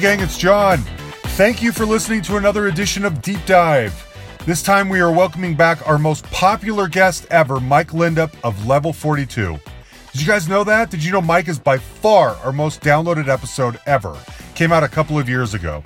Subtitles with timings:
[0.00, 0.78] Gang, it's John.
[1.36, 3.94] Thank you for listening to another edition of Deep Dive.
[4.46, 8.94] This time we are welcoming back our most popular guest ever, Mike Lindup of Level
[8.94, 9.58] 42.
[10.12, 10.90] Did you guys know that?
[10.90, 14.16] Did you know Mike is by far our most downloaded episode ever?
[14.54, 15.84] Came out a couple of years ago.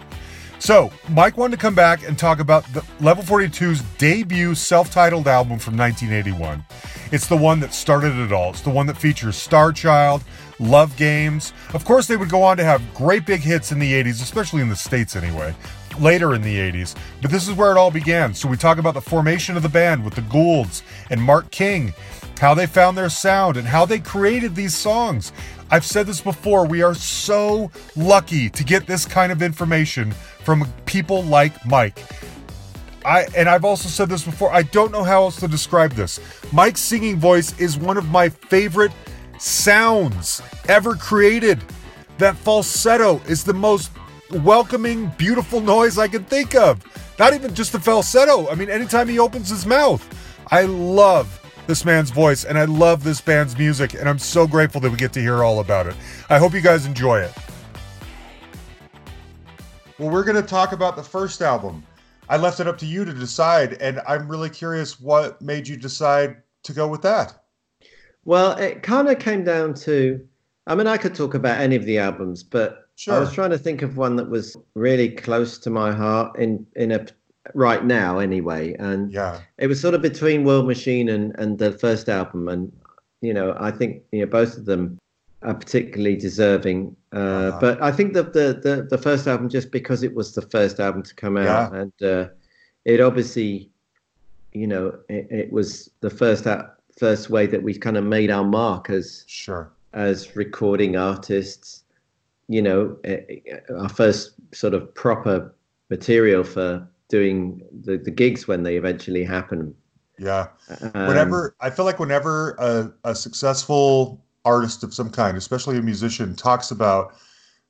[0.60, 5.26] So, Mike wanted to come back and talk about the Level 42's debut self titled
[5.26, 6.65] album from 1981.
[7.14, 8.51] It's the one that started it all.
[8.51, 10.24] It's the one that features Star Child,
[10.59, 11.52] Love Games.
[11.73, 14.62] Of course, they would go on to have great big hits in the 80s, especially
[14.62, 15.54] in the States anyway,
[16.01, 16.96] later in the 80s.
[17.23, 18.34] But this is where it all began.
[18.34, 21.95] So, we talk about the formation of the band with the Goulds and Mark King,
[22.40, 25.30] how they found their sound, and how they created these songs.
[25.71, 30.10] I've said this before, we are so lucky to get this kind of information
[30.43, 32.02] from people like Mike.
[33.05, 36.21] I and I've also said this before, I don't know how else to describe this.
[36.52, 38.93] Mike's singing voice is one of my favorite
[39.38, 41.63] sounds ever created.
[42.19, 43.91] That falsetto is the most
[44.30, 46.85] welcoming, beautiful noise I can think of.
[47.19, 48.49] Not even just the falsetto.
[48.49, 50.07] I mean, anytime he opens his mouth,
[50.51, 54.80] I love this man's voice and I love this band's music, and I'm so grateful
[54.83, 55.95] that we get to hear all about it.
[56.29, 57.33] I hope you guys enjoy it.
[59.99, 61.85] Well, we're going to talk about the first album.
[62.29, 65.77] I left it up to you to decide, and I'm really curious what made you
[65.77, 67.44] decide to go with that.
[68.25, 70.27] Well, it kind of came down to
[70.67, 73.15] I mean, I could talk about any of the albums, but sure.
[73.15, 76.67] I was trying to think of one that was really close to my heart in
[76.77, 77.07] in a
[77.53, 81.73] right now anyway and yeah it was sort of between world machine and and the
[81.73, 82.73] first album and
[83.21, 84.99] you know i think you know both of them
[85.44, 87.59] are particularly deserving uh, uh-huh.
[87.60, 90.81] but i think that the, the the first album just because it was the first
[90.81, 91.81] album to come out yeah.
[91.81, 92.28] and uh,
[92.84, 93.71] it obviously
[94.53, 96.47] you know it, it was the first
[96.99, 101.84] first way that we kind of made our mark as sure as recording artists
[102.49, 102.97] you know
[103.77, 105.54] our first sort of proper
[105.91, 109.75] material for doing the, the gigs when they eventually happen.
[110.19, 110.49] Yeah.
[110.94, 115.82] Um, whenever I feel like whenever a, a successful artist of some kind, especially a
[115.82, 117.15] musician, talks about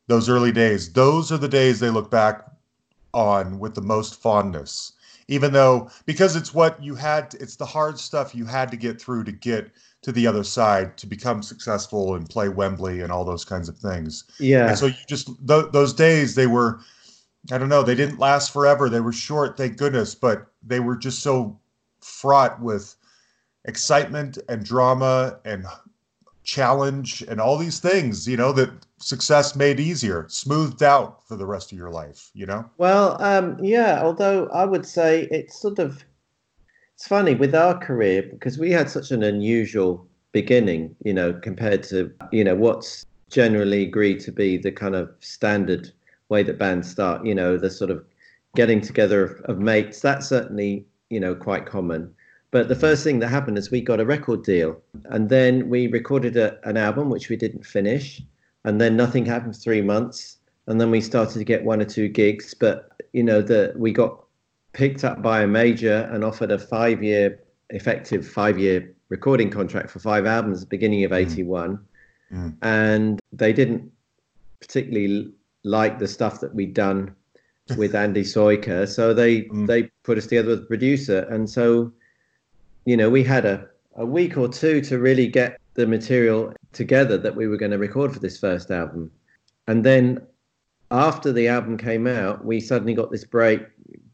[0.06, 2.44] those early days, those are the days they look back
[3.12, 4.92] on with the most fondness.
[5.28, 9.00] Even though, because it's what you had, it's the hard stuff you had to get
[9.00, 9.70] through to get
[10.02, 13.78] to the other side to become successful and play Wembley and all those kinds of
[13.78, 14.24] things.
[14.38, 14.68] Yeah.
[14.68, 16.80] And so you just, th- those days, they were,
[17.50, 17.82] I don't know.
[17.82, 18.90] They didn't last forever.
[18.90, 21.58] They were short, thank goodness, but they were just so
[22.02, 22.94] fraught with
[23.64, 25.64] excitement and drama and
[26.44, 31.46] challenge and all these things, you know, that success made easier, smoothed out for the
[31.46, 32.68] rest of your life, you know?
[32.78, 36.04] Well, um, yeah, although I would say it's sort of
[36.94, 41.82] it's funny with our career because we had such an unusual beginning, you know, compared
[41.84, 45.90] to, you know, what's generally agreed to be the kind of standard
[46.28, 47.26] way that bands start.
[47.26, 48.04] You know, the sort of
[48.54, 50.00] getting together of, of mates.
[50.00, 52.14] That's certainly you know quite common.
[52.54, 55.88] But the first thing that happened is we got a record deal, and then we
[55.88, 58.22] recorded a, an album which we didn't finish,
[58.62, 60.38] and then nothing happened for three months,
[60.68, 62.54] and then we started to get one or two gigs.
[62.54, 64.24] But you know, that we got
[64.72, 70.24] picked up by a major and offered a five-year effective five-year recording contract for five
[70.24, 71.76] albums at the beginning of 81
[72.32, 72.38] mm.
[72.38, 72.54] mm.
[72.62, 73.90] and they didn't
[74.60, 75.32] particularly
[75.64, 77.16] like the stuff that we'd done
[77.76, 78.86] with Andy Sojka.
[78.86, 79.66] So they mm.
[79.66, 81.92] they put us together with a producer, and so
[82.84, 83.66] you know we had a
[83.96, 87.78] a week or two to really get the material together that we were going to
[87.78, 89.10] record for this first album,
[89.66, 90.20] and then
[90.90, 93.62] after the album came out, we suddenly got this break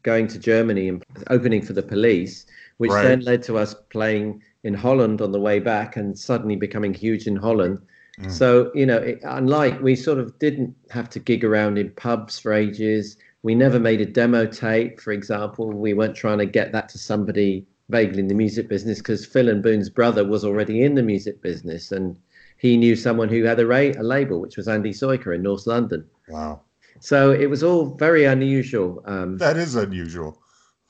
[0.03, 2.45] going to Germany and opening for the Police,
[2.77, 3.03] which right.
[3.03, 7.27] then led to us playing in Holland on the way back and suddenly becoming huge
[7.27, 7.79] in Holland.
[8.19, 8.31] Mm.
[8.31, 12.39] So, you know, it, unlike we sort of didn't have to gig around in pubs
[12.39, 13.17] for ages.
[13.43, 15.71] We never made a demo tape, for example.
[15.71, 19.49] We weren't trying to get that to somebody vaguely in the music business because Phil
[19.49, 22.17] and Boone's brother was already in the music business and
[22.57, 25.67] he knew someone who had a, ra- a label, which was Andy Sojka in North
[25.67, 26.05] London.
[26.29, 26.61] Wow.
[26.99, 29.01] So it was all very unusual.
[29.05, 30.39] Um, that is unusual.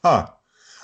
[0.04, 0.28] Huh.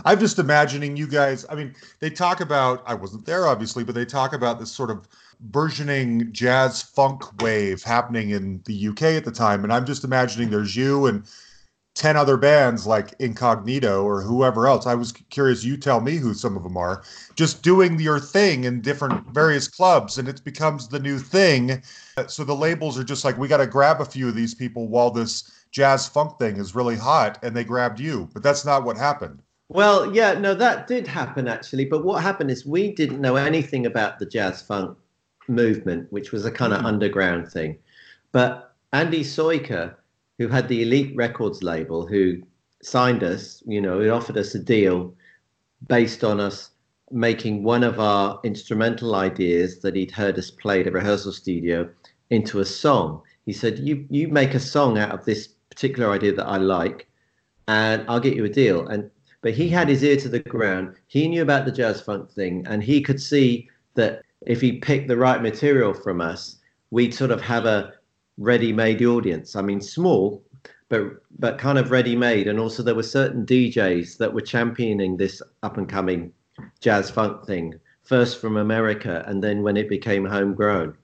[0.06, 1.46] I'm just imagining you guys.
[1.50, 4.90] I mean, they talk about, I wasn't there obviously, but they talk about this sort
[4.90, 5.08] of
[5.40, 9.64] burgeoning jazz funk wave happening in the UK at the time.
[9.64, 11.24] And I'm just imagining there's you and
[11.98, 14.86] 10 other bands like Incognito or whoever else.
[14.86, 17.02] I was curious, you tell me who some of them are,
[17.36, 21.82] just doing your thing in different various clubs and it becomes the new thing.
[22.28, 24.88] So the labels are just like, we got to grab a few of these people
[24.88, 27.40] while this jazz funk thing is really hot.
[27.42, 29.42] And they grabbed you, but that's not what happened.
[29.70, 31.86] Well, yeah, no, that did happen actually.
[31.86, 34.96] But what happened is we didn't know anything about the jazz funk
[35.48, 36.88] movement, which was a kind of mm-hmm.
[36.88, 37.80] underground thing.
[38.32, 39.96] But Andy Sojka
[40.38, 42.42] who had the Elite Records label, who
[42.82, 45.14] signed us, you know, he offered us a deal
[45.88, 46.72] based on us
[47.12, 51.90] making one of our instrumental ideas that he'd heard us play at a rehearsal studio
[52.30, 53.22] into a song.
[53.46, 57.08] He said, "You you make a song out of this particular idea that I like,
[57.68, 59.10] and I'll get you a deal." And
[59.42, 60.96] but he had his ear to the ground.
[61.08, 65.08] He knew about the jazz funk thing, and he could see that if he picked
[65.08, 66.58] the right material from us,
[66.92, 67.94] we'd sort of have a
[68.38, 69.56] ready-made audience.
[69.56, 70.44] I mean, small,
[70.90, 72.48] but but kind of ready-made.
[72.48, 76.32] And also, there were certain DJs that were championing this up-and-coming
[76.80, 80.96] jazz funk thing, first from America, and then when it became homegrown.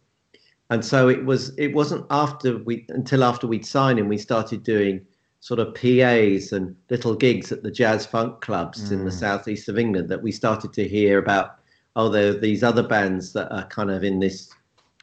[0.69, 1.55] And so it was.
[1.57, 5.05] It wasn't after we until after we'd signed and we started doing
[5.43, 8.93] sort of PAs and little gigs at the jazz funk clubs mm.
[8.93, 9.19] in the mm.
[9.19, 11.55] southeast of England that we started to hear about.
[11.97, 14.49] Oh, there are these other bands that are kind of in this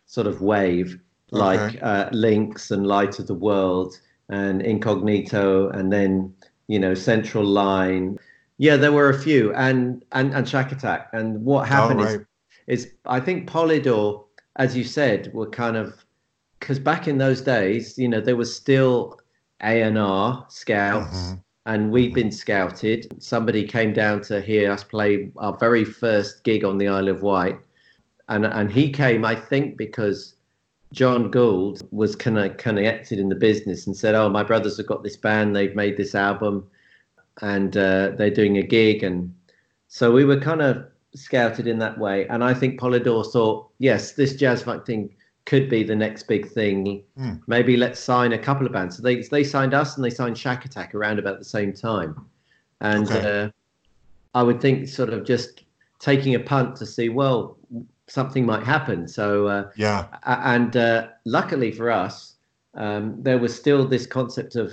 [0.07, 0.99] sort of wave,
[1.33, 1.81] like okay.
[1.81, 3.99] uh, Linx and Light of the World
[4.29, 6.35] and Incognito, and then
[6.69, 8.19] you know Central Line.
[8.59, 11.07] Yeah, there were a few, and and and Shakatak.
[11.13, 12.21] And what happened oh, right.
[12.67, 14.25] is, is I think Polydor,
[14.57, 16.05] as you said, were kind of
[16.59, 19.19] because back in those days, you know, there was still
[19.63, 21.17] A and R scouts.
[21.17, 21.35] Mm-hmm.
[21.67, 23.23] And we'd been scouted.
[23.23, 27.23] Somebody came down to hear us play our very first gig on the Isle of
[27.23, 27.59] Wight,
[28.29, 30.37] and and he came, I think, because
[30.93, 34.87] John Gould was kind of connected in the business and said, "Oh, my brothers have
[34.87, 35.55] got this band.
[35.55, 36.69] They've made this album,
[37.43, 39.33] and uh, they're doing a gig." And
[39.89, 40.85] so we were kind of
[41.15, 42.27] scouted in that way.
[42.29, 45.15] And I think Polydor thought, "Yes, this jazz funk thing
[45.47, 47.03] could be the next big thing.
[47.19, 47.41] Mm.
[47.47, 50.37] Maybe let's sign a couple of bands." So they they signed us and they signed
[50.37, 52.27] Shakatak around about the same time.
[52.81, 53.43] And okay.
[53.45, 53.51] uh,
[54.35, 55.65] I would think sort of just
[56.01, 57.59] taking a punt to see, well,
[58.11, 59.07] something might happen.
[59.07, 62.35] So uh, yeah, and uh, luckily for us,
[62.75, 64.73] um, there was still this concept of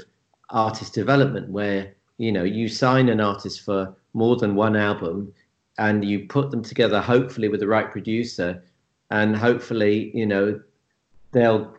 [0.49, 5.31] artist development where you know you sign an artist for more than one album,
[5.77, 8.63] and you put them together, hopefully with the right producer,
[9.11, 10.59] and hopefully you know
[11.31, 11.75] they'll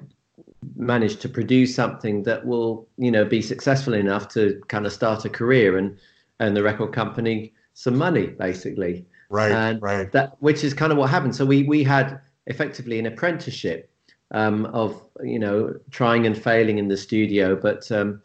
[0.76, 5.25] manage to produce something that will you know be successful enough to kind of start
[5.25, 5.96] a career and
[6.40, 10.11] and the record company some money basically Right, and right.
[10.13, 11.37] That which is kind of what happened.
[11.37, 13.91] So we we had effectively an apprenticeship
[14.31, 17.55] um, of you know trying and failing in the studio.
[17.57, 18.23] But um,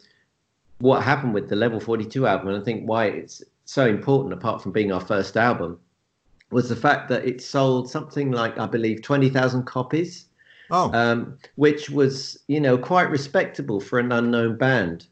[0.78, 4.32] what happened with the Level Forty Two album, and I think why it's so important,
[4.32, 5.78] apart from being our first album,
[6.50, 10.26] was the fact that it sold something like I believe twenty thousand copies.
[10.70, 10.90] Oh.
[10.94, 15.06] Um, which was you know quite respectable for an unknown band,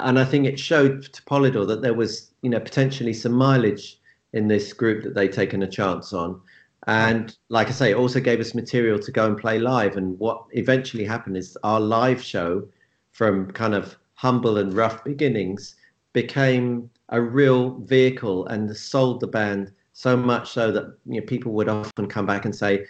[0.00, 4.00] and I think it showed to Polydor that there was you know potentially some mileage
[4.36, 6.40] in this group that they'd taken a chance on.
[6.86, 9.96] And like I say, it also gave us material to go and play live.
[9.96, 12.68] And what eventually happened is our live show,
[13.12, 15.74] from kind of humble and rough beginnings,
[16.12, 21.52] became a real vehicle and sold the band so much so that you know, people
[21.52, 22.86] would often come back and say,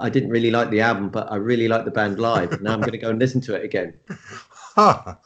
[0.00, 2.60] I didn't really like the album, but I really like the band live.
[2.60, 3.94] Now I'm going to go and listen to it again.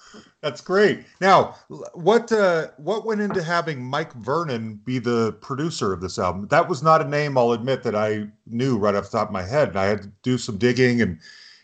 [0.42, 1.04] That's great.
[1.20, 1.54] Now,
[1.94, 6.48] what uh, what went into having Mike Vernon be the producer of this album?
[6.48, 9.32] That was not a name I'll admit that I knew right off the top of
[9.32, 9.76] my head.
[9.76, 11.20] I had to do some digging, and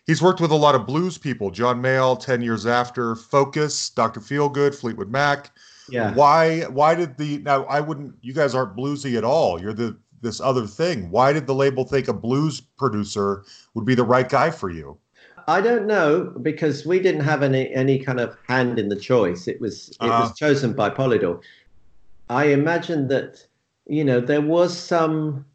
[0.06, 4.20] he's worked with a lot of blues people: John Mayall, Ten Years After, Focus, Doctor
[4.20, 5.50] Feelgood, Fleetwood Mac.
[5.88, 6.14] Yeah.
[6.14, 6.60] Why?
[6.66, 7.64] Why did the now?
[7.64, 8.14] I wouldn't.
[8.22, 9.60] You guys aren't bluesy at all.
[9.60, 11.10] You're the this other thing.
[11.10, 13.44] Why did the label think a blues producer
[13.74, 14.98] would be the right guy for you?
[15.48, 19.48] I don't know because we didn't have any any kind of hand in the choice.
[19.48, 20.24] It was it uh-huh.
[20.24, 21.40] was chosen by Polydor.
[22.28, 23.46] I imagine that
[23.86, 25.46] you know there was some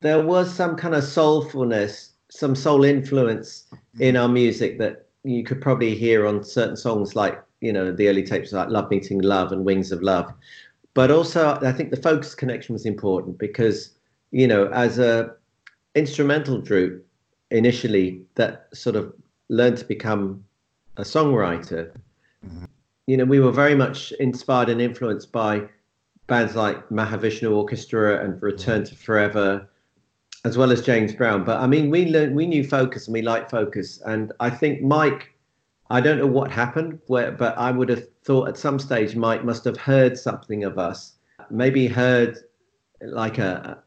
[0.00, 3.66] there was some kind of soulfulness, some soul influence
[4.00, 8.08] in our music that you could probably hear on certain songs like you know the
[8.08, 10.32] early tapes like Love Meeting Love and Wings of Love.
[10.94, 13.90] But also I think the focus connection was important because
[14.30, 15.34] you know as a
[15.94, 17.05] instrumental group
[17.50, 19.12] initially that sort of
[19.48, 20.44] learned to become
[20.96, 21.92] a songwriter,
[22.44, 22.64] mm-hmm.
[23.06, 25.62] you know, we were very much inspired and influenced by
[26.26, 28.94] bands like Mahavishnu Orchestra and Return mm-hmm.
[28.94, 29.68] to Forever,
[30.44, 31.44] as well as James Brown.
[31.44, 34.82] But I mean, we learned, we knew Focus and we liked Focus, and I think
[34.82, 35.32] Mike.
[35.88, 39.44] I don't know what happened, where, but I would have thought at some stage Mike
[39.44, 41.12] must have heard something of us,
[41.48, 42.38] maybe heard
[43.02, 43.84] like a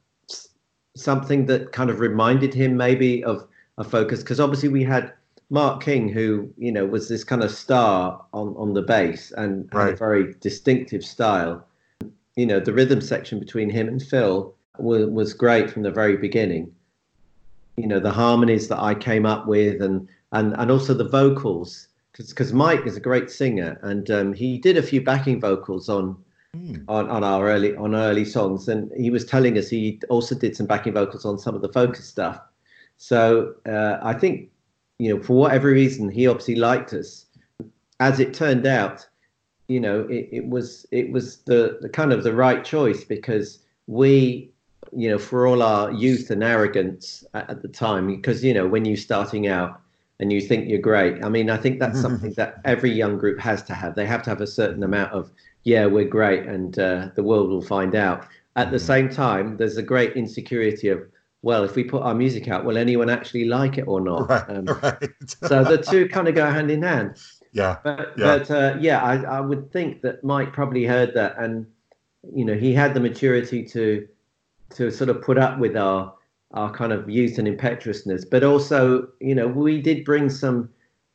[0.95, 3.48] something that kind of reminded him maybe of
[3.79, 5.13] a focus because obviously we had
[5.49, 9.67] Mark King, who you know was this kind of star on on the bass and,
[9.73, 9.93] right.
[9.93, 11.65] a very distinctive style.
[12.35, 16.17] You know, the rhythm section between him and Phil was was great from the very
[16.17, 16.71] beginning.
[17.77, 21.87] You know, the harmonies that I came up with, and and and also the vocals.
[22.15, 26.15] because Mike is a great singer, and um, he did a few backing vocals on
[26.55, 26.83] mm.
[26.87, 30.55] on on our early on early songs, and he was telling us he also did
[30.55, 32.39] some backing vocals on some of the focus stuff.
[32.99, 34.51] So uh, I think
[34.99, 37.25] you know for whatever reason he obviously liked us.
[38.01, 39.07] As it turned out,
[39.67, 43.59] you know it, it was it was the, the kind of the right choice because
[43.87, 44.51] we
[44.95, 48.67] you know for all our youth and arrogance at, at the time because you know
[48.67, 49.81] when you're starting out
[50.19, 51.23] and you think you're great.
[51.23, 53.95] I mean, I think that's something that every young group has to have.
[53.95, 55.31] They have to have a certain amount of,
[55.63, 58.27] yeah, we're great, and uh, the world will find out.
[58.55, 58.85] At the mm-hmm.
[58.85, 61.03] same time, there's a great insecurity of,
[61.41, 64.29] well, if we put our music out, will anyone actually like it or not?
[64.29, 65.09] Right, um, right.
[65.27, 67.17] so the two kind of go hand in hand.
[67.51, 67.77] Yeah.
[67.83, 71.65] But yeah, but, uh, yeah I, I would think that Mike probably heard that, and
[72.33, 74.07] you know, he had the maturity to
[74.75, 76.13] to sort of put up with our
[76.51, 80.69] our kind of youth and impetuousness, but also, you know, we did bring some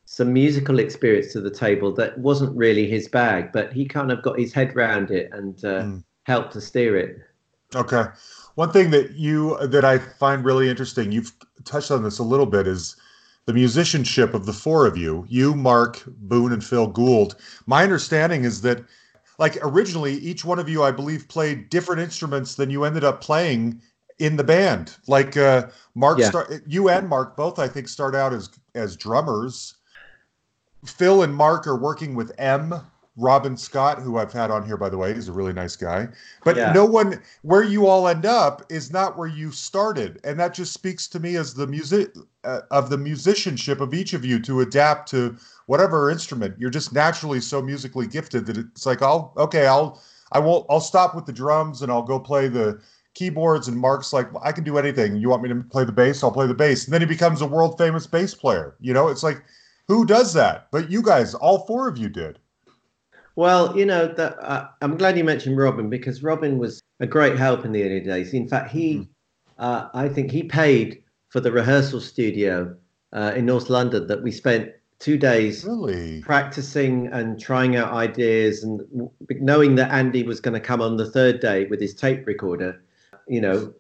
[0.07, 4.23] some musical experience to the table that wasn't really his bag, but he kind of
[4.23, 6.05] got his head around it and uh, mm.
[6.25, 7.19] helped to steer it.
[7.75, 8.05] Okay,
[8.55, 11.33] one thing that you that I find really interesting, you've
[11.65, 12.97] touched on this a little bit, is
[13.47, 17.37] the musicianship of the four of you, you, Mark, Boone, and Phil Gould.
[17.67, 18.85] My understanding is that
[19.39, 23.21] like originally each one of you i believe played different instruments than you ended up
[23.21, 23.83] playing
[24.19, 24.97] in the band.
[25.07, 26.29] Like uh, Mark, yeah.
[26.29, 29.75] start, you and Mark both, I think, start out as as drummers.
[30.85, 32.75] Phil and Mark are working with M.
[33.17, 36.09] Robin Scott, who I've had on here, by the way, is a really nice guy.
[36.43, 36.73] But yeah.
[36.73, 40.73] no one, where you all end up is not where you started, and that just
[40.73, 42.11] speaks to me as the music
[42.43, 46.57] uh, of the musicianship of each of you to adapt to whatever instrument.
[46.59, 50.03] You're just naturally so musically gifted that it's like, I'll okay, I'll
[50.33, 52.81] I won't I'll stop with the drums and I'll go play the
[53.15, 55.17] keyboards and Mark's like, well, I can do anything.
[55.17, 56.25] You want me to play the bass?
[56.25, 56.85] I'll play the bass.
[56.85, 58.75] And then he becomes a world famous bass player.
[58.81, 59.45] You know, it's like,
[59.87, 60.67] who does that?
[60.73, 62.41] But you guys, all four of you did.
[63.37, 67.37] Well, you know, that, uh, I'm glad you mentioned Robin because Robin was a great
[67.37, 68.33] help in the early days.
[68.33, 69.09] In fact, he, mm.
[69.59, 72.77] uh, I think he paid for the rehearsal studio
[73.13, 76.21] uh, in North London that we spent two days really?
[76.23, 78.81] practicing and trying out ideas and
[79.41, 82.81] knowing that Andy was going to come on the third day with his tape recorder
[83.27, 83.73] you know,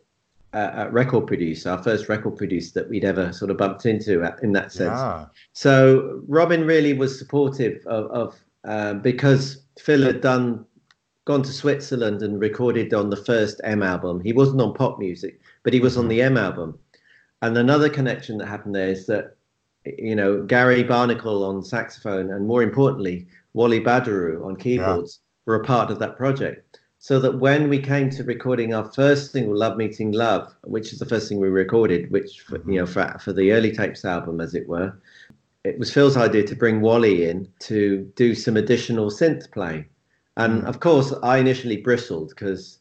[0.52, 4.52] a, record producer, our first record producer that we'd ever sort of bumped into in
[4.52, 4.98] that sense.
[4.98, 5.26] Yeah.
[5.52, 10.64] So Robin really was supportive of, of uh, because Phil had done
[11.24, 14.20] gone to Switzerland and recorded on the first M album.
[14.20, 16.78] He wasn't on Pop Muzik, but he was on the M album.
[17.40, 19.36] And another connection that happened there is that
[19.84, 25.52] you know Gary Barnacle on saxophone and more importantly Wally Badarou on keyboards yeah.
[25.52, 29.32] were a part of that project so that when we came to recording our first
[29.32, 32.86] single, "Love Meeting Love," which is the first thing we recorded, which for, you know
[32.86, 34.90] for, for the early tapes album, as it were,
[35.64, 39.86] it was Phil's idea to bring Wally in to do some additional synth playing.
[40.36, 40.66] and mm.
[40.66, 42.78] of course I initially bristled because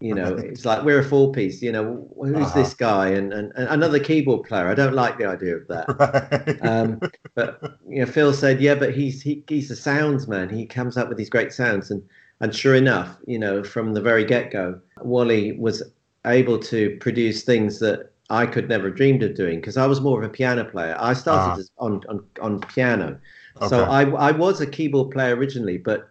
[0.00, 2.60] you know it's like we're a four piece you know who's uh-huh.
[2.60, 5.86] this guy and, and, and, another keyboard player i don't like the idea of that
[6.00, 6.66] right.
[6.66, 7.00] um,
[7.36, 10.96] but you know phil said yeah but he's he, he's a sounds man he comes
[10.96, 12.02] up with these great sounds and
[12.40, 15.82] and sure enough, you know, from the very get go, Wally was
[16.26, 20.00] able to produce things that I could never have dreamed of doing because I was
[20.00, 20.96] more of a piano player.
[20.98, 23.18] I started uh, on, on, on piano.
[23.56, 23.68] Okay.
[23.68, 26.08] So I, I was a keyboard player originally, but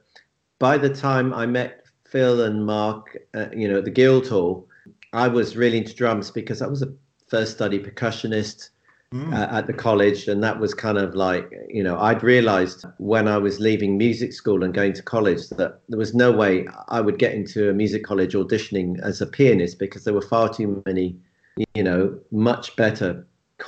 [0.59, 4.67] by the time I met Phil and Mark, uh, you know, at the Guildhall,
[5.11, 6.93] I was really into drums because I was a
[7.27, 8.69] first study percussionist
[9.13, 9.33] mm.
[9.33, 10.27] uh, at the college.
[10.27, 14.33] And that was kind of like, you know, I'd realized when I was leaving music
[14.33, 17.73] school and going to college that there was no way I would get into a
[17.73, 21.17] music college auditioning as a pianist because there were far too many,
[21.73, 23.25] you know, much better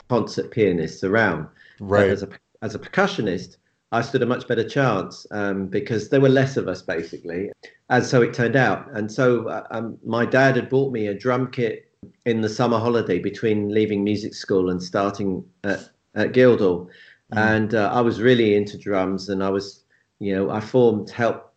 [0.10, 1.48] concert pianists around.
[1.80, 2.10] Right.
[2.10, 2.30] as a,
[2.62, 3.58] as a percussionist,
[3.92, 7.52] I stood a much better chance um, because there were less of us basically.
[7.90, 8.90] And so it turned out.
[8.94, 11.92] And so uh, um, my dad had bought me a drum kit
[12.26, 16.90] in the summer holiday between leaving music school and starting at, at Guildhall.
[17.34, 17.56] Mm.
[17.56, 19.84] And uh, I was really into drums and I was,
[20.20, 21.56] you know, I formed, helped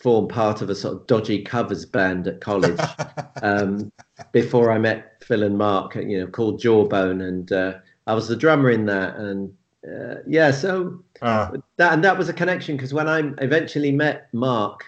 [0.00, 2.80] form part of a sort of dodgy covers band at college
[3.42, 3.92] um,
[4.32, 7.20] before I met Phil and Mark, you know, called Jawbone.
[7.20, 7.74] And uh,
[8.06, 9.16] I was the drummer in that.
[9.16, 9.54] And
[9.86, 11.50] uh, yeah, so uh.
[11.76, 14.84] that, and that was a connection because when I eventually met Mark,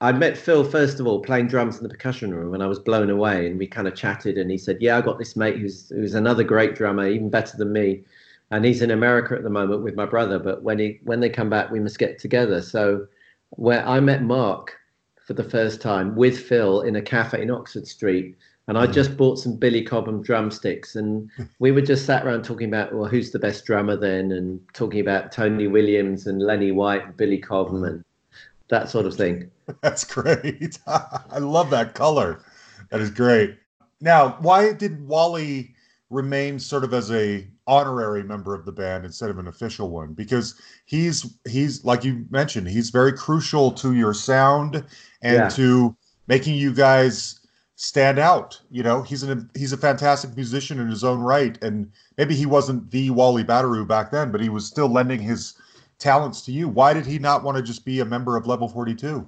[0.00, 2.80] I met Phil first of all playing drums in the percussion room, and I was
[2.80, 3.46] blown away.
[3.46, 6.14] And we kind of chatted, and he said, "Yeah, I got this mate who's who's
[6.14, 8.04] another great drummer, even better than me,
[8.50, 10.38] and he's in America at the moment with my brother.
[10.38, 13.06] But when he when they come back, we must get together." So,
[13.50, 14.76] where I met Mark
[15.24, 18.36] for the first time with Phil in a cafe in Oxford Street,
[18.68, 22.68] and I just bought some Billy Cobham drumsticks, and we were just sat around talking
[22.68, 27.04] about well, who's the best drummer then, and talking about Tony Williams and Lenny White
[27.04, 28.04] and Billy Cobham and
[28.68, 29.50] that sort of thing.
[29.80, 30.78] That's great.
[30.86, 32.44] I love that color.
[32.90, 33.56] That is great.
[34.00, 35.74] Now, why did Wally
[36.10, 40.12] remain sort of as a honorary member of the band instead of an official one?
[40.12, 44.84] Because he's he's like you mentioned, he's very crucial to your sound
[45.22, 45.48] and yeah.
[45.48, 45.96] to
[46.26, 47.37] making you guys
[47.78, 48.60] stand out.
[48.70, 52.44] You know, he's an he's a fantastic musician in his own right, and maybe he
[52.44, 55.54] wasn't the Wally Badarou back then, but he was still lending his
[55.98, 56.68] talents to you.
[56.68, 59.26] Why did he not want to just be a member of Level Forty Two?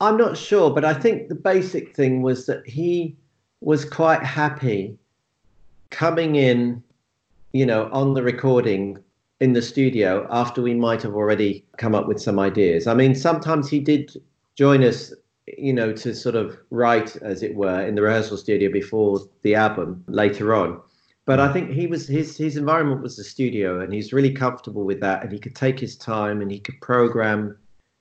[0.00, 3.16] I'm not sure, but I think the basic thing was that he
[3.60, 4.96] was quite happy
[5.90, 6.82] coming in,
[7.52, 8.98] you know, on the recording
[9.40, 12.86] in the studio after we might have already come up with some ideas.
[12.86, 14.16] I mean, sometimes he did
[14.54, 15.12] join us
[15.46, 19.54] you know, to sort of write, as it were, in the rehearsal studio before the
[19.54, 20.80] album later on.
[21.26, 24.84] But I think he was his his environment was the studio, and he's really comfortable
[24.84, 27.56] with that, and he could take his time and he could program,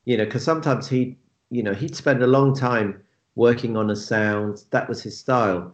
[0.06, 1.18] you know, because sometimes he,
[1.50, 3.02] you know, he'd spend a long time
[3.36, 4.64] working on a sound.
[4.72, 5.74] That was his style,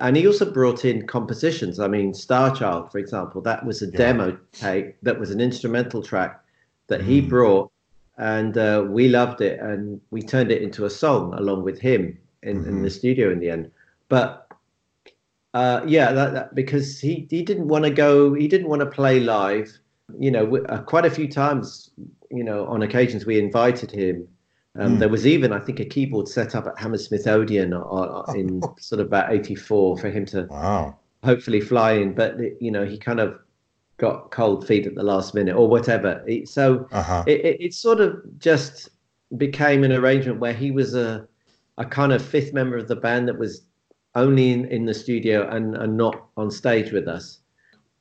[0.00, 1.80] and he also brought in compositions.
[1.80, 3.96] I mean, Star Child, for example, that was a yeah.
[3.96, 6.40] demo tape, that was an instrumental track
[6.86, 7.28] that he mm.
[7.28, 7.72] brought
[8.18, 12.18] and uh, we loved it and we turned it into a song along with him
[12.42, 12.68] in, mm-hmm.
[12.68, 13.70] in the studio in the end
[14.08, 14.48] but
[15.54, 18.86] uh, yeah that, that, because he, he didn't want to go he didn't want to
[18.86, 19.70] play live
[20.18, 21.90] you know uh, quite a few times
[22.30, 24.26] you know on occasions we invited him
[24.78, 24.98] um, mm.
[24.98, 27.72] there was even i think a keyboard set up at hammersmith odeon
[28.34, 30.96] in sort of about 84 for him to wow.
[31.24, 33.38] hopefully fly in but you know he kind of
[33.98, 36.24] got cold feet at the last minute or whatever.
[36.44, 37.24] So uh-huh.
[37.26, 38.88] it, it, it, sort of just
[39.36, 41.26] became an arrangement where he was a
[41.78, 43.62] a kind of fifth member of the band that was
[44.14, 47.38] only in, in the studio and, and not on stage with us.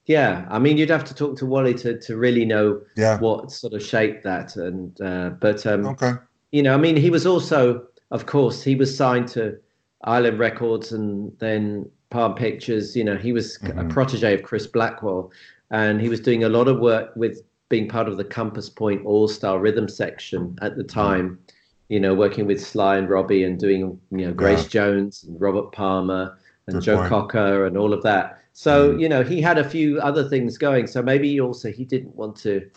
[0.08, 3.20] Yeah, I mean, you'd have to talk to Wally to, to really know yeah.
[3.20, 4.56] what sort of shaped that.
[4.56, 6.14] And uh, but um, okay,
[6.52, 9.58] you know, I mean, he was also, of course, he was signed to
[10.06, 12.96] Island Records and then Palm Pictures.
[12.96, 13.80] You know, he was mm-hmm.
[13.80, 15.30] a protege of Chris Blackwell,
[15.72, 19.06] and he was doing a lot of work with being part of the Compass Point
[19.06, 21.40] All Star Rhythm section at the time.
[21.90, 24.70] You know, working with Sly and Robbie and doing you know Grace yeah.
[24.70, 27.10] Jones and Robert Palmer and Good Joe point.
[27.10, 28.40] Cocker and all of that.
[28.54, 29.02] So mm.
[29.02, 30.88] you know he had a few other things going.
[30.88, 32.70] So maybe also he didn't want to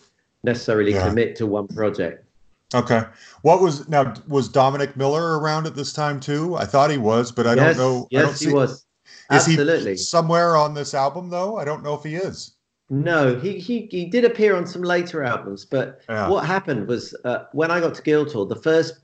[0.43, 1.07] necessarily yeah.
[1.07, 2.25] commit to one project.
[2.73, 3.03] Okay.
[3.41, 6.55] What was now was Dominic Miller around at this time too?
[6.55, 8.07] I thought he was, but I yes, don't know.
[8.11, 8.85] Yes, don't he was.
[9.31, 11.57] Is he somewhere on this album though?
[11.57, 12.53] I don't know if he is.
[12.93, 16.27] No, he, he he did appear on some later albums, but yeah.
[16.27, 18.99] what happened was uh, when I got to Guildhall, the first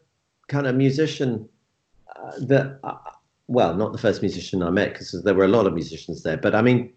[0.50, 1.48] kind of musician
[2.14, 2.98] uh, that, uh,
[3.48, 6.36] well, not the first musician I met because there were a lot of musicians there,
[6.36, 6.92] but I mean,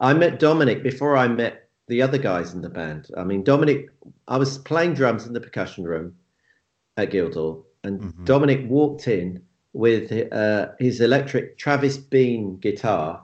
[0.00, 3.08] I met Dominic before I met the other guys in the band.
[3.16, 3.90] I mean, Dominic,
[4.26, 6.12] I was playing drums in the percussion room
[6.96, 8.24] at Guildhall, and mm-hmm.
[8.24, 9.40] Dominic walked in
[9.74, 13.22] with uh, his electric Travis Bean guitar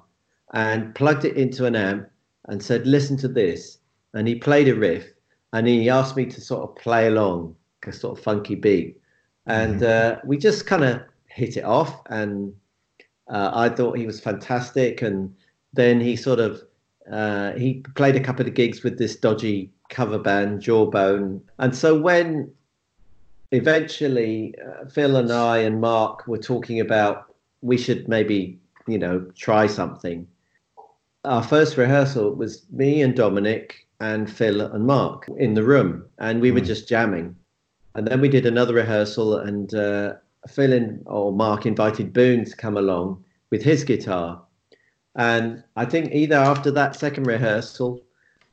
[0.55, 2.09] and plugged it into an amp
[2.49, 3.79] and said, "Listen to this,"
[4.15, 5.07] and he played a riff,
[5.53, 7.55] and he asked me to sort of play along,
[7.87, 9.01] a sort of funky beat,
[9.47, 10.19] and mm-hmm.
[10.19, 12.53] uh, we just kind of hit it off, and
[13.29, 15.35] uh, I thought he was fantastic, and
[15.73, 16.63] then he sort of
[17.11, 21.99] uh, he played a couple of gigs with this dodgy cover band Jawbone, and so
[21.99, 22.51] when
[23.53, 29.21] eventually uh, Phil and I and Mark were talking about we should maybe you know
[29.35, 30.27] try something
[31.25, 36.41] our first rehearsal was me and Dominic and Phil and Mark in the room, and
[36.41, 36.55] we mm.
[36.55, 36.67] were hmm.
[36.67, 37.37] just jamming.
[37.95, 40.15] And then we did another rehearsal, and uh,
[40.49, 44.43] Phil and, or Mark invited Boone to come along with his guitar.
[45.17, 48.01] And I think either after that second rehearsal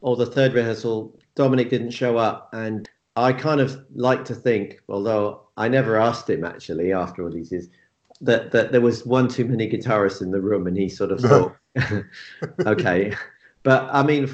[0.01, 2.49] or the third rehearsal, Dominic didn't show up.
[2.53, 7.31] And I kind of like to think, although I never asked him actually after all
[7.31, 7.67] these years,
[8.21, 11.19] that, that there was one too many guitarists in the room, and he sort of
[11.19, 11.55] thought,
[12.65, 13.13] okay,
[13.63, 14.29] but I mean,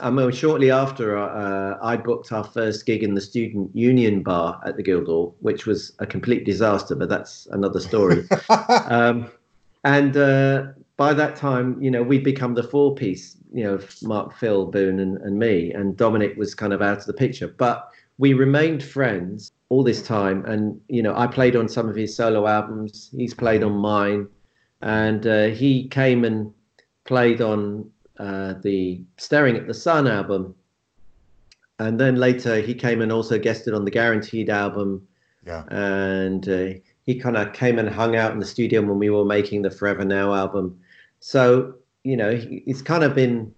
[0.00, 4.60] I mean, shortly after uh, I booked our first gig in the student union bar
[4.66, 8.24] at the Guildhall, which was a complete disaster, but that's another story.
[8.86, 9.30] um,
[9.84, 14.36] and uh, by that time, you know, we'd become the four piece, you know, Mark,
[14.36, 17.48] Phil, Boone, and, and me, and Dominic was kind of out of the picture.
[17.48, 21.96] But we remained friends all this time, and you know, I played on some of
[21.96, 23.10] his solo albums.
[23.16, 24.28] He's played on mine
[24.82, 26.52] and uh, he came and
[27.04, 30.54] played on uh, the Staring at the Sun album,
[31.78, 35.06] and then later he came and also guested on the Guaranteed album.
[35.46, 35.64] Yeah.
[35.70, 39.24] And uh, he kind of came and hung out in the studio when we were
[39.24, 40.78] making the Forever Now album.
[41.20, 43.54] So you know, he, he's kind of been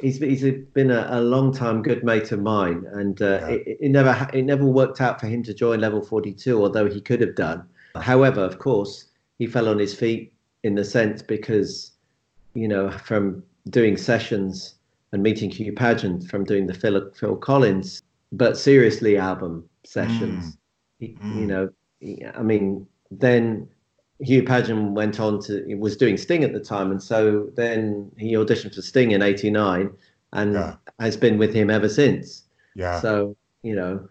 [0.00, 0.42] he's he's
[0.74, 3.48] been a, a long time good mate of mine, and uh, yeah.
[3.48, 6.88] it, it, never it never worked out for him to join Level Forty Two, although
[6.88, 7.66] he could have done.
[7.96, 9.06] However, of course,
[9.38, 10.32] he fell on his feet
[10.62, 11.92] in the sense because
[12.54, 14.74] you know from doing sessions
[15.12, 20.44] and meeting Hugh Padgham, from doing the Phil, Phil Collins, but seriously album sessions.
[20.44, 20.58] Mm.
[20.98, 21.40] He, mm.
[21.40, 23.68] You know, I mean, then
[24.20, 28.32] Hugh Padgham went on to was doing Sting at the time, and so then he
[28.32, 29.90] auditioned for Sting in '89,
[30.32, 30.76] and yeah.
[30.98, 32.42] has been with him ever since.
[32.74, 33.00] Yeah.
[33.00, 34.08] So you know,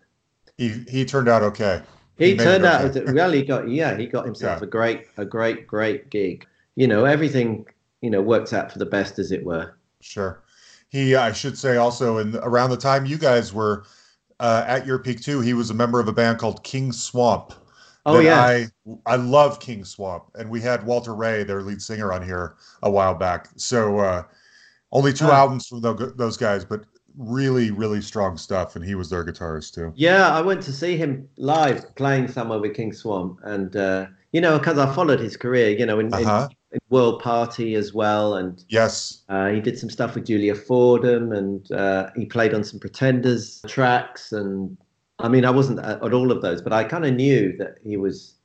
[0.57, 1.81] he he turned out okay.
[2.17, 3.01] He, he turned out okay.
[3.11, 4.65] really got yeah he got himself yeah.
[4.65, 6.47] a great a great great gig.
[6.75, 7.65] You know everything
[8.01, 9.77] you know worked out for the best as it were.
[10.01, 10.41] Sure.
[10.89, 13.83] He I should say also in around the time you guys were
[14.39, 17.53] uh, at your peak too, he was a member of a band called King Swamp.
[18.07, 18.67] Oh yeah, I
[19.05, 22.89] I love King Swamp, and we had Walter Wray, their lead singer, on here a
[22.89, 23.49] while back.
[23.57, 24.23] So uh,
[24.93, 26.85] only two albums from those guys, but
[27.17, 29.91] really really strong stuff, and he was their guitarist too.
[29.95, 34.39] Yeah, I went to see him live playing somewhere with King Swamp, and uh, you
[34.39, 36.47] know because I followed his career, you know, in, uh-huh.
[36.49, 40.55] in, in World Party as well, and yes, uh, he did some stuff with Julia
[40.55, 44.77] Fordham, and uh, he played on some Pretenders tracks, and
[45.19, 47.77] I mean, I wasn't at, at all of those, but I kind of knew that
[47.84, 48.36] he was,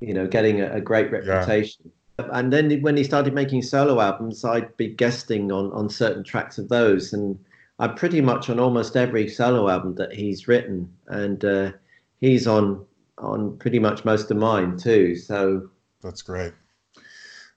[0.00, 1.84] you know, getting a, a great reputation.
[2.18, 2.28] Yeah.
[2.32, 6.58] And then when he started making solo albums, I'd be guesting on on certain tracks
[6.58, 7.38] of those, and
[7.78, 11.72] I'm pretty much on almost every solo album that he's written, and uh,
[12.20, 12.84] he's on
[13.16, 15.16] on pretty much most of mine too.
[15.16, 15.70] So
[16.02, 16.52] that's great.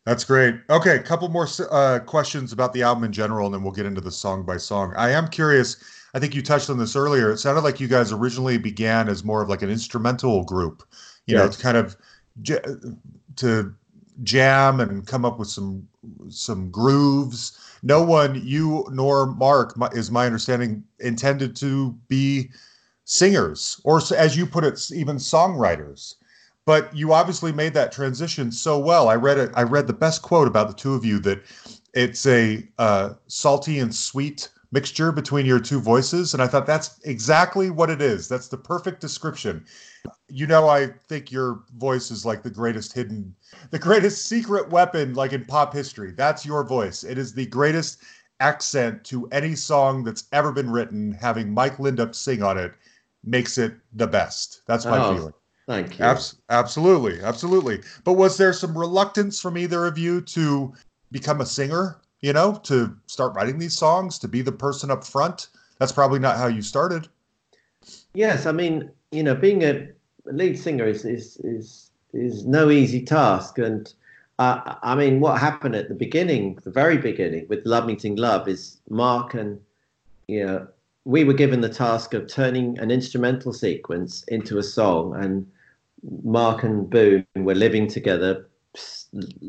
[0.06, 0.56] That's great.
[0.70, 3.86] Okay, a couple more uh, questions about the album in general, and then we'll get
[3.86, 4.94] into the song by song.
[4.98, 5.78] I am curious
[6.13, 7.32] I think you touched on this earlier.
[7.32, 10.84] It sounded like you guys originally began as more of like an instrumental group,
[11.26, 11.95] you know, to kind of
[13.38, 13.73] to
[14.21, 15.88] jam and come up with some
[16.30, 17.60] some grooves.
[17.82, 22.52] No one, you nor Mark, is my understanding, intended to be
[23.06, 26.15] singers or, as you put it, even songwriters.
[26.65, 29.10] But you obviously made that transition so well.
[29.10, 29.52] I read it.
[29.54, 31.43] I read the best quote about the two of you that
[31.93, 36.34] it's a uh, salty and sweet mixture between your two voices.
[36.34, 38.28] And I thought that's exactly what it is.
[38.28, 39.66] That's the perfect description.
[40.28, 43.36] You know, I think your voice is like the greatest hidden,
[43.70, 46.12] the greatest secret weapon, like in pop history.
[46.12, 47.04] That's your voice.
[47.04, 48.02] It is the greatest
[48.40, 51.14] accent to any song that's ever been written.
[51.14, 52.74] Having Mike Lindup sing on it
[53.24, 54.64] makes it the best.
[54.66, 55.34] That's my oh, feeling.
[55.68, 56.06] Thank you.
[56.06, 57.22] Abs- absolutely.
[57.22, 57.82] Absolutely.
[58.04, 60.74] But was there some reluctance from either of you to
[61.12, 65.04] become a singer you know, to start writing these songs, to be the person up
[65.04, 65.50] front.
[65.78, 67.10] That's probably not how you started.
[68.14, 69.90] Yes, I mean, you know, being a
[70.26, 73.94] lead singer is is is is no easy task, and
[74.40, 78.48] uh, I mean, what happened at the beginning, the very beginning, with Love Meeting Love,
[78.48, 79.60] is Mark and
[80.30, 80.66] you know,
[81.04, 85.46] we were given the task of turning an instrumental sequence into a song, and
[86.24, 88.48] Mark and Boone were living together,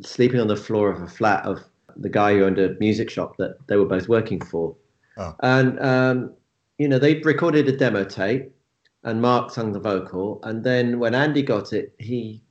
[0.02, 1.62] sleeping on the floor of a flat of
[1.96, 4.74] the guy who owned a music shop that they were both working for.
[5.16, 5.34] Oh.
[5.40, 6.32] And, um,
[6.78, 8.50] you know, they recorded a demo tape
[9.04, 10.40] and Mark sung the vocal.
[10.42, 12.42] And then when Andy got it, he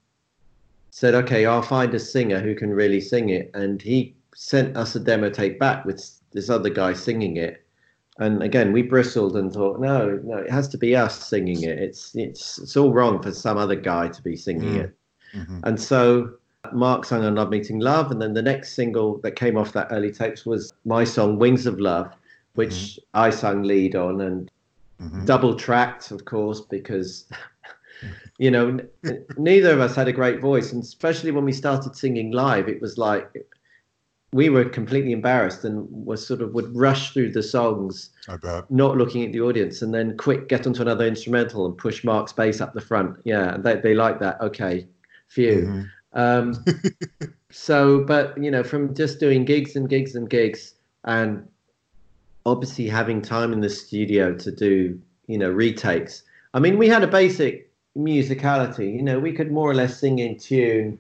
[0.92, 3.52] said, okay, I'll find a singer who can really sing it.
[3.54, 7.66] And he sent us a demo tape back with this other guy singing it.
[8.20, 11.80] And again, we bristled and thought, no, no, it has to be us singing it.
[11.80, 14.84] It's it's it's all wrong for some other guy to be singing mm.
[14.84, 14.98] it.
[15.36, 15.60] Mm-hmm.
[15.64, 16.36] And so
[16.72, 19.88] Mark sang on Love Meeting Love, and then the next single that came off that
[19.92, 22.14] early tapes was my song Wings of Love,
[22.56, 23.02] which mm-hmm.
[23.14, 24.52] I sang lead on and
[25.02, 25.26] mm-hmm.
[25.26, 27.26] double tracked, of course, because
[28.38, 31.96] you know n- neither of us had a great voice, and especially when we started
[31.96, 33.30] singing live, it was like
[34.32, 38.10] we were completely embarrassed and was sort of would rush through the songs,
[38.70, 42.34] not looking at the audience, and then quick get onto another instrumental and push Mark's
[42.34, 43.18] bass up the front.
[43.26, 44.40] Yeah, they they like that.
[44.40, 44.88] Okay,
[45.28, 45.68] phew.
[45.68, 45.82] Mm-hmm.
[46.14, 46.64] Um,
[47.52, 51.48] so, but you know, from just doing gigs and gigs and gigs, and
[52.46, 56.24] obviously having time in the studio to do, you know, retakes.
[56.54, 58.96] I mean, we had a basic musicality.
[58.96, 61.00] You know, we could more or less sing in tune,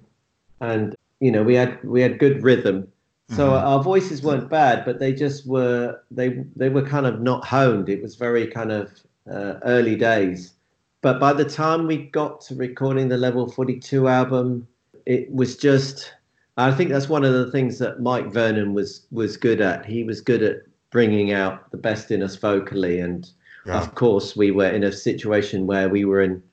[0.62, 2.88] and you know, we had we had good rhythm.
[3.30, 3.65] So mm-hmm.
[3.65, 7.89] our voices weren't bad, but they just were they they were kind of not honed.
[7.89, 8.91] It was very kind of
[9.32, 10.54] uh, early days.
[11.02, 14.67] But by the time we got to recording the Level 42 album,
[15.06, 16.13] it was just.
[16.56, 19.86] I think that's one of the things that Mike Vernon was was good at.
[19.86, 20.58] He was good at
[20.92, 23.30] bringing out the best in us vocally, and
[23.66, 23.80] yeah.
[23.80, 26.44] of course, we were in a situation where we were in,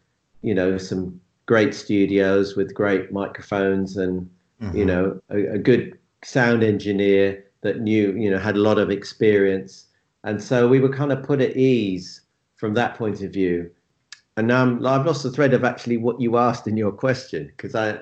[0.43, 4.31] you know, some great studios with great microphones and
[4.63, 4.77] mm-hmm.
[4.77, 8.89] you know a, a, good sound engineer that knew you know had a lot of
[8.89, 9.87] experience
[10.23, 12.21] and so we were kind of put at ease
[12.55, 13.69] from that point of view
[14.37, 17.47] and now I'm, I've lost the thread of actually what you asked in your question
[17.57, 17.99] because I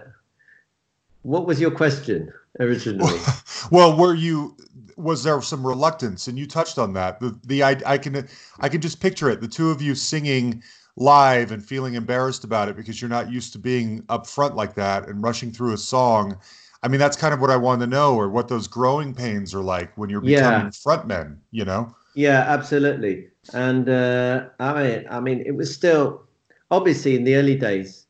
[1.29, 3.19] what was your question originally?
[3.71, 4.57] Well were you
[4.97, 8.27] was there some reluctance and you touched on that the the I, I can
[8.61, 10.63] i can just picture it the two of you singing
[10.97, 14.75] live and feeling embarrassed about it because you're not used to being up front like
[14.75, 16.39] that and rushing through a song.
[16.83, 19.55] I mean that's kind of what i want to know or what those growing pains
[19.55, 20.83] are like when you're becoming yeah.
[20.85, 21.95] frontmen you know?
[22.15, 23.29] Yeah absolutely.
[23.53, 26.23] And uh, i mean i mean it was still
[26.71, 28.08] obviously in the early days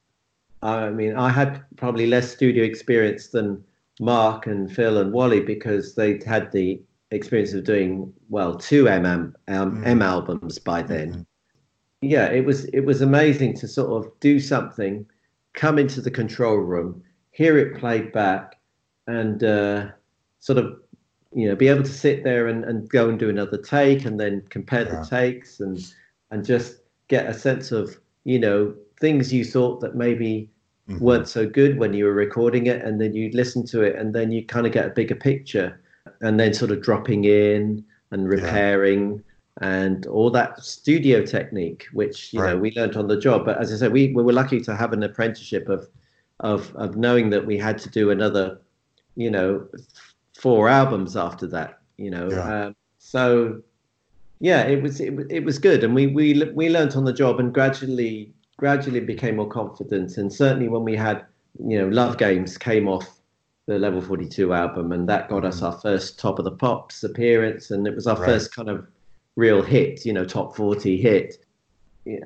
[0.63, 3.63] i mean i had probably less studio experience than
[4.01, 9.07] Mark and Phil and Wally because they'd had the experience of doing well two M
[9.07, 9.87] M, um, mm.
[9.87, 11.11] M albums by then.
[11.11, 11.23] Mm-hmm.
[12.01, 15.05] Yeah, it was it was amazing to sort of do something,
[15.55, 18.57] come into the control room, hear it played back,
[19.07, 19.89] and uh,
[20.39, 20.81] sort of
[21.35, 24.21] you know be able to sit there and, and go and do another take and
[24.21, 25.01] then compare yeah.
[25.01, 25.93] the takes and
[26.31, 30.51] and just get a sense of you know things you thought that maybe
[30.89, 31.03] mm-hmm.
[31.03, 34.15] weren't so good when you were recording it, and then you listen to it, and
[34.15, 35.81] then you kind of get a bigger picture,
[36.21, 39.13] and then sort of dropping in and repairing.
[39.13, 39.23] Yeah.
[39.61, 42.53] And all that studio technique, which you right.
[42.53, 43.45] know we learned on the job.
[43.45, 45.89] But as I said, we, we were lucky to have an apprenticeship of,
[46.39, 48.61] of of knowing that we had to do another,
[49.17, 49.67] you know,
[50.39, 51.81] four albums after that.
[51.97, 52.67] You know, yeah.
[52.67, 53.61] um, so
[54.39, 57.41] yeah, it was it, it was good, and we we we learned on the job,
[57.41, 60.19] and gradually gradually became more confident.
[60.19, 61.25] And certainly when we had,
[61.65, 63.19] you know, Love Games came off
[63.67, 65.65] the Level 42 album, and that got us mm.
[65.65, 68.27] our first Top of the Pops appearance, and it was our right.
[68.27, 68.87] first kind of
[69.37, 71.45] real hit, you know, top 40 hit.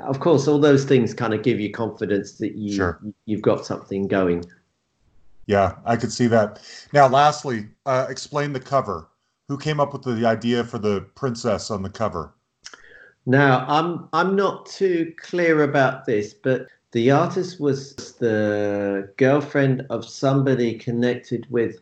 [0.00, 3.00] Of course, all those things kind of give you confidence that you sure.
[3.26, 4.44] you've got something going.
[5.46, 6.60] Yeah, I could see that.
[6.92, 9.08] Now, lastly, uh, explain the cover.
[9.48, 12.32] Who came up with the idea for the princess on the cover?
[13.26, 20.04] Now, I'm I'm not too clear about this, but the artist was the girlfriend of
[20.04, 21.78] somebody connected with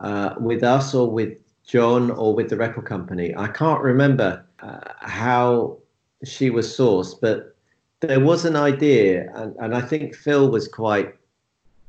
[0.00, 3.34] uh, with us or with John or with the record company.
[3.36, 5.78] I can't remember uh, how
[6.24, 7.56] she was sourced, but
[8.00, 11.14] there was an idea, and, and I think Phil was quite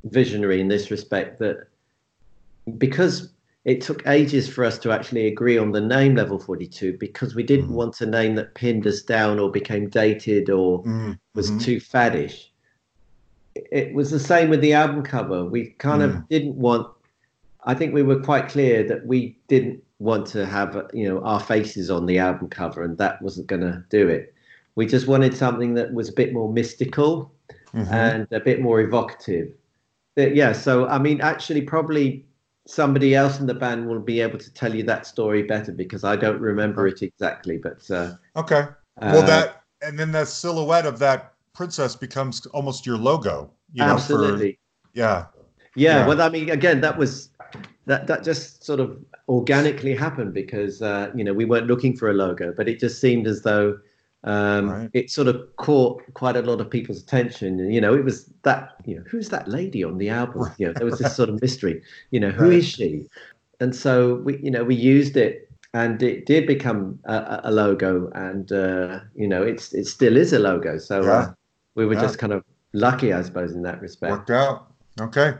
[0.05, 1.67] visionary in this respect that
[2.77, 3.29] because
[3.65, 7.43] it took ages for us to actually agree on the name level 42 because we
[7.43, 7.73] didn't mm.
[7.73, 11.17] want a name that pinned us down or became dated or mm.
[11.35, 12.45] was too faddish
[13.55, 16.05] it was the same with the album cover we kind mm.
[16.05, 16.87] of didn't want
[17.65, 21.39] i think we were quite clear that we didn't want to have you know our
[21.39, 24.33] faces on the album cover and that wasn't going to do it
[24.75, 27.33] we just wanted something that was a bit more mystical
[27.73, 27.93] mm-hmm.
[27.93, 29.51] and a bit more evocative
[30.15, 32.25] yeah so i mean actually probably
[32.69, 36.03] somebody else in the band will be able to tell you that story better because
[36.03, 37.57] I don't remember it exactly.
[37.57, 38.67] But uh, okay,
[39.01, 43.51] well uh, that and then the silhouette of that princess becomes almost your logo.
[43.73, 44.47] You absolutely.
[44.47, 45.25] Know, for, yeah.
[45.75, 45.95] yeah.
[45.99, 46.07] Yeah.
[46.07, 47.29] Well, I mean, again, that was
[47.85, 52.09] that that just sort of organically happened because uh, you know we weren't looking for
[52.09, 53.79] a logo, but it just seemed as though
[54.23, 54.89] um, right.
[54.93, 57.59] it sort of caught quite a lot of people's attention.
[57.59, 60.41] And, you know, it was that, you know, who's that lady on the album?
[60.41, 60.53] Right.
[60.57, 62.53] You know, there was this sort of mystery, you know, who right.
[62.53, 63.05] is she?
[63.59, 68.09] And so we, you know, we used it and it did become a, a logo
[68.13, 70.77] and, uh, you know, it's, it still is a logo.
[70.77, 71.11] So yeah.
[71.11, 71.33] uh,
[71.75, 72.01] we were yeah.
[72.01, 74.11] just kind of lucky, I suppose, in that respect.
[74.11, 74.71] Worked out.
[74.99, 75.35] Okay.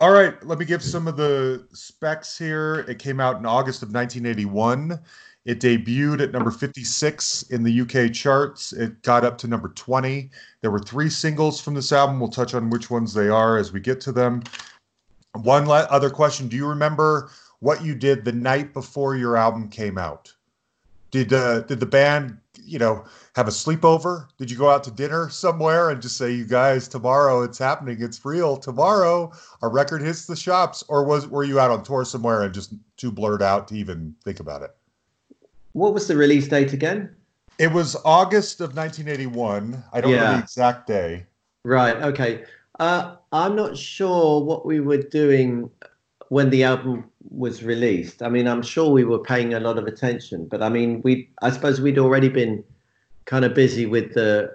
[0.00, 0.42] All right.
[0.44, 2.86] Let me give some of the specs here.
[2.88, 4.98] It came out in August of 1981.
[5.50, 8.72] It debuted at number 56 in the UK charts.
[8.72, 10.30] It got up to number 20.
[10.60, 12.20] There were three singles from this album.
[12.20, 14.44] We'll touch on which ones they are as we get to them.
[15.42, 19.98] One other question Do you remember what you did the night before your album came
[19.98, 20.32] out?
[21.10, 24.28] Did, uh, did the band, you know, have a sleepover?
[24.38, 28.00] Did you go out to dinner somewhere and just say, "You guys, tomorrow it's happening.
[28.00, 28.56] It's real.
[28.56, 29.32] Tomorrow
[29.62, 32.72] our record hits the shops," or was were you out on tour somewhere and just
[32.96, 34.76] too blurred out to even think about it?
[35.72, 37.14] What was the release date again?
[37.58, 39.82] It was August of 1981.
[39.92, 40.16] I don't yeah.
[40.16, 41.26] know the exact day.
[41.64, 41.96] Right.
[41.96, 42.44] Okay.
[42.78, 45.70] Uh, I'm not sure what we were doing
[46.28, 48.22] when the album was released.
[48.22, 51.28] I mean, I'm sure we were paying a lot of attention, but I mean, we
[51.42, 52.64] I suppose we'd already been
[53.26, 54.50] kind of busy with the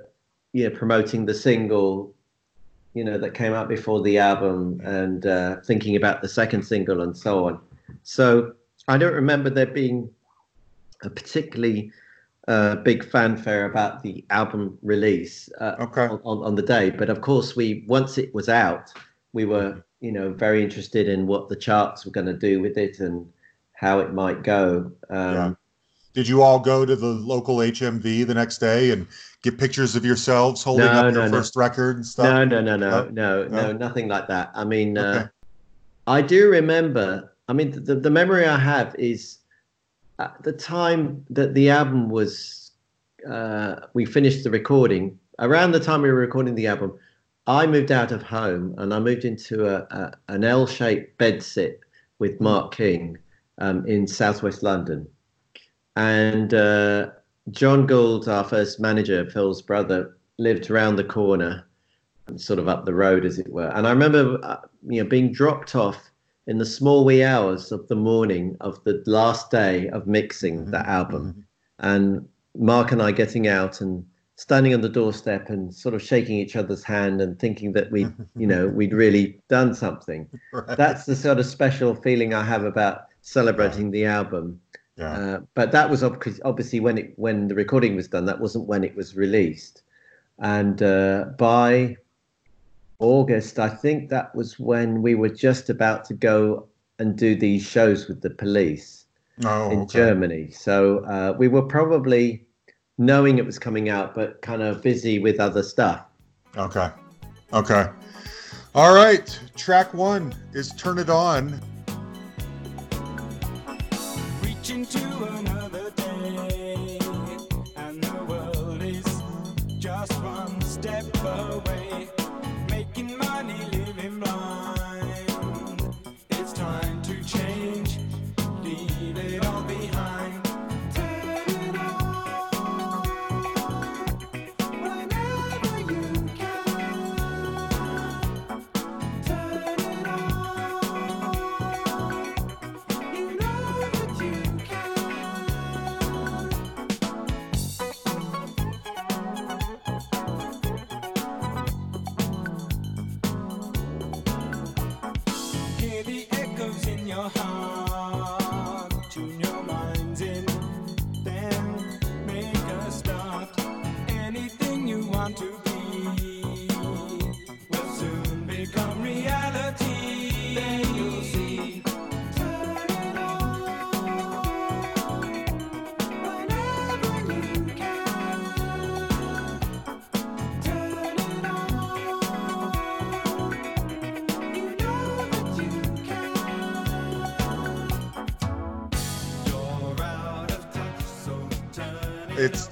[0.54, 2.14] you know promoting the single
[2.94, 7.02] you know that came out before the album and uh, thinking about the second single
[7.02, 7.60] and so on.
[8.04, 8.54] So
[8.88, 10.10] I don't remember there being
[11.06, 11.92] a particularly
[12.48, 16.06] uh, big fanfare about the album release uh, Okay.
[16.08, 16.90] on, on, the day.
[16.92, 18.92] But of course, we once it was out,
[19.34, 22.78] we were you know very interested in what the charts were going to do with
[22.78, 23.28] it and
[23.74, 24.92] how it might go.
[25.10, 25.54] Um, Yeah.
[26.14, 29.06] Did you all go to the local HMV the next day and
[29.44, 31.38] get pictures of yourselves holding No, up no, your no.
[31.38, 32.26] first record and stuff?
[32.26, 33.10] No, no, no, no, No?
[33.10, 33.72] no, no, No?
[33.74, 34.50] nothing like that.
[34.54, 35.28] I mean, uh,
[36.08, 37.34] I do remember.
[37.50, 39.40] I mean, the the memory I have is
[40.20, 42.62] at the time that the album was.
[43.30, 46.96] Uh, we finished the recording around the time we were recording the album.
[47.48, 51.78] I moved out of home and I moved into a, a an L-shaped bedsit
[52.20, 53.18] with Mark King
[53.58, 55.08] um, in southwest London,
[55.96, 57.10] and uh,
[57.52, 61.66] John Gould, our first manager, Phil's brother, lived around the corner
[62.38, 63.70] sort of up the road, as it were.
[63.70, 66.12] And I remember, uh, you know, being dropped off
[66.48, 70.86] in the small wee hours of the morning of the last day of mixing that
[70.88, 71.46] album,
[71.80, 74.06] and Mark and I getting out and
[74.38, 78.02] standing on the doorstep and sort of shaking each other's hand and thinking that we,
[78.38, 80.28] you know, we'd really done something.
[80.52, 80.78] Right.
[80.78, 84.60] That's the sort of special feeling I have about celebrating the album.
[84.98, 85.12] yeah.
[85.12, 88.26] Uh, but that was ob- obviously when it when the recording was done.
[88.26, 89.84] That wasn't when it was released.
[90.40, 91.96] And uh, by
[93.00, 96.68] August, I think that was when we were just about to go
[97.00, 99.06] and do these shows with the police
[99.44, 100.00] oh, in okay.
[100.00, 100.52] Germany.
[100.52, 102.46] So uh, we were probably
[102.98, 106.06] knowing it was coming out, but kind of busy with other stuff.
[106.56, 106.90] Okay.
[107.52, 107.88] Okay.
[108.74, 109.40] All right.
[109.56, 111.60] Track one is Turn It On.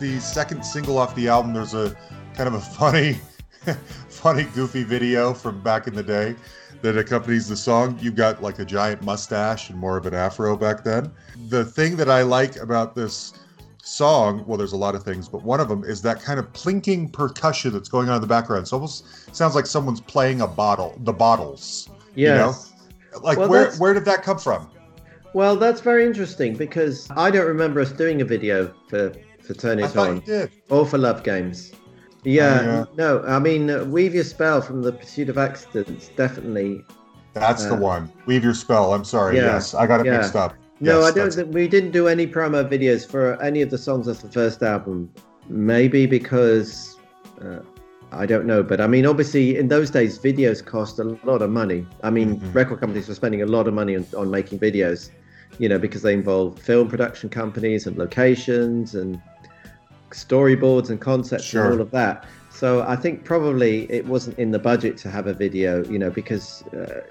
[0.04, 1.54] The second single off the album.
[1.54, 1.96] There's a
[2.36, 3.13] kind of a funny,
[4.10, 6.36] funny, goofy video from back in the day
[6.82, 7.98] that accompanies the song.
[8.02, 11.10] You've got like a giant mustache and more of an afro back then.
[11.48, 13.32] The thing that I like about this
[13.82, 16.52] song, well, there's a lot of things, but one of them is that kind of
[16.52, 18.68] plinking percussion that's going on in the background.
[18.68, 21.88] It almost sounds like someone's playing a bottle, the bottles.
[22.13, 22.54] You know?
[23.22, 24.70] Like Well, where that's- where did that come from?
[25.34, 29.95] Well, that's very interesting because I don't remember us doing a video for for It
[29.97, 30.23] On
[30.69, 31.71] or for Love Games.
[32.23, 32.86] Yeah, Oh, yeah.
[32.97, 36.84] no, I mean, uh, Weave Your Spell from the Pursuit of Accidents definitely.
[37.34, 38.12] That's the Uh, one.
[38.27, 38.93] Weave your spell.
[38.93, 39.36] I'm sorry.
[39.38, 40.17] Yeah, Yes, I got it yeah.
[40.17, 40.53] mixed up.
[40.79, 41.34] No, Yes, I don't.
[41.34, 44.62] think We didn't do any promo videos for any of the songs off the first
[44.62, 45.10] album.
[45.49, 46.96] Maybe because
[47.41, 47.60] uh,
[48.12, 51.50] I don't know, but I mean, obviously, in those days, videos cost a lot of
[51.50, 51.85] money.
[52.04, 52.54] I mean, Mhm.
[52.54, 55.10] record companies were spending a lot of money on, on making videos,
[55.58, 59.19] you know, because they involve film production companies and locations and
[60.14, 61.66] storyboards and concepts Sure.
[61.66, 62.26] and all of that.
[62.50, 66.10] So I think probably it wasn't in the budget to have a video, you know,
[66.12, 67.02] because uh,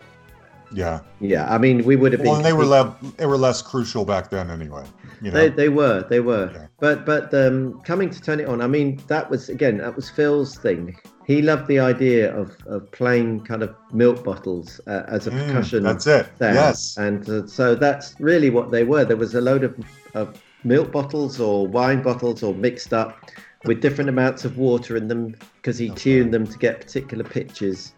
[0.72, 1.00] Yeah.
[1.20, 2.36] yeah, I mean, we would have Well, been.
[2.36, 4.84] and they were le- they were less crucial back then, anyway.
[5.20, 5.38] You know.
[5.38, 6.50] They, they were, they were.
[6.52, 6.66] Yeah.
[6.80, 10.08] But but um, coming to turn it on, I mean, that was again, that was
[10.08, 10.96] Phil's thing.
[11.26, 15.46] He loved the idea of, of playing kind of milk bottles uh, as a Mm,
[15.46, 15.82] percussion.
[15.84, 16.26] that's it.
[16.38, 16.54] sound.
[16.56, 16.96] Yes.
[16.96, 19.04] And uh, so that's really what they were.
[19.04, 19.74] There was a load of,
[20.14, 23.30] of milk bottles or wine bottles or mixed up
[23.64, 27.92] with different amounts of water in them because he tuned them to get particular pitches.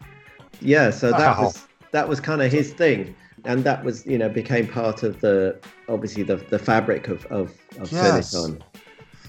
[0.61, 1.45] Yeah, so that Wow.
[1.45, 3.15] was that was kind of his thing.
[3.47, 5.59] And that was, you know, became part of the
[5.89, 8.35] obviously the the fabric of of, of Yes.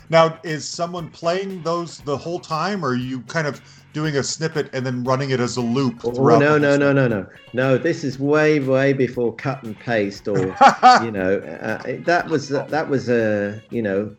[0.10, 3.60] Now, is someone playing those the whole time, or are you kind of
[3.96, 6.02] doing a snippet and then running it as a loop?
[6.04, 7.78] Oh no no no no no no!
[7.78, 10.36] This is way way before cut and paste or
[11.04, 14.14] you know uh, that was that was a you know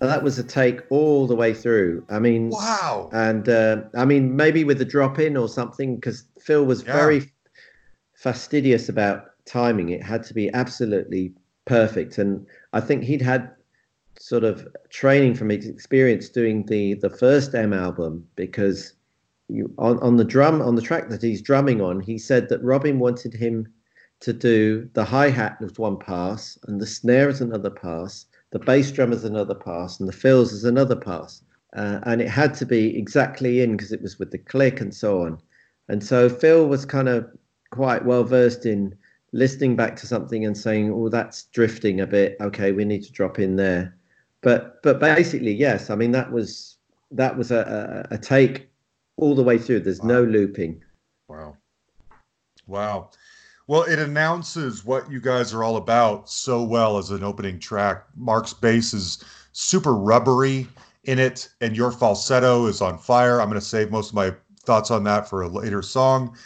[0.00, 2.04] that was a take all the way through.
[2.08, 3.10] I mean, Wow.
[3.12, 6.92] and uh, I mean maybe with the drop in or something because Phil was Yeah.
[6.94, 7.30] very
[8.14, 9.90] fastidious about timing.
[9.90, 11.32] It had to be absolutely
[11.66, 13.50] perfect, and I think he'd had
[14.18, 18.94] sort of training from his experience doing the the first M album because
[19.48, 22.62] you on on the drum on the track that he's drumming on, he said that
[22.62, 23.66] Robin wanted him
[24.20, 28.58] to do the hi hat with one pass and the snare as another pass, the
[28.58, 31.42] bass drum as another pass, and the fills as another pass.
[31.76, 34.94] Uh, and it had to be exactly in because it was with the click and
[34.94, 35.38] so on.
[35.88, 37.28] And so Phil was kind of
[37.70, 38.96] quite well versed in
[39.32, 42.36] listening back to something and saying, "Oh, that's drifting a bit.
[42.40, 43.96] Okay, we need to drop in there."
[44.42, 45.90] But but basically, yes.
[45.90, 46.76] I mean, that was
[47.10, 48.67] that was a, a, a take
[49.18, 49.80] all the way through.
[49.80, 50.82] There's no looping.
[51.28, 51.56] Wow.
[52.66, 53.10] Wow.
[53.66, 58.04] Well, it announces what you guys are all about so well as an opening track.
[58.16, 60.66] Mark's bass is super rubbery
[61.04, 63.40] in it, and your falsetto is on fire.
[63.40, 66.36] I'm going to save most of my thoughts on that for a later song.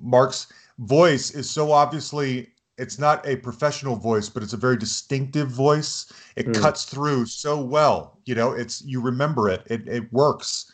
[0.00, 5.48] Mark's voice is so obviously it's not a professional voice, but it's a very distinctive
[5.48, 6.12] voice.
[6.36, 6.60] It Mm.
[6.60, 8.20] cuts through so well.
[8.24, 9.62] You know, it's you remember it.
[9.66, 10.67] It it works.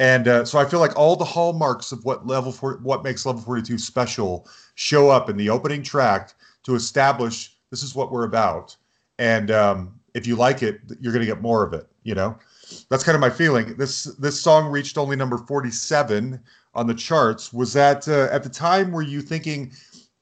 [0.00, 3.26] And uh, so I feel like all the hallmarks of what level for what makes
[3.26, 6.32] level 42 special show up in the opening track
[6.62, 8.74] to establish this is what we're about.
[9.18, 11.86] And um, if you like it, you're going to get more of it.
[12.02, 12.38] You know,
[12.88, 13.76] that's kind of my feeling.
[13.76, 16.40] This this song reached only number 47
[16.72, 17.52] on the charts.
[17.52, 18.92] Was that uh, at the time?
[18.92, 19.70] Were you thinking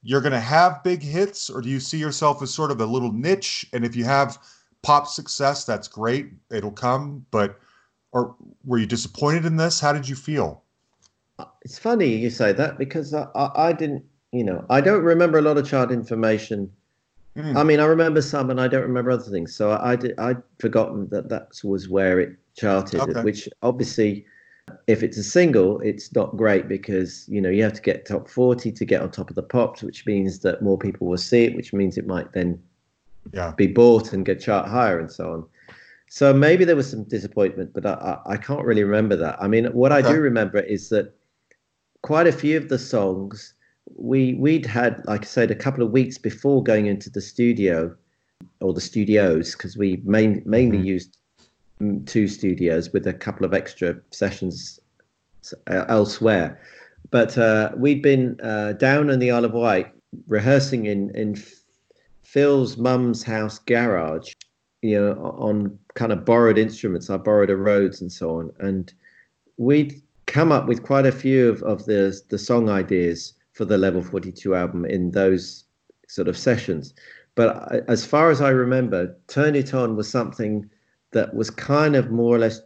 [0.03, 2.87] you're going to have big hits, or do you see yourself as sort of a
[2.87, 3.65] little niche?
[3.73, 4.39] And if you have
[4.83, 6.31] pop success, that's great.
[6.51, 7.25] It'll come.
[7.31, 7.61] But
[8.19, 9.81] or were you disappointed in this?
[9.81, 10.63] How did you feel?
[11.63, 15.39] It's funny you say that because I, I, I didn't, you know, I don't remember
[15.39, 16.71] a lot of chart information.
[17.37, 17.57] Mm.
[17.57, 19.55] I mean, I remember some, and I don't remember other things.
[19.55, 23.01] So I, I did, I'd forgotten that that was where it charted.
[23.01, 23.23] Okay.
[23.23, 24.27] Which obviously,
[24.89, 28.29] if it's a single, it's not great because you know you have to get top
[28.29, 31.45] forty to get on top of the pops, which means that more people will see
[31.45, 32.61] it, which means it might then
[33.33, 33.53] Yeah.
[33.57, 35.45] be bought and get chart higher and so on.
[36.11, 37.93] So maybe there was some disappointment, but I,
[38.27, 39.37] I, I can't really remember that.
[39.41, 41.15] I mean, what I do remember is that
[42.03, 43.55] quite a few of the songs
[43.97, 47.95] we we'd had, like I said, a couple of weeks before going into the studio
[48.61, 50.85] or the studios, because we main, mainly Mhm.
[50.85, 51.19] used
[52.07, 54.81] two studios with a couple of extra sessions
[55.67, 56.61] elsewhere.
[57.11, 59.93] But uh, we'd been uh, down in the Isle of Wight
[60.27, 61.37] rehearsing in in
[62.23, 64.33] Phil's mum's house garage,
[64.83, 67.11] you know, on kind of borrowed instruments.
[67.11, 68.93] I borrowed a Rhodes and so on, and
[69.57, 73.77] we'd come up with quite a few of, of the the song ideas for the
[73.77, 75.65] Level Forty Two album in those
[76.07, 76.95] sort of sessions.
[77.35, 80.71] But I, as far as I remember, "Turn It On" was something
[81.11, 82.61] that was kind of more or less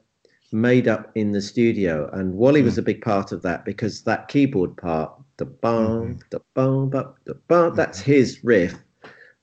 [0.53, 2.67] made up in the studio, and Wally hmm.
[2.67, 7.15] was a big part of that because that keyboard part, the bum, the bum, bum,
[7.25, 8.13] the bum, that's mm-hmm.
[8.13, 8.75] his riff.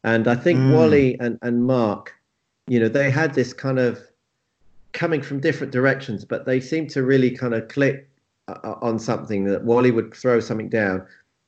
[0.04, 0.74] And I think Mm.
[0.74, 2.14] Wally and, and Mark,
[2.70, 4.00] you know, they had this kind of
[4.94, 8.08] coming from different directions, but they seemed to really kind of click
[8.48, 11.06] uh, on something that Wally would throw something down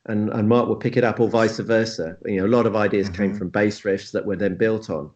[0.07, 2.17] and, and Mark would pick it up or vice versa.
[2.25, 3.37] You know, a lot of ideas came Mhm.
[3.37, 5.09] from bass riffs that were then built on.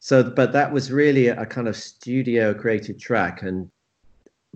[0.00, 3.42] So, but that was really a kind of studio created track.
[3.42, 3.70] And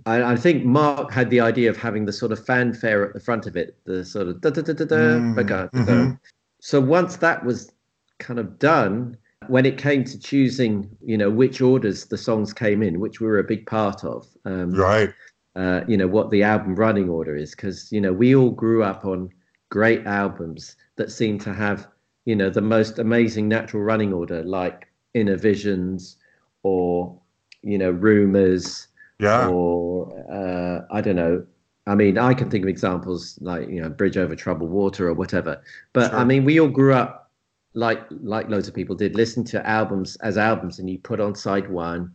[0.06, 3.20] I, I think Mark had the idea of having the sort of fanfare at the
[3.20, 5.84] front of it, the sort of da da da da da, Mm, ba- ga- da,
[5.84, 5.92] da.
[5.92, 6.18] mhm.
[6.60, 7.72] So once that was
[8.18, 12.82] kind of done, when it came to choosing, you know, which orders the songs came
[12.82, 15.10] in, which we were a big part of, um, Right.
[15.54, 18.82] uh, you know, what the album running order is, because you know we all grew
[18.82, 19.30] up on
[19.70, 21.86] great albums that seem to have,
[22.24, 26.16] you know, the most amazing natural running order, like Innervisions
[26.62, 27.18] or
[27.62, 28.88] you know Rumors
[29.20, 29.48] Yeah.
[29.48, 31.44] or uh, I don't know.
[31.86, 35.14] I mean, I can think of examples like you know Bridge Over Troubled Water or
[35.14, 35.62] whatever.
[35.92, 37.27] But I mean, we all grew up
[37.74, 41.34] like like loads of people did, listen to albums as albums, and you put on
[41.34, 42.12] side one,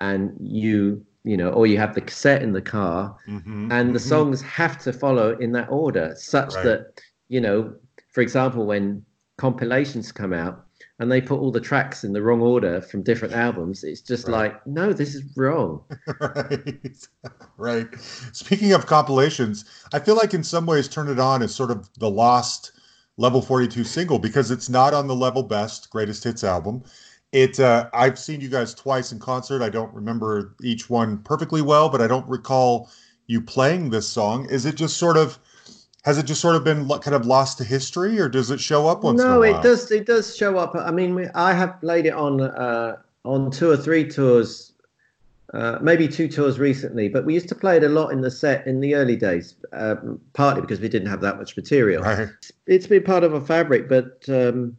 [0.00, 3.98] and you you know, or you have the cassette in the car, Mhm, and the
[3.98, 4.00] mhm.
[4.00, 6.62] songs have to follow in that order, such Right.
[6.62, 7.74] that you know,
[8.12, 9.04] for example, when
[9.36, 10.64] compilations come out
[10.98, 14.26] and they put all the tracks in the wrong order from different albums, it's just
[14.26, 14.32] Right.
[14.32, 15.84] like, no, this is wrong.
[16.20, 17.08] right.
[17.56, 17.88] right.
[18.32, 21.88] Speaking of compilations, I feel like in some ways Turn It On is sort of
[21.98, 22.72] the lost
[23.18, 26.82] level 42 single because it's not on the level best greatest hits album.
[27.32, 29.60] It uh, I've seen you guys twice in concert.
[29.60, 32.90] I don't remember each one perfectly well, but I don't recall
[33.26, 34.48] you playing this song.
[34.48, 35.38] Is it just sort of
[36.04, 38.86] has it just sort of been kind of lost to history or does it show
[38.86, 39.90] up once in a no, it does.
[39.90, 40.74] It does show up.
[40.74, 42.96] I mean, we, I have played it on uh,
[43.26, 44.67] on two or three tours
[45.54, 48.30] uh, maybe two tours recently, but we used to play it a lot in the
[48.30, 52.02] set in the early days, um, partly because we didn't have that much material.
[52.02, 52.28] Right.
[52.66, 54.76] It's been part of a fabric, but um,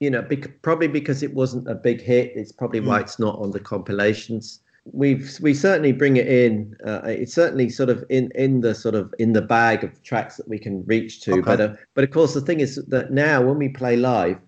[0.00, 3.02] you know, bec- probably because it wasn't a big hit, it's probably why Mm.
[3.02, 4.60] it's not on the compilations.
[4.92, 6.74] We've we certainly bring it in.
[6.84, 10.36] Uh, it's certainly sort of in in the sort of in the bag of tracks
[10.38, 11.32] that we can reach to.
[11.34, 11.42] Okay.
[11.42, 14.38] But uh, but of course, the thing is that now when we play live,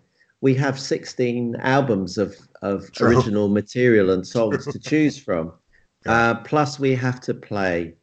[0.40, 3.08] we have 16 albums of of True.
[3.08, 5.52] original material and songs to choose from.
[6.06, 7.94] Uh, plus, we have to play.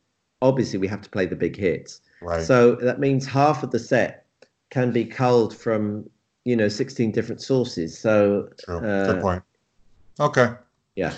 [0.41, 2.01] Obviously, we have to play the big hits.
[2.21, 2.43] Right.
[2.43, 4.25] So that means half of the set
[4.69, 6.09] can be culled from
[6.45, 7.97] you know 16 different sources.
[7.97, 8.77] So True.
[8.77, 9.43] uh, Good point.
[10.19, 10.53] Okay.
[10.95, 11.13] yeah.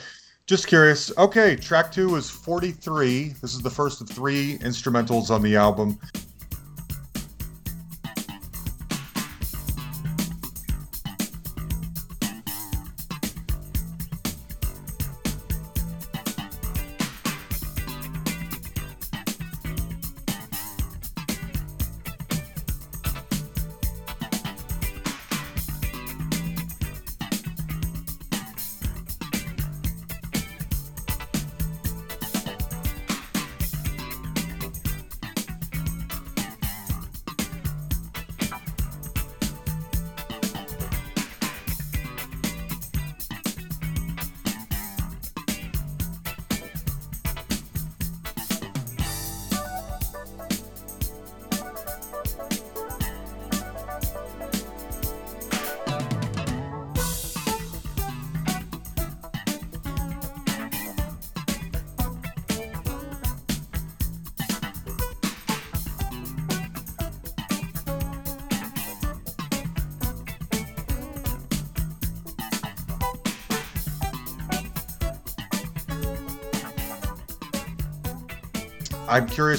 [0.47, 1.15] Just curious.
[1.17, 3.29] Okay, track two is 43.
[3.41, 5.97] This is the first of three instrumentals on the album.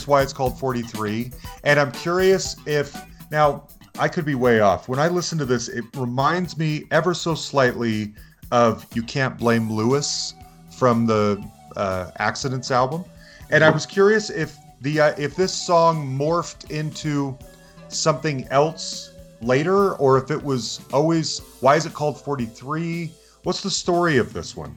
[0.03, 1.31] Curious why it's called 43.
[1.63, 2.97] And I'm curious if
[3.31, 4.89] now I could be way off.
[4.89, 8.13] When I listen to this, it reminds me ever so slightly
[8.51, 10.35] of You Can't Blame Louis
[10.77, 11.43] from the
[11.77, 13.05] uh, Accidents album.
[13.51, 17.39] And I was curious if the uh, if this song morphed into
[17.87, 23.13] something else later or if it was always why is it called 43?
[23.45, 24.75] What's the story of this one?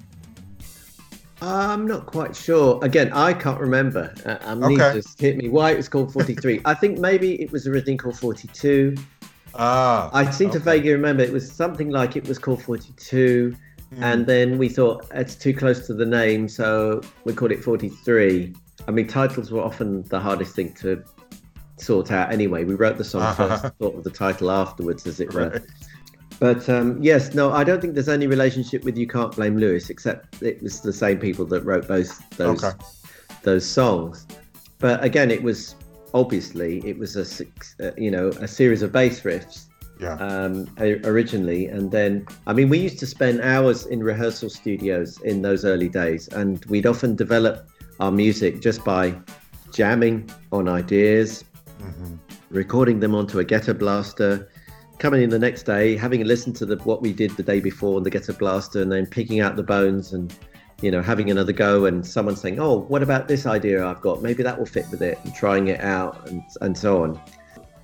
[1.42, 2.80] I'm not quite sure.
[2.84, 4.14] Again, I can't remember.
[4.26, 4.94] Uh, amnesia Okay.
[5.00, 5.50] just hit me.
[5.50, 6.62] Why it was called 43?
[6.66, 8.96] I think maybe it was originally called 42.
[9.58, 13.56] Ah, I seem to vaguely remember it was something like it was called 42,
[13.94, 14.04] Hmm.
[14.04, 18.54] and then we thought it's too close to the name, so we called it 43.
[18.88, 21.04] I mean, titles were often the hardest thing to
[21.78, 22.64] sort out anyway.
[22.64, 23.48] We wrote the song Uh-huh.
[23.58, 25.62] first, thought of the title afterwards, as it were.
[26.40, 29.90] But um, yes, no, I don't think there's any relationship with You Can't Blame Louis,
[29.90, 32.76] except it was the same people that wrote both those Okay.
[33.44, 34.26] those songs.
[34.80, 35.76] But again, it was
[36.14, 37.46] obviously it was a
[37.86, 39.66] uh, you know a series of bass riffs
[40.00, 40.16] Yeah.
[40.16, 40.68] um,
[41.06, 45.64] originally, and then I mean we used to spend hours in rehearsal studios in those
[45.64, 47.68] early days, and we'd often develop
[48.02, 49.16] our music just by
[49.72, 51.46] jamming on ideas,
[51.82, 52.20] Mhm.
[52.50, 54.50] recording them onto a ghetto blaster,
[55.00, 57.98] coming in the next day, having listened to the, what we did the day before
[57.98, 60.34] and the ghetto blaster, and then picking out the bones and
[60.82, 64.22] you know having another go, and someone saying, "Oh, what about this idea I've got?
[64.22, 67.20] Maybe that will fit with it," and trying it out and and so on.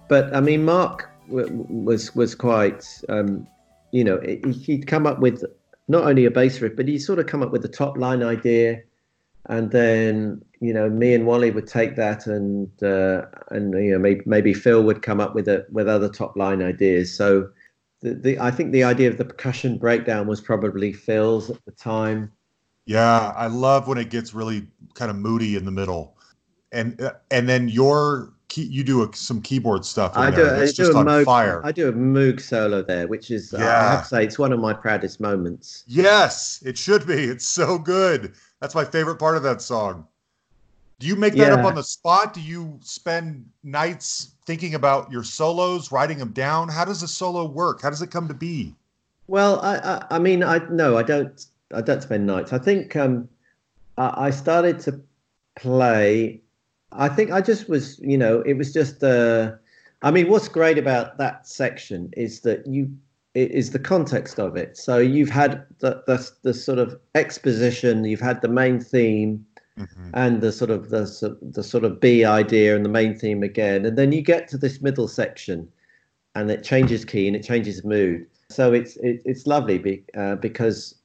[0.07, 3.47] But I mean, Mark w- was was quite, um,
[3.91, 5.43] you know, he- he'd come up with
[5.87, 8.23] not only a bass riff, but he'd sort of come up with a top line
[8.23, 8.81] idea
[9.47, 13.99] and then you know me and Wally would take that and uh, and you know
[13.99, 17.13] maybe, maybe Phil would come up with a with other top line ideas.
[17.13, 17.49] So
[18.01, 21.71] the, the I think the idea of the percussion breakdown was probably Phil's at the
[21.71, 22.31] time.
[22.85, 26.17] Yeah, I love when it gets really kind of moody in the middle,
[26.71, 30.11] and uh, and then your key, you do a, some keyboard stuff.
[30.15, 31.61] I do there I do just a on Moog fire.
[31.63, 33.65] I do a Moog solo there, which is yeah.
[33.65, 35.83] I have to say it's one of my proudest moments.
[35.87, 37.23] yes, it should be.
[37.23, 38.35] It's so good.
[38.61, 40.07] That's my favorite part of that song.
[40.99, 42.31] Do you make that up on the spot?
[42.35, 46.69] Do you spend nights thinking about your solos, writing them down?
[46.69, 47.81] How does a solo work?
[47.81, 48.75] How does it come to be?
[49.27, 51.43] Well, I, I, I mean, I no, I don't,
[51.73, 52.53] I don't spend nights.
[52.53, 53.27] I think um,
[53.97, 55.01] I, I started to
[55.55, 56.39] play.
[56.91, 59.03] I think I just was, you know, it was just.
[59.03, 59.53] Uh,
[60.03, 62.95] I mean, what's great about that section is that you
[63.33, 64.77] is the context of it.
[64.77, 69.45] So you've had the the, the sort of exposition, you've had the main theme,
[69.77, 70.09] Mhm.
[70.13, 71.03] and the sort of the
[71.41, 74.57] the sort of B idea and the main theme again, and then you get to
[74.57, 75.67] this middle section,
[76.35, 78.25] and it changes key and it changes mood.
[78.49, 80.95] So it's it, it's lovely be, uh, because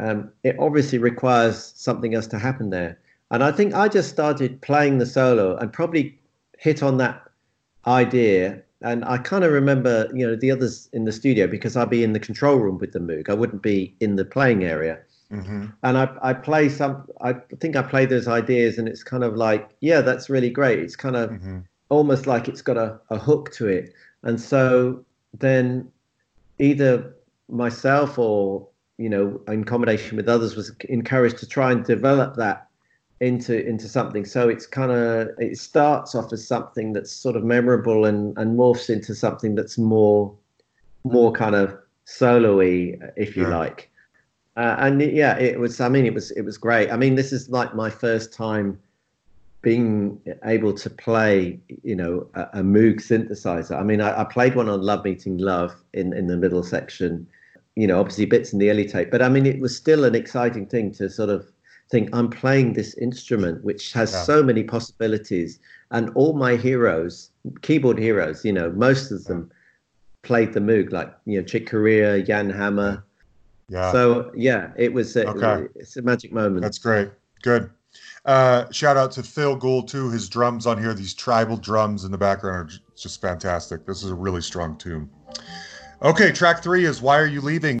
[0.00, 2.98] um, it obviously requires something else to happen there.
[3.30, 6.18] And I think I just started playing the solo and probably
[6.58, 7.22] hit on that
[7.86, 8.62] idea.
[8.86, 12.04] And I kind of remember, you know, the others in the studio because I'd be
[12.04, 13.28] in the control room with the Moog.
[13.28, 14.96] I wouldn't be in the playing area.
[15.32, 15.66] Mm-hmm.
[15.82, 19.34] And I, I play some, I think I play those ideas and it's kind of
[19.34, 20.78] like, yeah, that's really great.
[20.78, 21.58] It's kind of Mm-hmm.
[21.88, 23.92] almost like it's got a, a hook to it.
[24.22, 25.04] And so
[25.36, 25.90] then
[26.58, 26.92] either
[27.48, 28.68] myself or,
[28.98, 32.68] you know, in combination with others was encouraged to try and develop that
[33.20, 34.24] into into something.
[34.24, 38.58] So it's kind of it starts off as something that's sort of memorable and, and
[38.58, 40.34] morphs into something that's more
[41.04, 43.58] more kind of solo-y, if you Yeah.
[43.58, 43.90] like.
[44.56, 45.80] Uh, and it- yeah, it was.
[45.80, 46.90] I mean, it was it was great.
[46.90, 48.78] I mean, this is like my first time
[49.62, 53.76] being able to play, you know, a, a Moog synthesizer.
[53.78, 57.26] I mean, I, I played one on Love Meeting Love in in the middle section.
[57.74, 60.14] You know, obviously bits in the early tape, but I mean, it was still an
[60.14, 61.50] exciting thing to sort of
[61.90, 64.22] think I'm playing this instrument which has Yeah.
[64.22, 65.58] so many possibilities,
[65.90, 67.30] and all my heroes,
[67.62, 69.50] keyboard heroes, you know, most of them
[70.22, 73.04] played the Moog, like you know, Chick Corea, Jan Hammer.
[73.68, 73.92] Yeah.
[73.92, 75.16] So yeah, it was.
[75.16, 75.68] A, Okay.
[75.76, 76.62] It's a magic moment.
[76.62, 77.10] That's great.
[77.42, 77.70] Good.
[78.24, 80.10] Uh, shout out to Phil Gould too.
[80.10, 83.86] His drums on here, these tribal drums in the background, are just fantastic.
[83.86, 85.08] This is a really strong tune.
[86.02, 87.80] Okay, track three is "Why Are You Leaving."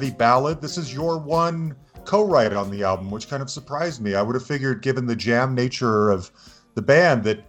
[0.00, 0.62] Heavy ballad.
[0.62, 1.76] This is your one
[2.06, 4.14] co-write on the album, which kind of surprised me.
[4.14, 6.30] I would have figured, given the jam nature of
[6.74, 7.44] the band, that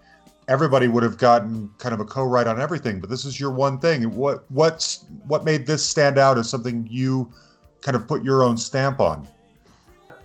[0.50, 3.00] everybody would have gotten kind of a co-write on everything.
[3.00, 4.14] But this is your one thing.
[4.14, 7.32] What what's what made this stand out as something you
[7.80, 9.26] kind of put your own stamp on?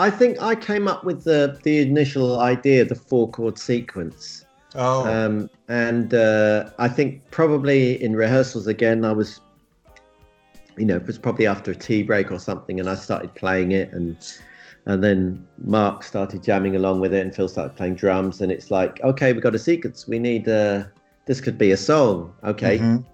[0.01, 4.47] I think I came up with the the initial idea, the four chord sequence,
[4.79, 9.41] Oh, um, and uh, I think probably in rehearsals again, I was,
[10.77, 13.73] you know, it was probably after a tea break or something, and I started playing
[13.73, 14.17] it, and
[14.87, 18.71] and then Mark started jamming along with it, and Phil started playing drums, and it's
[18.71, 20.85] like, okay, we've got a sequence, we need uh,
[21.27, 22.79] this could be a song, okay.
[22.79, 23.05] mhm.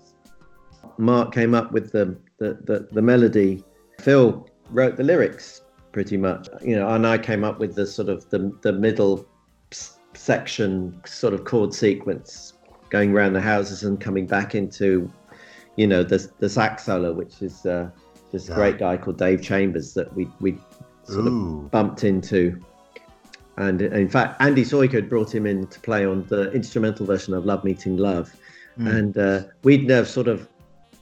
[0.98, 3.64] Mark came up with the, the, the, the melody.
[4.00, 8.08] Phil wrote the lyrics pretty much, you know, and I came up with the sort
[8.08, 9.26] of the, the middle
[10.14, 12.52] section sort of chord sequence
[12.90, 15.10] going around the houses and coming back into,
[15.76, 17.88] you know, the, the sax solo, which is uh,
[18.30, 18.54] this Yeah.
[18.54, 20.58] great guy called Dave Chambers that we, we
[21.04, 22.60] sort of bumped into.
[23.56, 27.34] And in fact, Andy Sojka had brought him in to play on the instrumental version
[27.34, 28.34] of Love Meeting Love.
[28.78, 28.96] Mm.
[28.98, 30.48] And uh, we'd never sort of,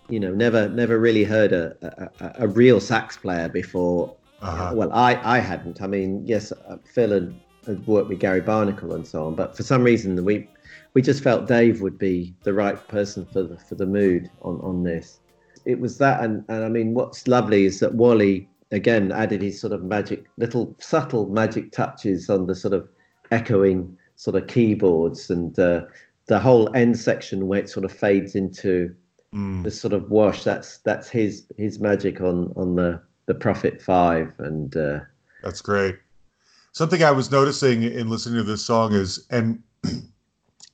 [0.09, 4.17] you know, never never really heard a, a, a- real sax player before.
[4.43, 4.73] Uh-huh.
[4.75, 5.81] Well, I, I hadn't.
[5.81, 7.35] I mean, yes, uh, Phil had,
[7.67, 10.49] had worked with Gary Barnacle and so on, but for some reason we
[10.95, 14.61] we just felt Dave would be the right person for the for the mood on,
[14.63, 15.21] on this.
[15.67, 19.61] It was that, and, and I mean, what's lovely is that Wally again added his
[19.61, 22.89] sort of magic, little subtle magic touches on the sort of
[23.31, 25.83] echoing sort of keyboards and uh,
[26.27, 28.95] the whole end section where it sort of fades into
[29.33, 29.63] Mm.
[29.63, 30.43] the sort of wash.
[30.43, 34.99] That's that's his his magic on on the the Prophet Five, and uh,
[35.45, 35.95] That's great.
[36.73, 39.63] Something I was noticing in listening to this song is, and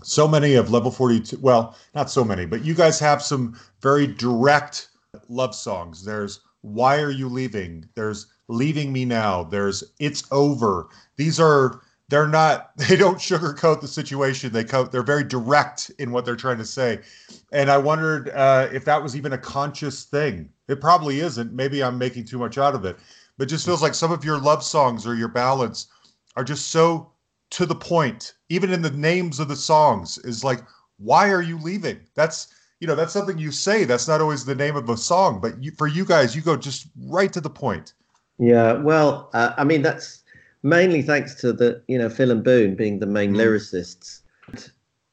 [0.02, 4.06] so many of Level 42, well, not so many, but you guys have some very
[4.06, 4.88] direct
[5.28, 6.04] love songs.
[6.04, 7.88] There's Why Are You Leaving?
[7.94, 9.44] There's Leaving Me Now.
[9.44, 10.88] There's It's Over.
[11.16, 14.52] These are, they're not, they don't sugarcoat the situation.
[14.52, 17.00] They co- they're very direct in what they're trying to say.
[17.52, 20.50] And I wondered uh, if that was even a conscious thing.
[20.68, 21.52] It probably isn't.
[21.52, 22.96] Maybe I'm making too much out of it
[23.36, 25.88] but it just feels like some of your love songs or your ballads
[26.36, 27.12] are just so
[27.50, 28.34] to the point.
[28.48, 30.60] Even in the names of the songs, is like,
[30.98, 32.00] why are you leaving?
[32.14, 32.48] That's
[32.80, 33.84] you know that's something you say.
[33.84, 36.56] That's not always the name of a song, but you, for you guys, you go
[36.56, 37.94] just right to the point.
[38.38, 40.22] Yeah, well, uh, I mean that's
[40.62, 43.36] mainly thanks to the you know Phil and Boon being the main Mm.
[43.36, 44.20] lyricists.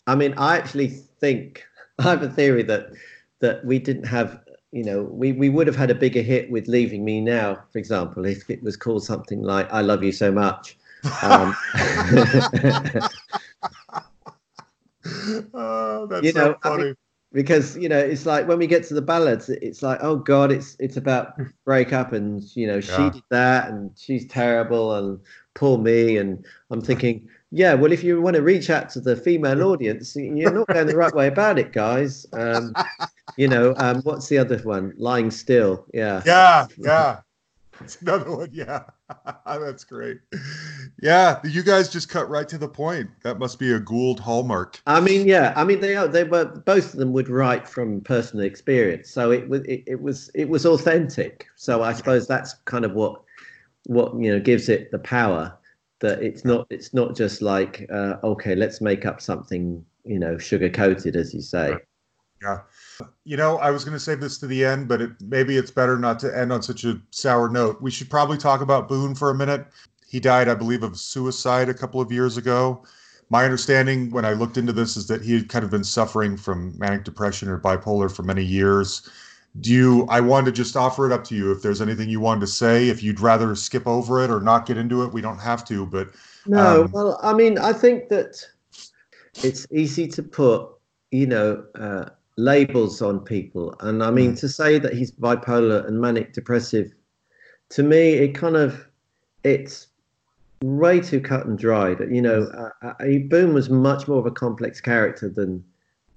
[0.08, 1.66] I mean, I actually think
[2.00, 2.92] I have a theory that
[3.40, 6.68] that we didn't have you know we we would have had a bigger hit with
[6.68, 10.32] "Leaving Me Now," for example, if it was called something like "I Love You So
[10.32, 10.78] Much."
[11.22, 11.54] Um,
[15.54, 16.96] oh, that's You so know, I mean,
[17.34, 20.52] because you know it's like when we get to the ballads it's like oh god
[20.52, 21.34] it's it's about
[21.66, 23.10] breakup and you know she Yeah.
[23.10, 25.20] did that and she's terrible and
[25.56, 26.18] poor me.
[26.18, 30.16] And i'm thinking yeah well if you want to reach out to the female audience
[30.16, 32.26] you're not going the right way about it guys.
[32.34, 32.76] Um
[33.36, 34.94] you know um what's the other one?
[34.98, 35.86] Lying still.
[35.94, 36.22] Yeah.
[36.26, 37.20] Yeah, yeah.
[37.84, 38.50] That's another one.
[38.54, 38.84] Yeah,
[39.46, 40.20] that's great.
[41.02, 43.10] Yeah, you guys just cut right to the point.
[43.24, 44.82] That must be a Gould hallmark.
[44.88, 45.52] I mean, yeah.
[45.58, 46.08] I mean, they are.
[46.08, 50.02] They were both of them would write from personal experience, so it was it, it
[50.02, 51.46] was it was authentic.
[51.58, 53.22] So I suppose that's kind of what
[53.88, 55.54] what you know gives it the power
[56.00, 60.38] that it's not it's not just like uh, okay, let's make up something you know
[60.38, 61.72] sugar coated, as you say.
[61.72, 61.82] Right.
[62.44, 62.60] Yeah.
[63.24, 65.72] You know, I was going to save this to the end, but it, maybe it's
[65.72, 67.82] better not to end on such a sour note.
[67.82, 69.66] We should probably talk about Boon for a minute.
[70.08, 72.84] He died, I believe, of suicide a couple of years ago.
[73.30, 76.38] My understanding when I looked into this is that he had kind of been suffering
[76.38, 79.10] from manic depression or bipolar for many years.
[79.62, 82.20] Do you, I wanted to just offer it up to you if there's anything you
[82.20, 82.90] wanted to say.
[82.90, 85.86] If you'd rather skip over it or not get into it, we don't have to,
[85.86, 86.10] but
[86.46, 88.46] No, Um, well, I mean, I think that
[89.44, 90.70] it's easy to put,
[91.12, 93.76] you know, uh, labels on people.
[93.82, 94.40] And I mean, Mm.
[94.40, 96.94] to say that he's bipolar and manic depressive,
[97.70, 98.88] to me, it kind of,
[99.44, 99.88] it's
[100.64, 102.00] way too cut and dried.
[102.10, 102.44] You know,
[102.82, 105.64] uh, uh, Boon was much more of a complex character than,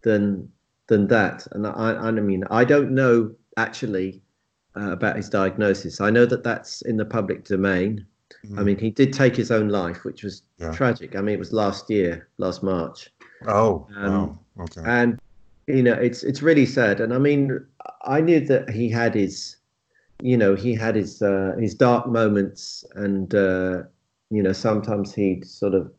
[0.03, 0.51] than,
[0.87, 1.47] than that.
[1.53, 4.23] And I, I mean, I don't know actually
[4.77, 6.01] uh, about his diagnosis.
[6.01, 8.07] I know that that's in the public domain.
[8.57, 10.73] I mean, he did take his own life, which was Yeah.
[10.73, 11.17] tragic.
[11.17, 13.11] I mean, it was last year, last March,
[13.47, 14.39] oh, um, wow.
[14.61, 14.83] Okay.
[14.85, 15.19] and
[15.67, 17.01] you know, it's it's really sad.
[17.01, 17.65] And I mean,
[18.05, 19.57] I knew that he had his,
[20.21, 23.83] you know, he had his uh, his dark moments, and uh,
[24.31, 25.93] you know, sometimes he'd sort of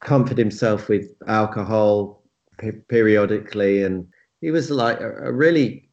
[0.00, 2.22] comfort himself with alcohol
[2.58, 4.06] pe- periodically, and
[4.40, 5.88] he was like a, a really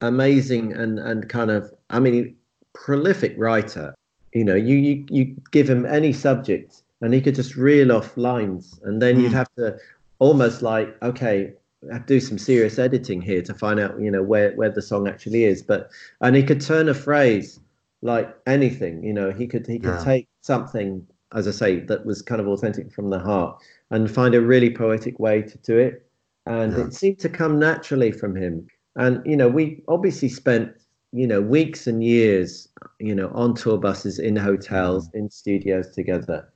[0.00, 2.36] amazing and and kind of, I mean,
[2.74, 3.94] prolific writer.
[4.32, 8.16] You know, you you you give him any subject, and he could just reel off
[8.16, 9.34] lines, and then you'd Mm.
[9.34, 9.78] have to
[10.18, 11.63] almost like, okay, I have to
[12.06, 15.44] do some serious editing here to find out, you know, where where the song actually
[15.44, 15.62] is.
[15.62, 17.60] But and he could turn a phrase
[18.02, 20.04] like anything, you know, he could he could Yeah.
[20.04, 23.60] take something, as I say, that was kind of authentic from the heart,
[23.90, 26.06] and find a really poetic way to do it.
[26.46, 26.86] And Yeah.
[26.86, 28.66] it seemed to come naturally from him.
[28.96, 30.72] And you know, we obviously spent
[31.12, 32.68] you know weeks and years,
[32.98, 35.14] you know, on tour buses, in hotels, mm.
[35.14, 36.48] in studios together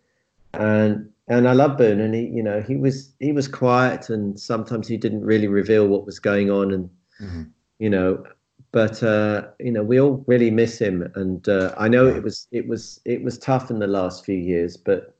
[0.54, 4.38] and and I love Boon, and he, you know, he was he was quiet, and
[4.38, 7.50] sometimes he didn't really reveal what was going on, and Mhm.
[7.78, 8.24] you know,
[8.72, 12.16] but uh, you know, we all really miss him, and uh, I know Yeah.
[12.16, 15.14] it was it was it was tough in the last few years, but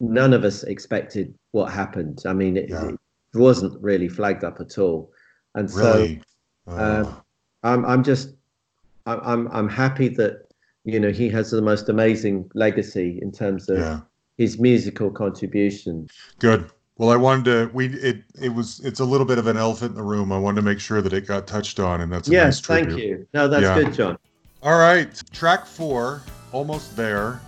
[0.00, 2.22] none of us expected what happened.
[2.26, 2.90] I mean, it, Yeah.
[2.90, 2.98] it
[3.34, 5.12] wasn't really flagged up at all,
[5.54, 6.22] and so Really?
[6.76, 7.22] um, Oh,
[7.62, 8.34] I'm I'm just
[9.06, 10.48] I'm I'm I'm happy that
[10.84, 14.00] you know he has the most amazing legacy in terms of yeah.
[14.40, 16.08] His musical contribution.
[16.38, 16.70] Good.
[16.96, 17.70] Well, I wanted to.
[17.74, 20.32] We it it was it's a little bit of an elephant in the room.
[20.32, 22.86] I wanted to make sure that it got touched on, and that's a Yes, nice
[22.86, 23.26] thank you.
[23.34, 23.74] No, that's Yeah.
[23.74, 24.18] good, John.
[24.62, 26.22] All right, track four,
[26.52, 27.38] almost there.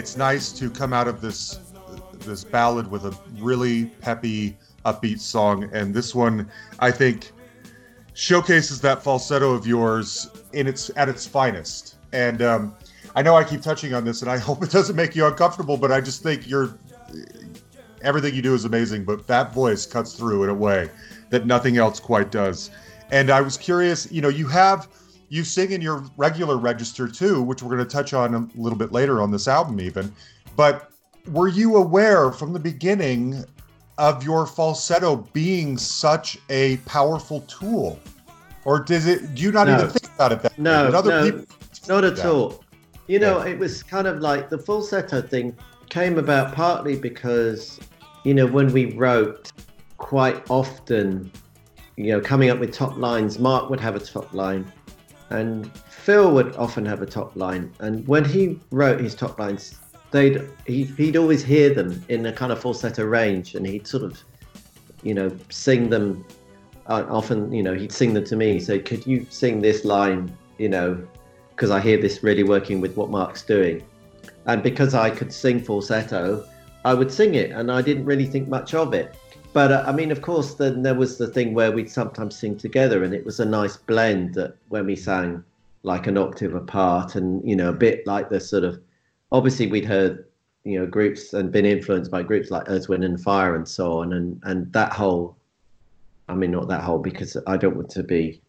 [0.00, 1.60] It's nice to come out of this
[2.20, 7.32] this ballad with a really peppy, upbeat song, and this one I think
[8.14, 11.96] showcases that falsetto of yours in its at its finest.
[12.14, 12.74] And um,
[13.14, 15.76] I know I keep touching on this, and I hope it doesn't make you uncomfortable,
[15.76, 16.78] but I just think you're
[18.00, 20.88] everything you do is amazing, but that voice cuts through in a way
[21.28, 22.70] that nothing else quite does.
[23.10, 24.88] And I was curious, you know, you have
[25.30, 28.78] you sing in your regular register too, which we're going to touch on a little
[28.78, 30.12] bit later on this album, even.
[30.56, 30.90] But
[31.28, 33.44] were you aware from the beginning
[33.96, 37.98] of your falsetto being such a powerful tool,
[38.64, 39.34] or does it?
[39.34, 39.78] Do you not No.
[39.78, 40.62] even think about it that way?
[40.62, 41.56] No, other no, people
[41.88, 42.26] not at that?
[42.26, 42.62] all.
[43.06, 43.52] You know, Yeah.
[43.52, 45.56] it was kind of like the falsetto thing
[45.90, 47.78] came about partly because,
[48.24, 49.52] you know, when we wrote,
[49.98, 51.30] quite often,
[51.96, 54.70] you know, coming up with top lines, Mark would have a top line,
[55.30, 57.72] and Phil would often have a top line.
[57.80, 59.78] And when he wrote his top lines,
[60.10, 64.02] they'd he, he'd always hear them in a kind of falsetto range, and he'd sort
[64.02, 64.22] of,
[65.02, 66.24] you know, sing them.
[66.86, 68.58] Uh, often, you know, he'd sing them to me.
[68.58, 71.06] Say, "Could you sing this line?" You know,
[71.50, 73.84] because I hear this really working with what Mark's doing.
[74.46, 76.44] And because I could sing falsetto,
[76.84, 79.14] I would sing it, and I didn't really think much of it.
[79.52, 82.56] But uh, I mean, of course, then there was the thing where we'd sometimes sing
[82.56, 85.44] together, and it was a nice blend that when we sang
[85.82, 88.80] like an octave apart, and you know, a bit like the sort of
[89.32, 90.24] obviously we'd heard
[90.64, 93.98] you know groups and been influenced by groups like Earth, Wind and Fire and so
[93.98, 95.36] on, and and that whole,
[96.28, 98.40] I mean, not that whole because I don't want to be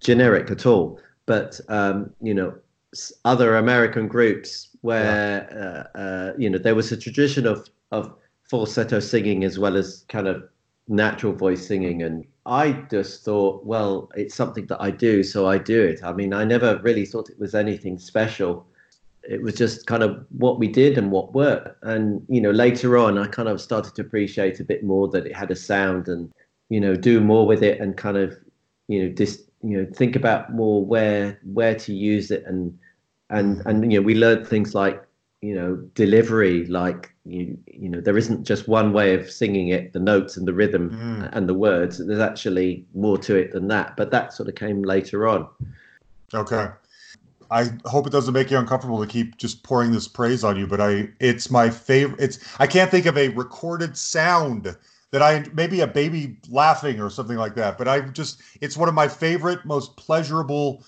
[0.00, 2.54] generic at all, but um, you know,
[3.24, 8.14] other American groups where uh, uh, you know there was a tradition of of
[8.54, 10.44] falsetto singing as well as kind of
[10.86, 15.58] natural voice singing, and I just thought, well, it's something that I do, so I
[15.58, 16.04] do it.
[16.04, 18.64] I mean, I never really thought it was anything special.
[19.28, 21.82] It was just kind of what we did and what worked.
[21.82, 25.26] And you know, later on, I kind of started to appreciate a bit more that
[25.26, 26.30] it had a sound and
[26.68, 28.36] you know do more with it and kind of
[28.86, 32.78] you know just you know think about more where where to use it and
[33.30, 35.03] and and you know we learned things like
[35.44, 39.92] you know delivery like you you know there isn't just one way of singing it
[39.92, 41.36] the notes and the rhythm Mm.
[41.36, 44.82] and the words there's actually more to it than that but that sort of came
[44.82, 45.46] later on
[46.32, 46.68] Okay.
[47.50, 50.66] I hope it doesn't make you uncomfortable to keep just pouring this praise on you,
[50.66, 54.74] but I it's my favorite it's I can't think of a recorded sound
[55.12, 58.88] that I maybe a baby laughing or something like that, but I just it's one
[58.88, 60.84] of my favorite most pleasurable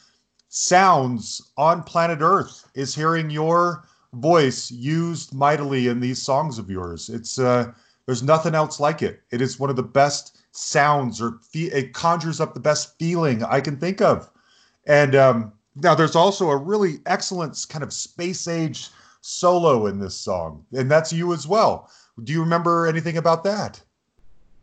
[0.48, 3.84] sounds on planet Earth is hearing your
[4.16, 7.08] voice used mightily in these songs of yours.
[7.08, 7.72] It's uh
[8.06, 9.22] there's nothing else like it.
[9.30, 13.42] It is one of the best sounds or fe- it conjures up the best feeling
[13.42, 14.30] I can think of.
[14.86, 18.88] And um, now there's also a really excellent kind of space age
[19.22, 21.90] solo in this song, and that's you as well.
[22.22, 23.82] Do you remember anything about that?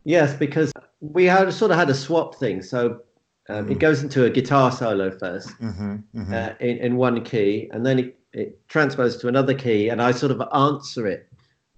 [0.06, 3.00] yes because we had sort of had a swap thing so
[3.48, 3.80] um, it Mm.
[3.80, 6.34] goes into a guitar solo 1st Mm-hmm, mm-hmm.
[6.34, 10.10] uh, in, in one key and then it, it transposes to another key and I
[10.12, 11.28] sort of answer it.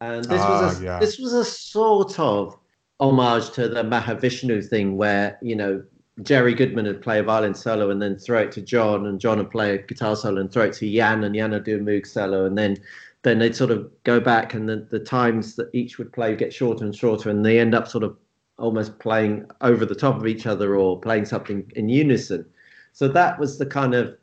[0.01, 0.99] And this was Ah, a, yeah.
[0.99, 2.57] this was a sort of
[3.01, 5.83] homage to the Mahavishnu thing where, you know,
[6.23, 9.39] Jerry Goodman would play a violin solo and then throw it to John and John
[9.39, 11.81] would play a guitar solo and throw it to Jan and Jan would do a
[11.81, 12.77] Moog solo and then
[13.23, 16.55] then they'd sort of go back and the, the times that each would play get
[16.55, 18.17] shorter and shorter and they end up sort of
[18.59, 22.47] almost playing over the top of each other or playing something in unison.
[22.93, 24.17] So that was the kind of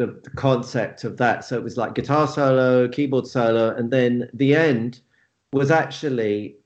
[0.00, 1.44] the, the concept of that.
[1.44, 5.00] So it was like guitar solo, keyboard solo, and then the end
[5.52, 6.56] was actually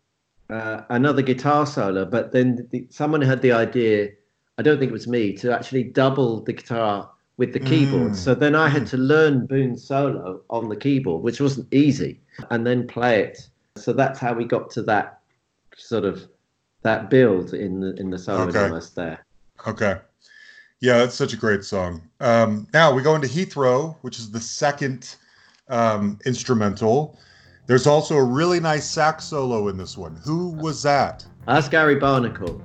[0.50, 2.04] uh, another guitar solo.
[2.04, 4.10] But then the, someone had the idea,
[4.56, 8.12] I don't think it was me, to actually double the guitar with the keyboard.
[8.12, 8.16] Mm.
[8.16, 12.20] So then I had to learn Boon solo on the keyboard, which wasn't easy,
[12.52, 13.48] and then play it.
[13.76, 15.22] So that's how we got to that
[15.76, 16.28] sort of
[16.82, 18.62] that build in the in the solo Okay.
[18.62, 19.24] almost there.
[19.66, 19.96] Okay.
[20.84, 22.02] Yeah, that's such a great song.
[22.20, 25.16] Um, now we go into Heathrow, which is the second
[25.70, 27.18] um, instrumental.
[27.66, 30.14] There's also a really nice sax solo in this one.
[30.16, 31.24] Who was that?
[31.46, 32.60] That's Gary Barnacle.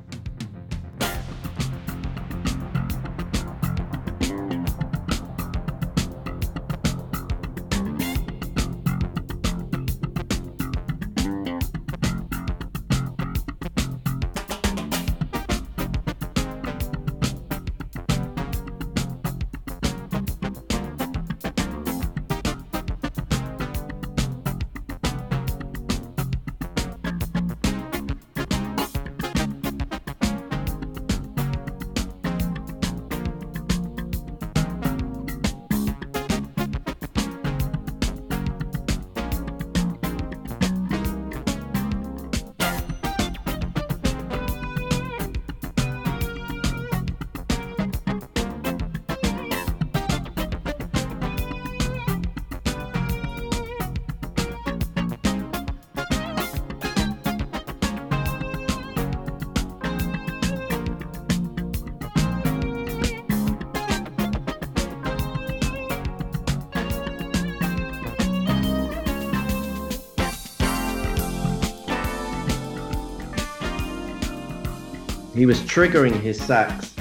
[75.39, 76.93] He was triggering his sax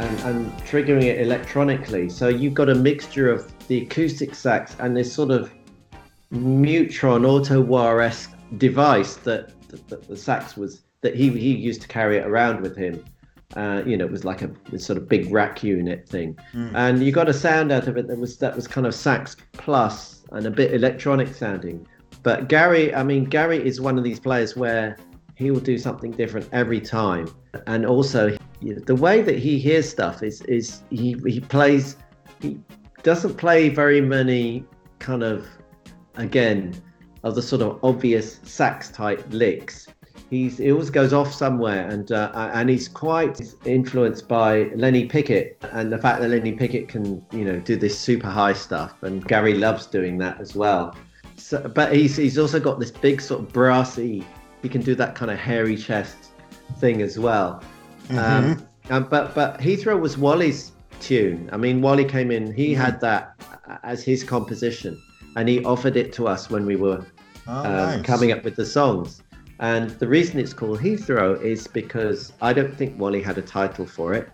[0.00, 2.08] and, and triggering it electronically.
[2.08, 5.52] So you've got a mixture of the acoustic sax and this sort of
[6.32, 12.16] Mutron auto-wah-esque device that, that, that the sax was that he he used to carry
[12.16, 13.04] it around with him.
[13.54, 16.36] Uh, you know, it was like a sort of big rack unit thing,
[16.74, 19.36] and you got a sound out of it that was that was kind of sax
[19.52, 21.86] plus and a bit electronic sounding.
[22.24, 24.96] But Gary, I mean, Gary is one of these players where
[25.36, 27.28] he will do something different every time,
[27.66, 31.96] and also the way that he hears stuff is is he he plays
[32.40, 32.58] he
[33.02, 34.64] doesn't play very many
[34.98, 35.46] kind of
[36.16, 36.74] again
[37.22, 39.86] of the sort of obvious sax type licks.
[40.30, 45.62] He's he always goes off somewhere, and uh, and he's quite influenced by Lenny Pickett
[45.70, 49.26] and the fact that Lenny Pickett can you know do this super high stuff, and
[49.28, 50.96] Gary loves doing that as well.
[51.36, 54.24] So, but he's he's also got this big sort of brassy.
[54.66, 56.16] He can do that kind of hairy chest
[56.80, 57.62] thing as well.
[58.10, 61.48] Um, and, but but Heathrow was Wally's tune.
[61.52, 62.52] I mean, Wally came in.
[62.52, 63.40] He had that
[63.84, 65.00] as his composition,
[65.36, 67.06] and he offered it to us when we were
[67.46, 68.02] Oh, um, nice.
[68.02, 69.22] coming up with the songs.
[69.60, 73.86] And the reason it's called Heathrow is because I don't think Wally had a title
[73.86, 74.28] for it,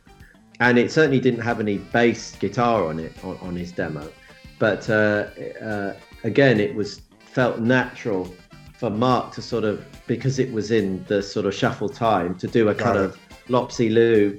[0.61, 4.11] and it certainly didn't have any bass guitar on it on, on his demo.
[4.59, 5.27] But uh,
[5.63, 5.93] uh,
[6.25, 8.35] again, it was felt natural
[8.79, 12.47] for Mark to sort of because it was in the sort of shuffle time to
[12.47, 13.05] do a Got kind it.
[13.05, 14.39] of Lopsy Lu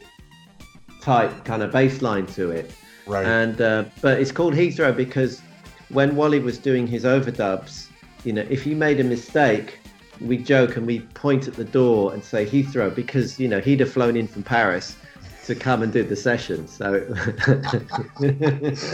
[1.01, 2.71] type kind of bass line to it.
[3.05, 3.25] Right.
[3.25, 5.41] And uh, but it's called Heathrow because
[5.89, 7.87] when Wally was doing his overdubs,
[8.23, 9.79] you know, if you made a mistake,
[10.21, 13.79] we joke and we point at the door and say Heathrow because you know he'd
[13.81, 14.95] have flown in from Paris
[15.45, 16.67] to come and do the session.
[16.67, 16.91] So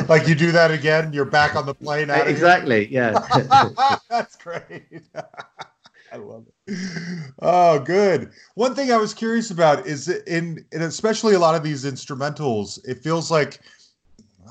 [0.10, 2.10] like you do that again, you're back on the plane.
[2.10, 2.36] Out of here?
[2.36, 3.20] exactly, yeah.
[4.10, 4.84] That's great.
[6.12, 7.34] I love it.
[7.42, 8.32] Oh, good.
[8.56, 13.04] One thing I was curious about is in, especially a lot of these instrumentals, it
[13.04, 13.60] feels like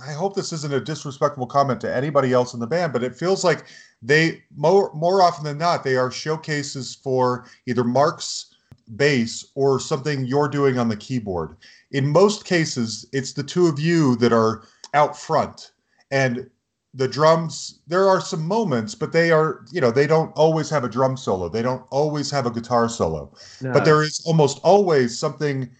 [0.06, 3.16] I hope this isn't a disrespectful comment to anybody else in the band, but it
[3.16, 3.66] feels like
[4.00, 8.54] they more more often than not they are showcases for either Mark's
[8.96, 11.56] bass or something you're doing on the keyboard.
[11.90, 14.62] In most cases, it's the two of you that are
[14.94, 15.72] out front
[16.10, 16.48] and
[16.94, 20.84] the drums there are some moments but they are you know they don't always have
[20.84, 21.48] a drum solo.
[21.48, 23.32] They don't always have a guitar solo.
[23.60, 23.72] No.
[23.72, 25.70] but there is almost always something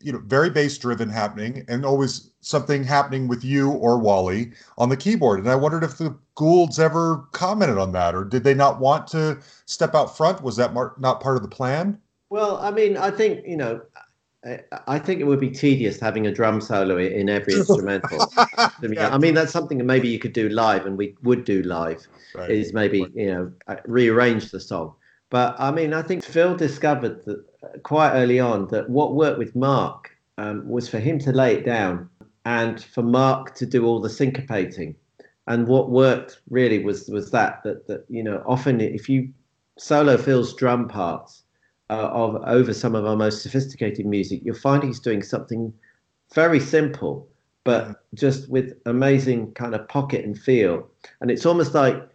[0.00, 4.90] you know very bass driven happening and always something happening with you or wally on
[4.90, 5.40] the keyboard.
[5.40, 9.06] And i wondered if the Goulds ever commented on that or did they not want
[9.08, 10.42] to step out front?
[10.42, 11.98] Was that mar- not part of the plan?
[12.28, 13.80] Well, I mean, I think you know,
[14.44, 18.30] I, I think it would be tedious having a drum solo in every instrumental.
[18.36, 19.14] I mean, Yeah.
[19.14, 22.06] I mean, that's something that maybe you could do live, and we would do live.
[22.34, 22.50] Right.
[22.50, 24.94] Is maybe you know uh, rearrange the song.
[25.30, 29.38] But I mean, I think Phil discovered that uh, quite early on that what worked
[29.38, 32.08] with Mark um, was for him to lay it down
[32.44, 34.94] and for Mark to do all the syncopating.
[35.46, 39.32] And what worked really was was that that that you know often if you
[39.78, 41.43] solo Phil's drum parts
[41.90, 45.72] uh, of over some of our most sophisticated music, you'll find he's doing something
[46.34, 47.28] very simple,
[47.64, 50.88] but just with amazing kind of pocket and feel.
[51.20, 52.08] And it's almost like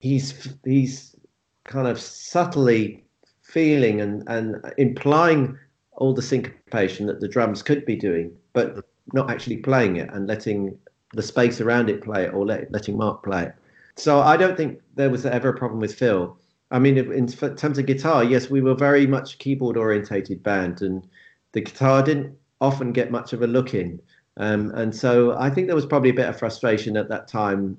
[0.00, 1.16] he's he's
[1.64, 3.04] kind of subtly
[3.42, 5.58] feeling and, and implying
[5.92, 10.26] all the syncopation that the drums could be doing, but not actually playing it and
[10.26, 10.76] letting
[11.12, 13.54] the space around it play it or let, letting Mark play it.
[13.96, 16.36] So I don't think there was ever a problem with Phil.
[16.70, 21.06] I mean, in terms of guitar, yes, we were very much keyboard orientated band, and
[21.52, 24.00] the guitar didn't often get much of a look in.
[24.36, 27.76] Um, and so I think there was probably a bit of frustration at that time.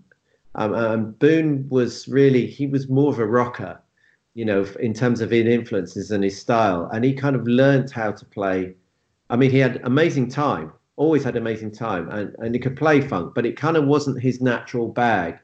[0.56, 3.82] Um, and Boon was really, he was more of a rocker,
[4.36, 6.90] you know, in terms of his influences and his style.
[6.94, 8.76] And he kind of learned how to play.
[9.30, 13.02] I mean, he had amazing time, always had amazing time, and, and he could play
[13.02, 15.40] funk, but it kind of wasn't his natural bag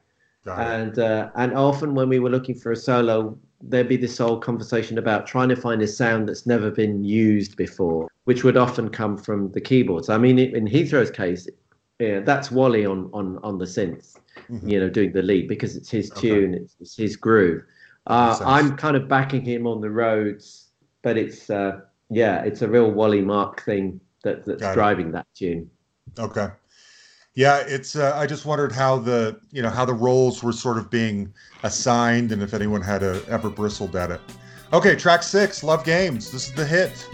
[0.48, 4.40] And uh, and often when we were looking for a solo there'd be this whole
[4.40, 8.90] conversation about trying to find a sound that's never been used before which would often
[8.90, 11.48] come from the keyboards i mean in heathrow's case
[12.00, 14.18] yeah, that's wally on on on the synths
[14.64, 16.30] you know doing the lead because it's his Okay.
[16.30, 17.64] tune it's, it's his groove
[18.08, 20.70] uh, i'm kind of backing him on the Rhodes
[21.04, 24.74] but it's uh yeah it's a real wally mark thing that that's Got it.
[24.74, 25.70] driving that tune
[26.18, 26.48] Okay.
[27.34, 27.96] Yeah, it's.
[27.96, 31.34] Uh, I just wondered how the you know how the roles were sort of being
[31.64, 34.20] assigned, and if anyone had uh, ever bristled at it.
[34.74, 37.08] Okay, track six, "Love Games." This is the hit.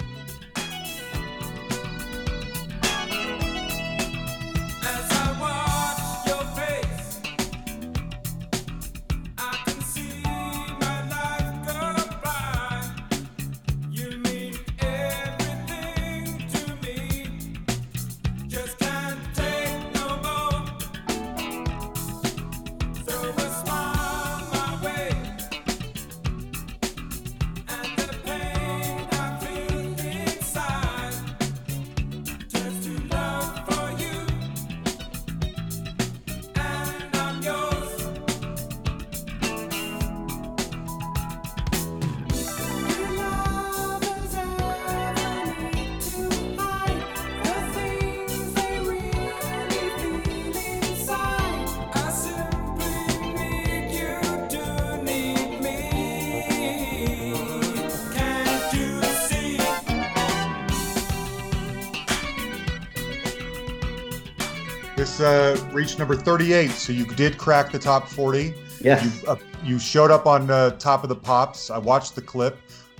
[64.97, 68.55] This uh, reached number 38, so you did crack the top 40.
[68.81, 69.21] Yes.
[69.21, 71.69] You, uh, you showed up on uh, top of the pops.
[71.69, 72.57] I watched the clip.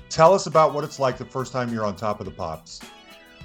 [0.07, 2.81] Tell us about what it's like the first time you're on top of the pops.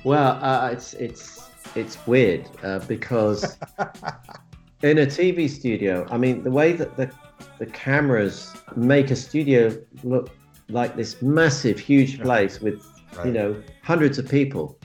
[0.05, 3.57] Well, uh, it's it's it's weird uh, because
[4.83, 7.11] in a TV studio, I mean, the way that the
[7.59, 9.75] the cameras make a studio
[10.05, 10.29] look
[10.69, 12.87] like this massive, huge place with
[13.17, 13.27] Right.
[13.27, 14.79] you know hundreds of people.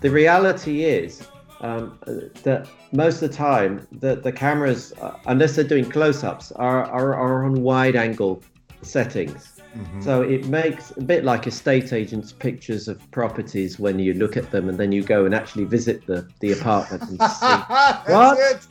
[0.00, 1.26] The reality is
[1.60, 1.98] um,
[2.44, 7.14] that most of the time, the the cameras, uh, unless they're doing close-ups, are are,
[7.14, 8.42] are on wide-angle
[8.82, 9.54] settings.
[9.76, 10.02] Mhm.
[10.02, 14.50] So it makes a bit like estate agents' pictures of properties when you look at
[14.50, 17.46] them and then you go and actually visit the, the apartment and see.
[17.68, 18.66] That's What?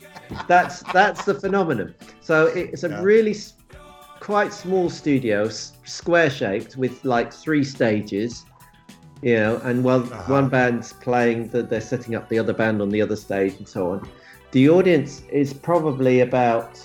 [0.48, 1.94] That's that's the phenomenon.
[2.20, 3.02] So it's a Yeah.
[3.02, 3.36] really
[4.20, 8.44] quite small studio, s- square shaped, with like three stages.
[9.22, 10.32] You know, and while Uh-huh.
[10.32, 13.66] one band's playing, that they're setting up the other band on the other stage and
[13.68, 14.08] so on.
[14.52, 16.80] The audience is probably about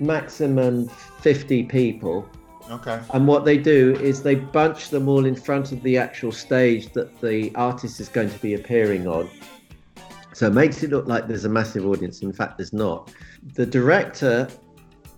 [0.00, 0.88] maximum
[1.20, 2.28] 50 people.
[2.70, 3.00] Okay.
[3.14, 6.92] And what they do is they bunch them all in front of the actual stage
[6.92, 9.28] that the artist is going to be appearing on.
[10.34, 12.22] So it makes it look like there's a massive audience.
[12.22, 13.10] In fact, there's not.
[13.54, 14.48] The director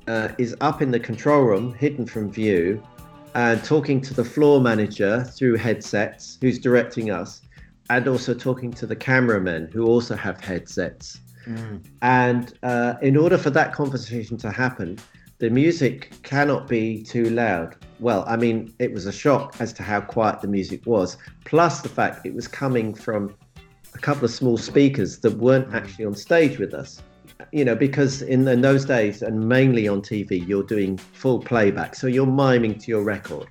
[0.06, 2.82] uh, is up in the control room, hidden from view,
[3.34, 7.42] and talking to the floor manager through headsets, who's directing us,
[7.88, 11.20] and also talking to the cameramen, who also have headsets.
[11.46, 11.84] Mm.
[12.02, 14.98] And uh, in order for that conversation to happen,
[15.38, 17.76] the music cannot be too loud.
[17.98, 21.80] Well, I mean, it was a shock as to how quiet the music was, plus
[21.80, 23.34] the fact it was coming from
[23.94, 27.02] a couple of small speakers that weren't actually on stage with us.
[27.52, 31.94] You know, because in, in those days, and mainly on TV, you're doing full playback.
[31.94, 33.48] So you're miming to your record.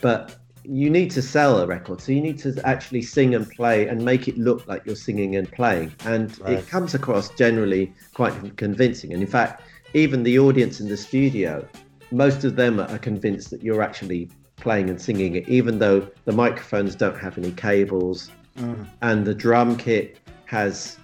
[0.00, 2.00] But you need to sell a record.
[2.00, 5.36] So you need to actually sing and play and make it look like you're singing
[5.36, 5.92] and playing.
[6.04, 6.58] And Right.
[6.58, 9.12] it comes across generally quite convincing.
[9.14, 9.62] And in fact,
[9.94, 11.66] even the audience in the studio,
[12.10, 16.32] most of them are convinced that you're actually playing and singing it, even though the
[16.32, 18.86] microphones don't have any cables Mm.
[19.02, 20.96] and the drum kit has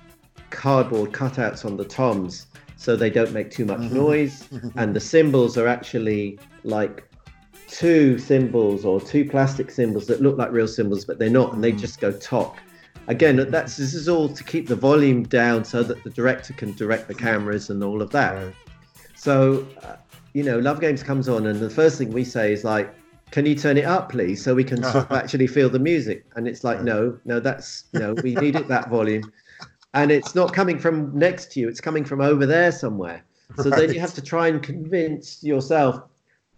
[0.55, 3.93] cardboard cutouts on the toms so they don't make too much Mhm.
[3.93, 7.05] noise and the cymbals are actually like
[7.69, 11.63] two cymbals or two plastic cymbals that look like real cymbals but they're not and
[11.65, 11.79] they Mhm.
[11.79, 12.59] just go talk
[13.09, 16.73] again that's this is all to keep the volume down so that the director can
[16.75, 18.55] direct the cameras and all of that Right.
[19.17, 19.97] so, uh,
[20.35, 22.93] you know, Love Games comes on, and the first thing we say is like,
[23.31, 26.25] "Can you turn it up, please, so we can sort of actually feel the music?"
[26.35, 26.85] And it's like, Right.
[26.93, 29.23] "No, no, that's no, we need it that volume."
[29.95, 33.25] And it's not coming from next to you; it's coming from over there somewhere.
[33.57, 36.01] So then you have to try and convince yourself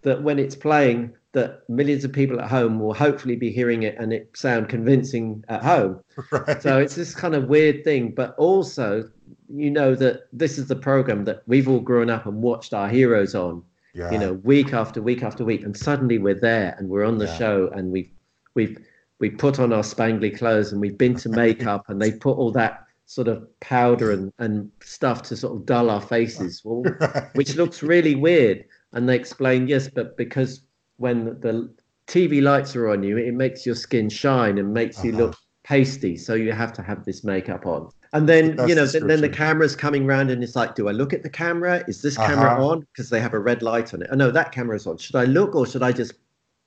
[0.01, 3.95] that when it's playing, that millions of people at home will hopefully be hearing it
[3.99, 5.99] and it sound convincing at home.
[6.31, 6.61] Right.
[6.61, 9.07] So it's this kind of weird thing, but also
[9.53, 12.89] you know that this is the program that we've all grown up and watched our
[12.89, 14.11] heroes on, yeah.
[14.11, 17.25] you know, week after week after week, and suddenly we're there and we're on the
[17.25, 17.37] Yeah.
[17.37, 18.09] show and we've
[18.55, 18.77] we've
[19.19, 22.51] we put on our spangly clothes and we've been to makeup and they put all
[22.51, 27.23] that sort of powder and, and stuff to sort of dull our faces, well, Right.
[27.33, 28.65] which looks really weird.
[28.93, 30.61] And they explain, yes, but because
[30.97, 31.73] when the
[32.07, 35.23] TV lights are on you, it makes your skin shine and makes you Uh-huh.
[35.23, 36.15] look pasty.
[36.17, 37.89] So you have to have this makeup on.
[38.13, 40.87] And then, That's you know, the then, the camera's coming round and it's like, do
[40.87, 41.83] I look at the camera?
[41.87, 42.65] Is this camera Uh-huh.
[42.71, 42.79] on?
[42.81, 44.09] Because they have a red light on it.
[44.11, 44.97] Oh, no, that camera's on.
[44.97, 46.13] Should I look or should I just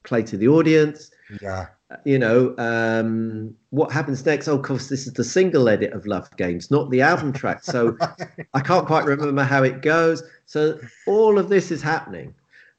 [0.04, 1.10] play to the audience?
[1.40, 1.68] yeah.
[2.04, 4.48] You know, um, what happens next?
[4.48, 7.64] Oh, of course, this is the single edit of Love Games, not the album track.
[7.64, 7.96] So
[8.54, 10.22] I can't quite remember how it goes.
[10.46, 12.34] So all of this is happening,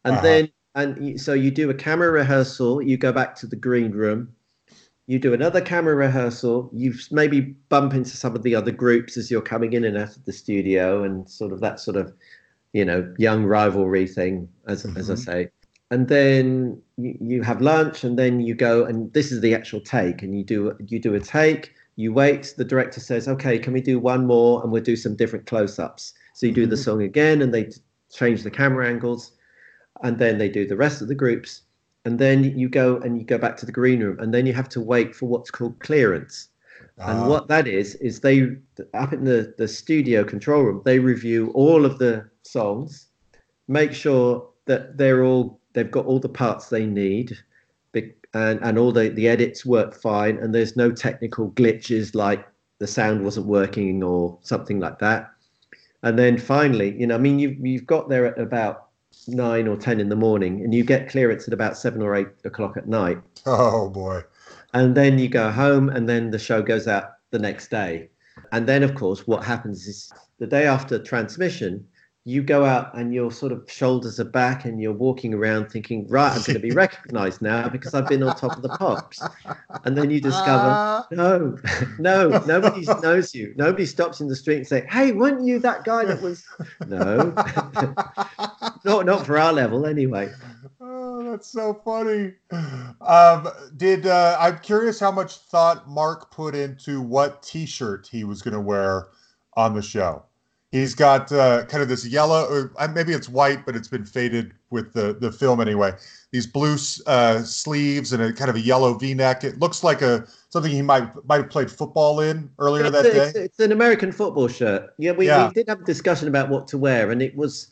[0.05, 0.21] and Uh-huh.
[0.21, 2.81] then and so you do a camera rehearsal.
[2.81, 4.33] You go back to the green room.
[5.07, 6.69] You do another camera rehearsal.
[6.73, 10.15] You maybe bump into some of the other groups as you're coming in and out
[10.15, 12.13] of the studio, and sort of that sort of,
[12.73, 15.17] you know, young rivalry thing, as as I Mhm.
[15.17, 15.51] say
[15.91, 19.81] and then you, you have lunch and then you go and this is the actual
[19.81, 23.73] take and you do you do a take you wait the director says okay can
[23.73, 26.13] we do one more and we'll do some different close-ups.
[26.33, 26.83] So you do the Mhm.
[26.85, 27.69] song again and they
[28.11, 29.33] change the camera angles
[30.01, 31.61] and then they do the rest of the groups
[32.05, 34.53] and then you go and you go back to the green room and then you
[34.53, 36.47] have to wait for what's called clearance.
[37.05, 38.55] And Uh, what that is is they
[38.93, 43.07] up in the the studio control room they review all of the songs
[43.67, 47.37] make sure that they're all they've got all the parts they need
[48.33, 52.47] and and all the the edits work fine and there's no technical glitches like
[52.79, 55.31] the sound wasn't working or something like that.
[56.03, 58.87] And then finally you know i mean you've you've got there at about
[59.27, 62.29] nine or ten in the morning and you get clearance at about seven or eight
[62.45, 63.17] o'clock at night.
[63.45, 64.21] Oh boy.
[64.73, 68.09] and then you go home and then the show goes out the next day.
[68.53, 71.85] And then, of course, what happens is the day after transmission,
[72.23, 76.07] you go out and your sort of shoulders are back and you're walking around thinking,
[76.07, 79.23] right, I'm going to be recognized now because I've been on top of the pops.
[79.85, 81.57] And then you discover, no,
[81.99, 83.53] no, nobody knows you.
[83.55, 86.45] Nobody stops in the street and say, hey, weren't you that guy that was?
[86.87, 87.33] No,
[88.83, 90.31] not, not for our level anyway.
[90.79, 92.33] Oh, that's so funny.
[93.01, 98.41] Um, did uh, I'm curious how much thought Mark put into what T-shirt he was
[98.41, 99.07] going to wear
[99.55, 100.23] on the show.
[100.71, 104.05] He's got uh, kind of this yellow, or uh, maybe it's white, but it's been
[104.05, 105.91] faded with the the film anyway.
[106.31, 106.77] These blue
[107.07, 109.43] uh, sleeves and a kind of a yellow V-neck.
[109.43, 113.05] It looks like a something he might might have played football in earlier It's, that
[113.05, 113.17] a- day.
[113.27, 114.93] it's, it's an American football shirt.
[114.97, 115.49] Yeah, we, Yeah.
[115.49, 117.69] we did have a discussion about what to wear, and it was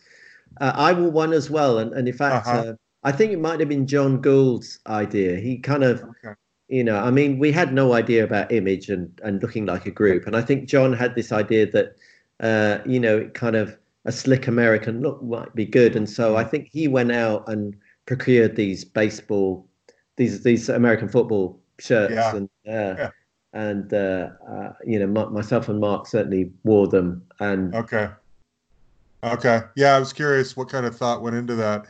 [0.59, 1.77] uh, I wore one as well.
[1.79, 2.59] And, and in fact, Uh-huh.
[2.59, 2.73] uh,
[3.05, 5.37] I think it might have been John Gould's idea.
[5.37, 6.33] He kind of, Okay.
[6.67, 9.91] you know, I mean, we had no idea about image and, and looking like a
[9.91, 10.27] group.
[10.27, 11.95] And I think John had this idea that,
[12.39, 15.95] uh, you know, kind of a slick American look might be good.
[15.95, 17.75] And so I think he went out and
[18.05, 19.67] procured these baseball,
[20.15, 22.13] these these American football shirts.
[22.13, 22.35] Yeah.
[22.35, 23.09] And, uh, Yeah.
[23.53, 27.23] and uh, uh, you know, my, myself and Mark certainly wore them.
[27.39, 28.09] And Okay.
[29.23, 29.61] Okay.
[29.75, 31.87] Yeah, I was curious what kind of thought went into that.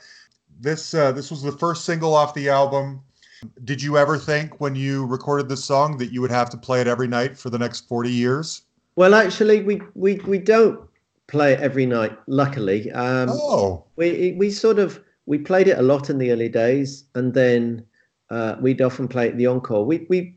[0.60, 3.02] This uh, this was the first single off the album.
[3.64, 6.82] Did you ever think when you recorded this song that you would have to play
[6.82, 8.64] it every night for the next 40 years?
[9.00, 10.78] Well, actually, we we we don't
[11.28, 12.12] play it every night.
[12.28, 13.86] Luckily, um, oh.
[13.96, 17.86] we we sort of we played it a lot in the early days, and then
[18.30, 19.86] uh, we'd often play it the encore.
[19.86, 20.36] We we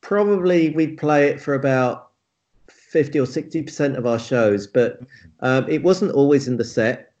[0.00, 2.10] probably we'd play it for about
[2.68, 4.98] fifty or sixty percent of our shows, but
[5.38, 7.12] um, it wasn't always in the set.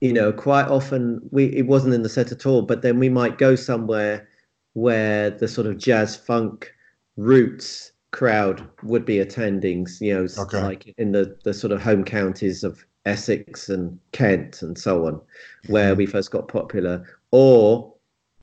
[0.00, 2.62] You know, quite often we it wasn't in the set at all.
[2.62, 4.26] But then we might go somewhere
[4.72, 6.74] where the sort of jazz funk
[7.16, 9.86] roots crowd would be attending.
[10.00, 10.62] You know, Okay.
[10.62, 15.20] like in the the sort of home counties of Essex and Kent and so on,
[15.66, 17.04] where we first got popular.
[17.32, 17.92] Or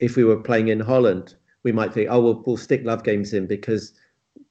[0.00, 3.32] if we were playing in Holland, we might think, oh, we'll, we'll stick love games
[3.32, 3.92] in because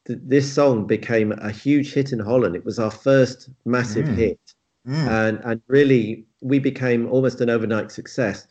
[0.08, 2.56] th- this song became a huge hit in Holland.
[2.56, 4.16] It was our first massive Mm.
[4.18, 4.40] hit,
[4.88, 5.08] Mm.
[5.08, 8.48] and and really we became almost an overnight success,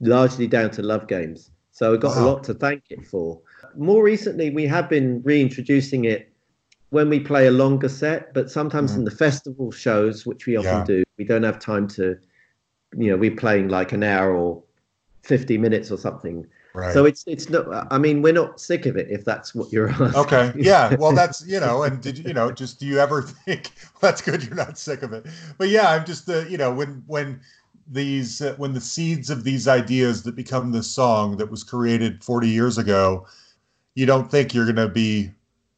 [0.00, 1.50] largely down to love games.
[1.70, 3.40] So we got a lot to thank it for.
[3.76, 6.32] More recently, we have been reintroducing it
[6.90, 8.98] when we play a longer set, but sometimes Mhm.
[8.98, 10.84] in the festival shows, which we often Yeah.
[10.84, 12.16] do, we don't have time to,
[12.96, 14.62] you know, we're playing like an hour or
[15.22, 16.46] 50 minutes or something.
[16.74, 16.92] Right.
[16.92, 17.66] So it's it's not.
[17.90, 20.14] I mean, we're not sick of it if that's what you're asking.
[20.14, 20.52] Okay.
[20.56, 20.94] Yeah.
[20.96, 23.70] Well, that's you know, and did you you know just do you ever think
[24.00, 24.44] well, that's good?
[24.44, 25.26] You're not sick of it,
[25.58, 27.40] but yeah, I'm just uh, you know when when
[27.90, 32.22] these uh, when the seeds of these ideas that become this song that was created
[32.22, 33.26] 40 years ago,
[34.00, 35.30] you don't think you're going to be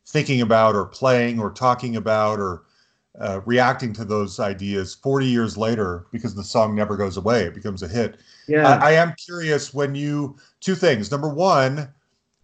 [0.07, 2.63] thinking about or playing or talking about or
[3.19, 7.43] uh, reacting to those ideas 40 years later because the song never goes away.
[7.43, 8.21] It becomes a hit.
[8.47, 8.69] Yeah.
[8.79, 11.11] I, I am curious when you two things.
[11.11, 11.93] Number one,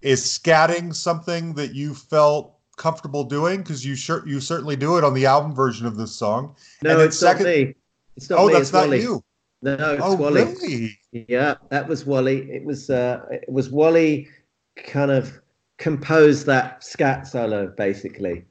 [0.02, 3.58] is scatting something that you felt comfortable doing?
[3.58, 6.56] Because you sure you certainly do it on the album version of this song.
[6.82, 7.74] no, and it's second- not me.
[8.16, 8.52] It's not oh, me.
[8.54, 9.00] that's it's not Wally.
[9.02, 9.22] you.
[9.62, 10.44] No, it's Oh, Wally.
[10.44, 10.98] really?
[11.12, 12.50] Yeah, that was Wally.
[12.50, 14.28] It was uh, it was Wally,
[14.76, 15.40] kind of
[15.78, 18.44] composed that scat solo basically.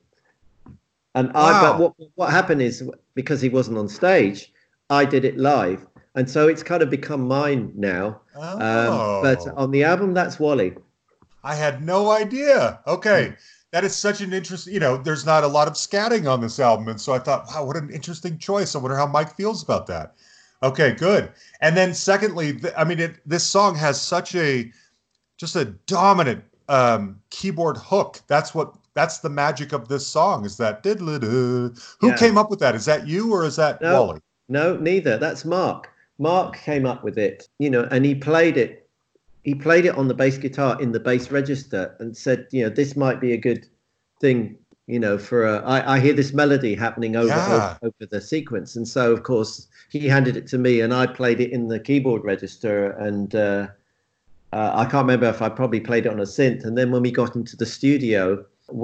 [1.16, 4.54] And I, but what what happened is because he wasn't on stage,
[4.90, 5.86] I did it live,
[6.16, 8.22] and so it's kind of become mine now.
[8.36, 10.76] Oh, Um, but on the album, that's Wally.
[11.44, 12.80] I had no idea.
[12.86, 12.91] Hmm.
[12.91, 13.36] Okay.
[13.72, 16.60] That is such an interesting, you know, there's not a lot of scatting on this
[16.60, 16.88] album.
[16.88, 18.74] And so I thought, wow, what an interesting choice.
[18.76, 20.16] I wonder how Mike feels about that.
[20.64, 21.32] Okay, good.
[21.62, 24.72] And then secondly, th- I mean, it, this song has such a,
[25.38, 28.22] just a dominant um, keyboard hook.
[28.27, 30.84] That's what, that's the magic of this song is that.
[30.84, 31.72] Who
[32.02, 32.15] Yeah.
[32.15, 32.76] came up with that?
[32.76, 34.06] Is that you or is that No.
[34.06, 34.19] Wally?
[34.49, 35.18] No, neither.
[35.18, 35.89] That's Mark.
[36.19, 38.89] Mark came up with it, you know, and he played it.
[39.44, 42.69] He played it on the bass guitar in the bass register and said, you know,
[42.69, 43.68] this might be a good
[44.19, 44.57] thing,
[44.88, 45.57] you know, for a.
[45.60, 47.77] I, I hear this melody happening over, Yeah.
[47.81, 51.06] over over the sequence, and so of course he handed it to me, and I
[51.07, 53.68] played it in the keyboard register, and uh,
[54.58, 57.04] uh, I can't remember if I probably played it on a synth, and then when
[57.08, 58.22] we got into the studio,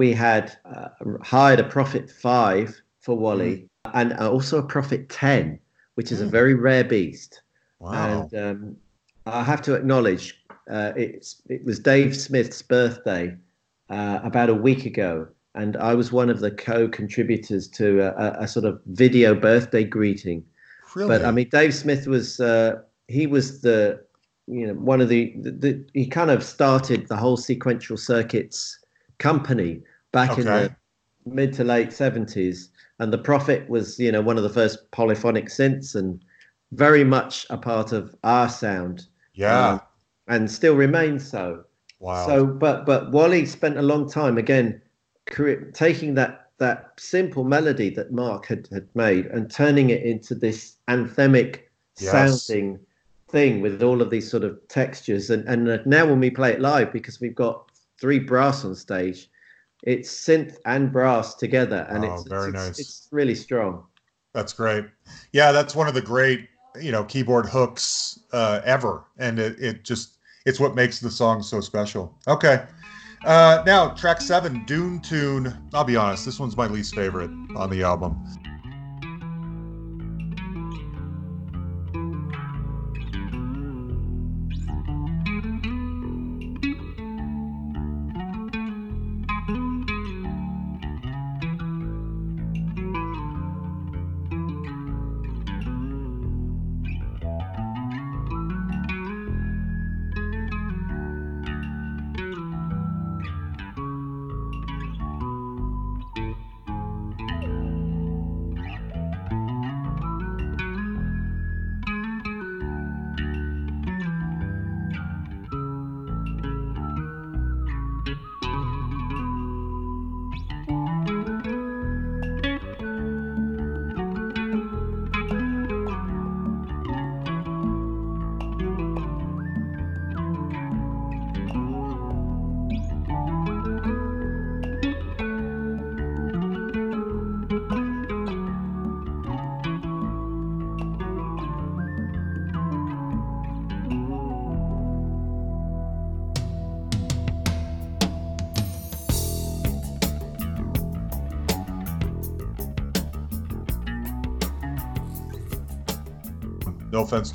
[0.02, 0.90] we had uh,
[1.34, 2.68] hired a Prophet Five
[3.06, 3.56] for Wally,
[4.00, 5.60] and also a Prophet Ten
[5.96, 6.32] which is a Mm.
[6.40, 7.42] very rare beast.
[7.80, 7.92] Wow.
[8.32, 8.78] And um,
[9.26, 10.26] I have to acknowledge
[10.70, 13.36] uh, it's it was Dave Smith's birthday
[13.90, 18.44] uh, about a week ago, and I was one of the co-contributors to a, a,
[18.44, 20.44] a sort of video birthday greeting.
[20.96, 21.10] really?
[21.10, 23.80] But I mean, Dave Smith was uh, he was the
[24.48, 28.80] you know one of the, the, the he kind of started the whole sequential circuits
[29.20, 30.76] company back in the
[31.26, 35.46] mid to late seventies, and the Prophet was you know one of the first polyphonic
[35.48, 36.22] synths and
[36.72, 39.08] very much a part of our sound.
[39.34, 39.70] Yeah.
[39.74, 39.82] Um,
[40.28, 41.66] and still remains so.
[42.00, 42.26] wow.
[42.26, 44.82] So, but but Wally spent a long time again
[45.30, 50.36] cre- taking that that simple melody that Mark had had made and turning it into
[50.36, 51.62] this anthemic
[52.00, 52.46] Yes.
[52.46, 52.80] sounding
[53.34, 55.30] thing with all of these sort of textures.
[55.30, 57.70] And and uh, now when we play it live, because we've got
[58.00, 59.30] three brass on stage,
[59.84, 62.80] it's synth and brass together, and Oh, it's very it's, nice.
[62.80, 63.84] it's really strong.
[64.34, 64.86] That's great.
[65.34, 66.48] Yeah, that's one of the great,
[66.82, 71.44] you know, keyboard hooks uh, ever, and it, it just it's what makes the song
[71.44, 72.16] so special.
[72.28, 72.64] Okay,
[73.26, 75.54] uh, now track seven, Dune Tune.
[75.74, 78.16] I'll be honest, this one's my least favorite on the album.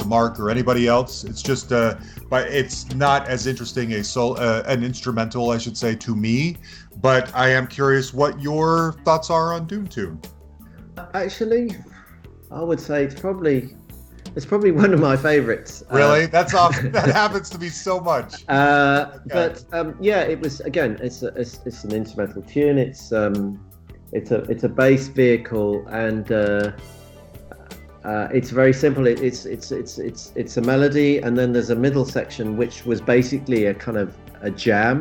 [0.08, 1.24] Mark or anybody else.
[1.24, 1.96] It's just, uh,
[2.28, 6.56] but it's not as interesting a soul, uh, an instrumental, I should say, to me.
[6.96, 10.20] But I am curious what your thoughts are on Dune Tune.
[11.14, 11.76] Actually,
[12.50, 13.76] I would say it's probably
[14.36, 15.82] it's probably one of my favorites.
[15.90, 16.80] Uh, Really, that's off.
[16.82, 18.44] that happens to me so much.
[18.48, 20.98] Uh, but um, yeah, it was again.
[21.02, 22.78] It's a, it's, it's an instrumental tune.
[22.78, 23.64] It's um,
[24.12, 26.72] it's a it's a bass vehicle, and uh,
[28.04, 29.06] uh, it's very simple.
[29.06, 32.84] It, it's it's it's it's it's a melody, and then there's a middle section which
[32.84, 35.00] was basically a kind of a jam.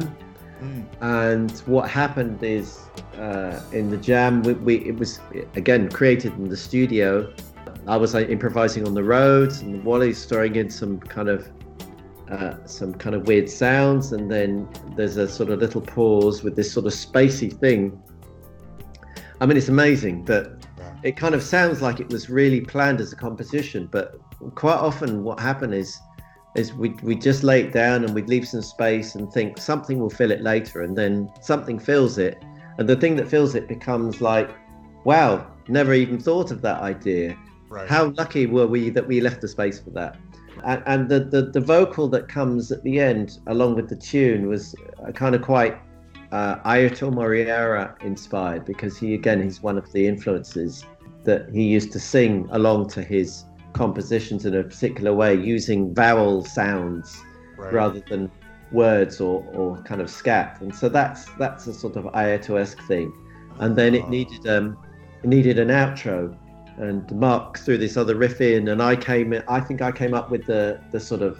[0.61, 2.79] Mm, And what happened is
[3.19, 5.19] uh, in the jam, we, we it was
[5.55, 7.31] again created in the studio.
[7.85, 11.47] I was like, improvising on the Rhodes, and Wally's throwing in some kind of
[12.29, 16.55] uh, some kind of weird sounds, and then there's a sort of little pause with
[16.55, 18.01] this sort of spacey thing.
[19.39, 20.66] I mean, it's amazing that.
[21.03, 24.19] It kind of sounds like it was really planned as a composition, but
[24.55, 25.99] quite often what happened is
[26.55, 29.99] is we we just lay it down and we'd leave some space and think something
[29.99, 32.43] will fill it later, and then something fills it,
[32.77, 34.49] and the thing that fills it becomes like,
[35.03, 37.37] wow, never even thought of that idea.
[37.69, 37.87] Right.
[37.87, 40.17] How lucky were we that we left the space for that?
[40.65, 44.47] And, and the, the the vocal that comes at the end, along with the tune,
[44.47, 44.73] was
[45.05, 45.77] uh, kind of quite
[46.31, 50.85] uh, Airto Moreira inspired because he again he's one of the influences
[51.23, 56.43] that he used to sing along to his compositions in a particular way using vowel
[56.43, 57.21] sounds
[57.57, 57.73] right.
[57.73, 58.31] rather than
[58.71, 63.13] words or, or kind of scat and so that's that's a sort of Airto-esque thing
[63.59, 64.09] and then it Ah.
[64.09, 64.77] needed um
[65.23, 66.35] it needed an outro
[66.77, 70.13] and Mark threw this other riff in and I came in I think I came
[70.13, 71.39] up with the the sort of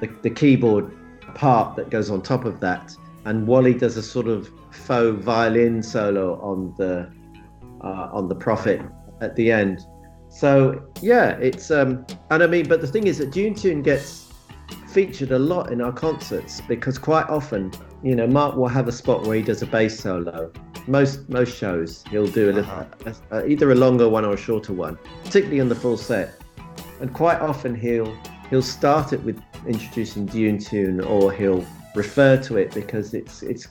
[0.00, 0.92] the, the keyboard
[1.34, 2.94] part that goes on top of that
[3.26, 7.10] and Wally does a sort of faux violin solo on the
[7.82, 8.80] uh, on the prophet
[9.20, 9.84] at the end.
[10.30, 14.32] So yeah it's um and I mean but the thing is that Dune Tune gets
[14.88, 17.72] featured a lot in our concerts because quite often
[18.02, 20.52] you know Mark will have a spot where he does a bass solo.
[20.86, 22.86] Most most shows he'll do a little,
[23.32, 26.40] a- either a longer one or a shorter one particularly on the full set.
[27.00, 28.16] And quite often he'll
[28.50, 31.66] he'll start it with introducing Dune Tune or he'll
[31.96, 33.68] refer to it because it's it's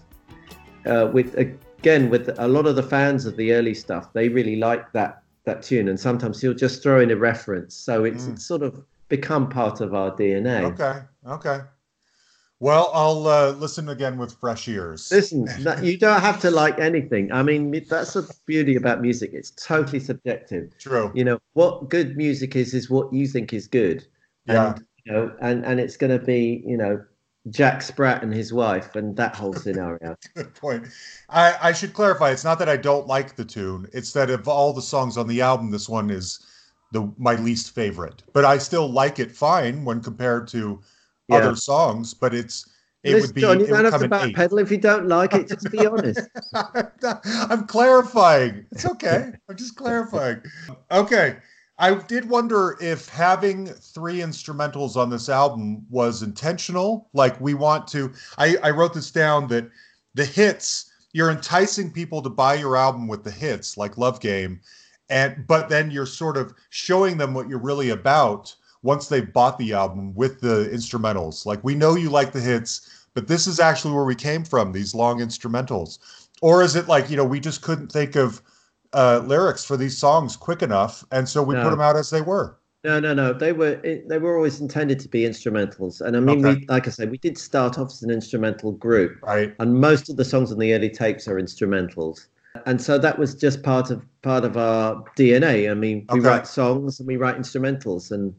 [0.85, 4.55] uh, with again with a lot of the fans of the early stuff they really
[4.55, 8.33] like that that tune and sometimes he'll just throw in a reference so it's, Mm.
[8.33, 10.63] it's sort of become part of our DNA.
[10.73, 10.99] Okay.
[11.27, 11.59] Okay.
[12.59, 15.11] Well, I'll uh, listen again with fresh ears.
[15.11, 15.47] Listen,
[15.83, 17.31] you don't have to like anything.
[17.31, 19.31] I mean, that's the beauty about music.
[19.33, 20.71] It's totally subjective.
[20.79, 21.11] True.
[21.13, 24.07] You know, what good music is is what you think is good.
[24.47, 24.73] Yeah.
[24.73, 27.03] And, you know, and and it's going to be, you know,
[27.49, 30.15] Jack Sprat and his wife and that whole scenario.
[30.35, 30.87] Good point.
[31.29, 32.31] I, I should clarify.
[32.31, 33.87] It's not that I don't like the tune.
[33.93, 36.45] It's that of all the songs on the album, this one is
[36.91, 38.23] the my least favorite.
[38.33, 40.81] But I still like it fine when compared to
[41.27, 41.37] Yeah.
[41.37, 42.13] other songs.
[42.13, 42.69] But it's
[43.03, 45.47] it Listen, would be John, you don't have to backpedal if you don't like it.
[45.47, 46.21] Just be honest.
[47.51, 48.65] I'm clarifying.
[48.71, 49.31] It's okay.
[49.47, 50.41] I'm just clarifying.
[50.91, 51.37] Okay.
[51.77, 57.09] I did wonder if having three instrumentals on this album was intentional.
[57.13, 59.69] Like we want to I, I wrote this down that
[60.13, 64.61] the hits, you're enticing people to buy your album with the hits, like Love Game,
[65.09, 69.57] and but then you're sort of showing them what you're really about once they've bought
[69.57, 71.45] the album with the instrumentals.
[71.45, 74.71] Like we know you like the hits, but this is actually where we came from,
[74.71, 75.99] these long instrumentals.
[76.41, 78.41] Or is it like, you know, we just couldn't think of
[78.95, 81.63] uh, lyrics for these songs quick enough, and so we No.
[81.63, 82.57] put them out as they were.
[82.85, 83.33] No, no, no.
[83.33, 86.59] They were they were always intended to be instrumentals, and I mean, Okay.
[86.61, 89.53] we, like I said, we did start off as an instrumental group, Right.
[89.59, 92.27] and most of the songs on the early tapes are instrumentals,
[92.65, 95.69] and so that was just part of part of our DNA.
[95.69, 96.27] I mean, we Okay.
[96.29, 98.33] write songs and we write instrumentals, and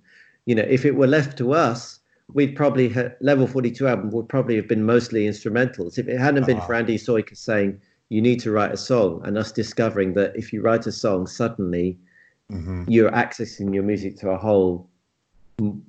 [0.47, 1.99] you know, if it were left to us,
[2.33, 5.99] we'd probably ha- level forty two album would probably have been mostly instrumentals.
[5.99, 6.67] If it hadn't been Ah.
[6.67, 10.53] for Andy Sojka saying you need to write a song, and us discovering that if
[10.53, 11.99] you write a song, suddenly
[12.51, 14.89] hmm you're accessing your music to a whole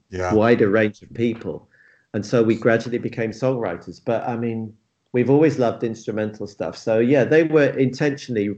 [0.10, 0.34] Yeah.
[0.34, 1.70] wider range of people.
[2.14, 4.02] And so we gradually became songwriters.
[4.04, 4.74] But I mean,
[5.14, 6.76] we've always loved instrumental stuff.
[6.78, 8.56] So yeah, they were intentionally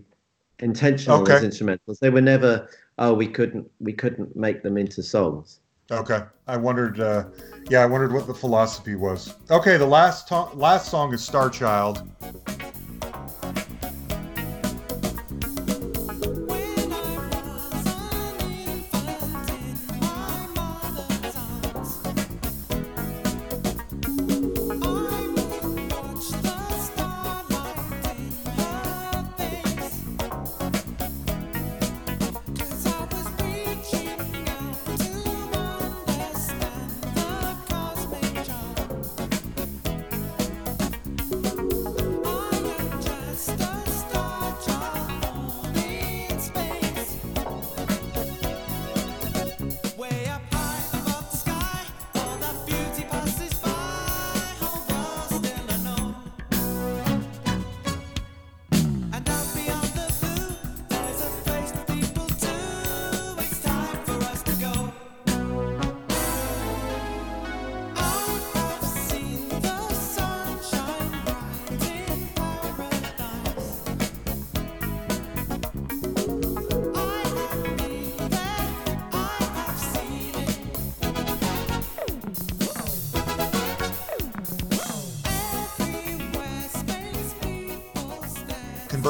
[0.60, 2.00] intentional as instrumentals.
[2.00, 2.70] They were never,
[3.00, 5.60] oh, we couldn't we couldn't make them into songs.
[5.92, 6.22] Okay.
[6.48, 7.00] I wondered.
[7.00, 7.26] Uh,
[7.70, 9.34] yeah, I wondered what the philosophy was.
[9.52, 9.76] Okay.
[9.78, 12.08] The last to- last song is Starchild.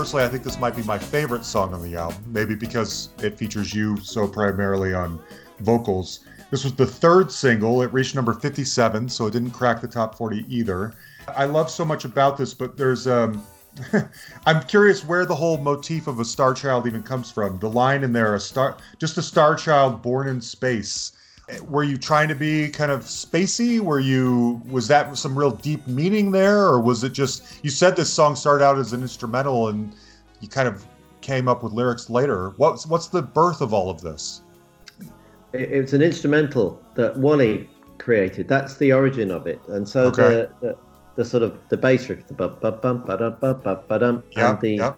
[0.10, 3.38] Conversely, I think this might be my favorite song on the album, maybe because it
[3.38, 5.20] features you so primarily on
[5.60, 6.22] vocals.
[6.50, 7.84] This was the third single.
[7.84, 10.96] It reached number 57, so it didn't crack the top 40 either.
[11.28, 13.46] I love so much about this, but there's um
[14.48, 17.60] I'm curious where the whole motif of a star child even comes from.
[17.60, 21.12] The line in there, a star just a star child born in space.
[21.68, 23.80] Were you trying to be kind of spacey?
[23.80, 27.96] Were you was that some real deep meaning there or was it just you said
[27.96, 29.94] this song started out as an instrumental and
[30.42, 30.86] you kind of
[31.22, 32.54] came up with lyrics later.
[32.58, 34.42] What's what's the birth of all of this?
[35.54, 38.48] It, it was an instrumental that Wally created.
[38.48, 39.60] That's the origin of it.
[39.68, 40.22] And so Okay.
[40.22, 40.78] the, the
[41.16, 44.00] the sort of the bass riff, the bum bum bum ba dum ba ba ba
[44.00, 44.94] dum, and the yeah.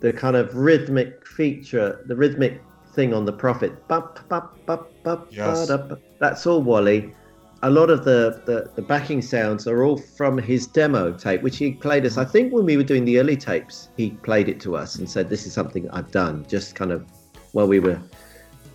[0.00, 2.62] the kind of rhythmic feature, the rhythmic
[2.94, 3.86] thing on the Prophet.
[3.88, 5.66] Bop, bop, bop, bop, Yes.
[5.66, 5.98] ba, da, ba.
[6.20, 7.14] That's all Wally.
[7.62, 11.56] A lot of the, the, the backing sounds are all from his demo tape, which
[11.56, 12.18] he played us.
[12.18, 15.08] I think when we were doing the early tapes, he played it to us and
[15.08, 17.06] said, This is something I've done, just kind of
[17.52, 17.98] while we were,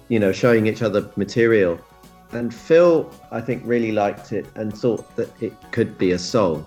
[0.08, 1.80] you know, showing each other material.
[2.32, 6.66] And Phil, I think, really liked it and thought that it could be a song.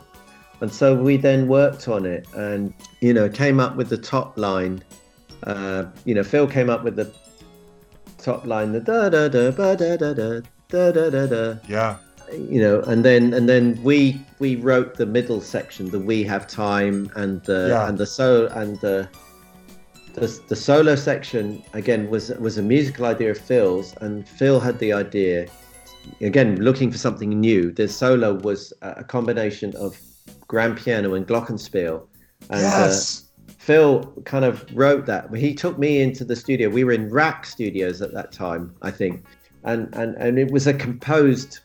[0.61, 4.39] And so we then worked on it and, you know, came up with the top
[4.39, 4.83] line.
[5.43, 7.13] Uh, you know, Phil came up with the
[8.23, 11.55] top line, the da da da ba da da da da da da da.
[11.69, 11.97] Yeah.
[12.33, 16.47] You know, and then and then we we wrote the middle section, the we have
[16.47, 17.89] time, and the Yeah.
[17.89, 19.09] and the so and the
[20.15, 24.79] the, the solo section again was was a musical idea of Phil's, and Phil had
[24.79, 25.47] the idea
[26.21, 27.71] again looking for something new.
[27.71, 29.97] The solo was a combination of
[30.49, 32.07] grand piano and glockenspiel,
[32.51, 33.22] and uh, yes.
[33.63, 35.33] Phil kind of wrote that.
[35.33, 36.69] He took me into the studio.
[36.69, 39.25] We were in RAK Studios at that time, I think,
[39.63, 41.61] and and and it was a composed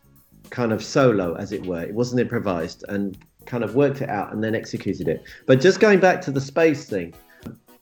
[0.51, 1.81] kind of solo, as it were.
[1.81, 3.17] It wasn't improvised, and
[3.47, 5.23] kind of worked it out and then executed it.
[5.47, 7.15] But just going back to the space thing,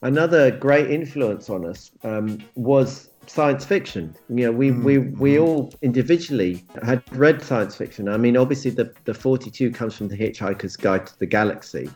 [0.01, 4.15] another great influence on us um, was science fiction.
[4.29, 8.07] You know, we, we, we all individually had read science fiction.
[8.07, 11.89] I mean, obviously, the, the 42 comes from The Hitchhiker's Guide to the Galaxy.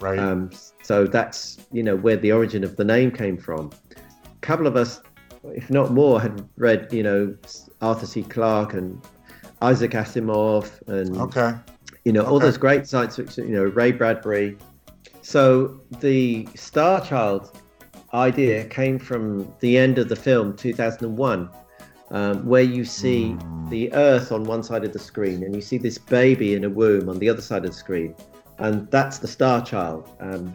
[0.00, 0.18] Right.
[0.18, 0.50] Um,
[0.86, 3.72] so that's, you know, where the origin of the name came from.
[4.24, 5.00] A couple of us,
[5.54, 7.36] if not more, had read, you know,
[7.80, 8.22] Arthur C.
[8.22, 9.02] Clarke and
[9.62, 11.54] Isaac Asimov and okay.
[12.04, 14.56] you know all those great science fiction you know ray bradbury
[15.22, 17.58] so the star child
[18.12, 21.48] idea came from the end of the film 2001
[22.10, 23.68] um, where you see Hmm.
[23.70, 26.70] the earth on one side of the screen and you see this baby in a
[26.70, 28.14] womb on the other side of the screen
[28.58, 30.54] and that's the star child um,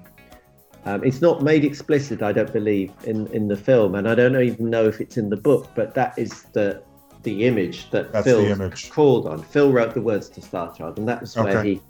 [0.85, 4.39] um, it's not made explicit i don't believe in, in the film and i don't
[4.41, 6.81] even know if it's in the book but that is the
[7.23, 8.89] the image that That's phil image.
[8.89, 11.69] called on phil wrote the words to star child and that was where Okay.
[11.69, 11.81] he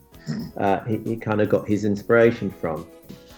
[0.58, 2.88] uh, he, he kind of got his inspiration from.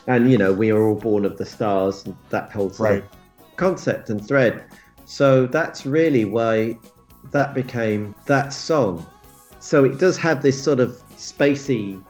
[0.07, 3.03] And you know, we are all born of the stars, and that whole Right.
[3.55, 4.65] concept and thread.
[5.05, 6.77] So that's really why
[7.31, 9.05] that became that song.
[9.59, 12.03] So it does have this sort of spacey,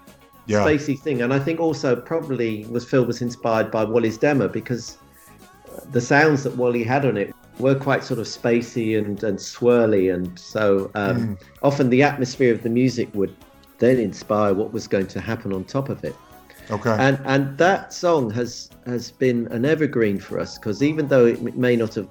[0.46, 0.60] Yeah.
[0.60, 4.98] spacey thing, and I think also probably was Phil was inspired by Wally's demo because
[5.92, 10.14] the sounds that Wally had on it were quite sort of spacey and, and swirly,
[10.14, 13.36] and so um, often the atmosphere of the music would
[13.80, 16.16] then inspire what was going to happen on top of it.
[16.72, 16.96] Okay.
[16.98, 21.56] And and that song has has been an evergreen for us because even though it
[21.56, 22.08] may not have,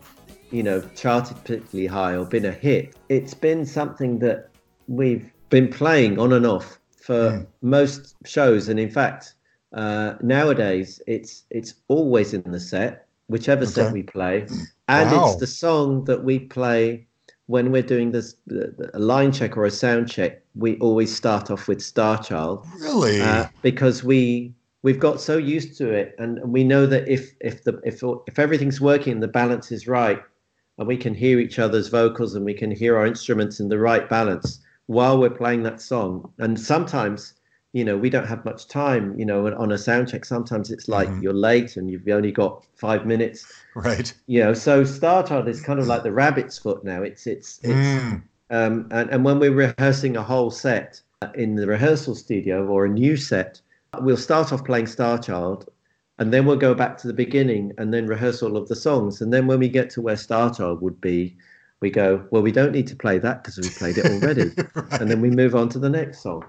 [0.50, 4.50] you know, charted particularly high or been a hit, it's been something that
[4.88, 8.68] we've been playing on and off for most shows.
[8.68, 9.34] And in fact,
[9.72, 14.46] uh, nowadays it's it's always in the set, whichever set we play,
[14.88, 15.24] and Wow.
[15.26, 17.06] it's the song that we play
[17.46, 18.36] when we're doing this
[18.94, 20.42] a line check or a sound check.
[20.54, 23.20] We always start off with Starchild really?
[23.20, 27.64] uh, because we we've got so used to it, and we know that if if
[27.64, 30.22] the if if everything's working the balance is right,
[30.78, 33.78] and we can hear each other's vocals and we can hear our instruments in the
[33.78, 36.32] right balance while we're playing that song.
[36.38, 37.34] And sometimes,
[37.72, 39.18] you know, we don't have much time.
[39.18, 42.64] You know, on a sound check, sometimes it's like you're late and you've only got
[42.76, 43.46] five minutes.
[43.74, 44.12] right.
[44.26, 47.02] You know, so Starchild is kind of like the rabbit's foot now.
[47.02, 47.72] It's it's it's
[48.02, 48.22] Mm.
[48.50, 51.00] um, and, and when we're rehearsing a whole set
[51.34, 53.60] in the rehearsal studio or a new set,
[54.00, 55.68] we'll start off playing Starchild
[56.18, 59.20] and then we'll go back to the beginning and then rehearse all of the songs.
[59.22, 61.36] And then when we get to where Star Child would be,
[61.82, 64.52] we go, well, we don't need to play that because we played it already.
[65.00, 66.44] And then we move on to the next song.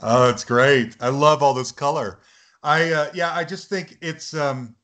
[0.00, 0.96] Oh, it's great.
[1.00, 2.20] I love all this color.
[2.62, 4.74] I uh, yeah, I just think it's um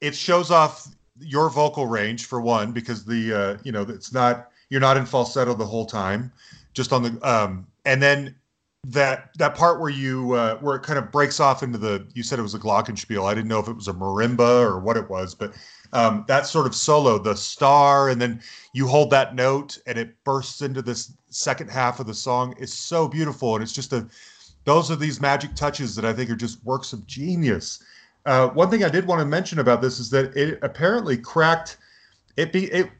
[0.00, 0.88] it shows off
[1.18, 5.06] your vocal range for one because the uh you know, it's not you're not in
[5.06, 6.32] falsetto the whole time,
[6.72, 8.34] just on the um and then
[8.84, 12.22] that that part where you uh where it kind of breaks off into the you
[12.22, 13.24] said it was a glockenspiel.
[13.28, 15.52] I didn't know if it was a marimba or what it was, but
[15.92, 18.40] um that sort of solo, the star and then
[18.72, 22.72] you hold that note and it bursts into this second half of the song is
[22.72, 24.06] so beautiful and it's just a
[24.64, 27.82] those are these magic touches that I think are just works of genius.
[28.24, 31.78] Uh, one thing I did want to mention about this is that it apparently cracked.
[32.36, 32.90] It be it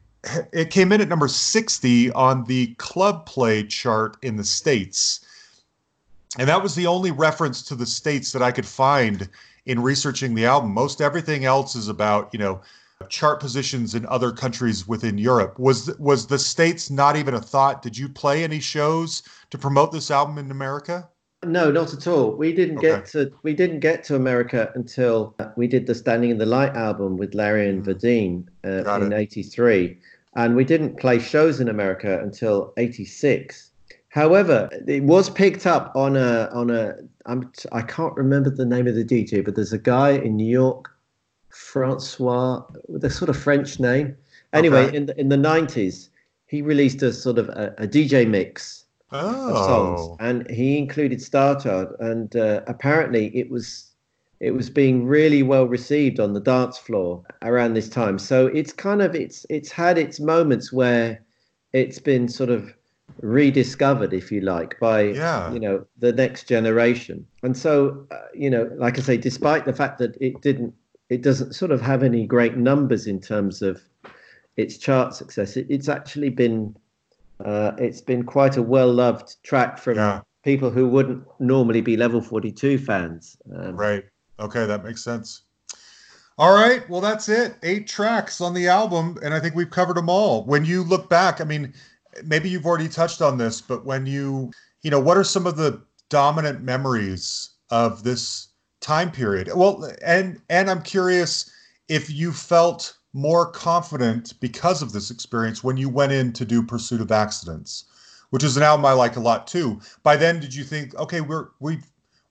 [0.52, 5.20] it came in at number sixty on the club play chart in the states,
[6.38, 9.28] and that was the only reference to the states that I could find
[9.66, 10.72] in researching the album.
[10.72, 12.60] Most everything else is about you know
[13.08, 15.58] chart positions in other countries within Europe.
[15.58, 17.82] Was was the states not even a thought?
[17.82, 21.08] Did you play any shows to promote this album in America?
[21.44, 22.32] No, not at all.
[22.32, 26.38] We didn't get to we didn't get to America until we did the Standing in
[26.38, 29.16] the Light album with Larry and Verdine uh, in it.
[29.16, 29.98] '83,
[30.36, 33.70] and we didn't play shows in America until '86.
[34.10, 36.94] However, it was picked up on a on a
[37.26, 40.46] I'm I can't remember the name of the DJ, but there's a guy in New
[40.46, 40.90] York,
[41.52, 44.16] Francois, with a sort of French name.
[44.52, 44.96] Anyway, Okay.
[44.96, 46.10] in the in the '90s,
[46.46, 48.84] he released a sort of a, a DJ mix
[49.48, 53.90] of Oh, songs, and he included Starchild, and uh, apparently it was
[54.40, 58.18] it was being really well received on the dance floor around this time.
[58.18, 61.22] So it's kind of it's it's had its moments where
[61.72, 62.74] it's been sort of
[63.20, 65.42] rediscovered, if you like, by Yeah.
[65.44, 67.26] you know the next generation.
[67.42, 70.74] And so uh, you know, like I say, despite the fact that it didn't,
[71.12, 73.82] it doesn't sort of have any great numbers in terms of
[74.56, 75.56] its chart success.
[75.56, 76.74] It, it's actually been
[77.44, 80.20] uh, it's been quite a well loved track from Yeah.
[80.44, 83.36] people who wouldn't normally be level 42 fans.
[83.54, 84.04] Um, right.
[84.38, 85.42] Okay, that makes sense.
[86.38, 87.56] All right, well that's it.
[87.62, 90.44] Eight tracks on the album, and I think we've covered them all.
[90.46, 91.74] When you look back, I mean,
[92.24, 94.50] maybe you've already touched on this, but when you,
[94.82, 98.48] you know, what are some of the dominant memories of this
[98.82, 99.48] time period?
[99.54, 101.50] Well, and and I'm curious
[101.88, 106.62] if you felt more confident because of this experience when you went in to do
[106.62, 107.84] Pursuit of Accidents,
[108.30, 109.80] which is an album I like a lot too.
[110.02, 111.78] By then, did you think, okay, we're we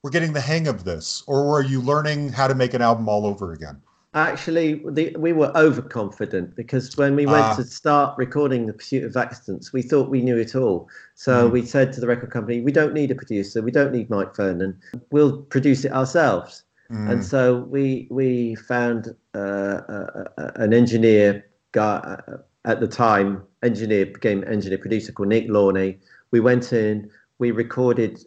[0.04, 3.08] we're getting the hang of this, or were you learning how to make an album
[3.08, 3.82] all over again?
[4.14, 7.56] Actually, the, we were overconfident because when we went Ah.
[7.56, 10.90] to start recording the Pursuit of Accidents, we thought we knew it all.
[11.16, 11.52] So Mm.
[11.54, 13.62] we said to the record company, "We don't need a producer.
[13.62, 14.76] We don't need Mike Vernon.
[15.12, 21.46] We'll produce it ourselves." Mm, And so we we found uh, a, a, an engineer
[21.72, 25.98] guy uh, at the time, engineer became engineer producer called Nick Launay.
[26.32, 27.10] We went in,
[27.40, 28.26] we recorded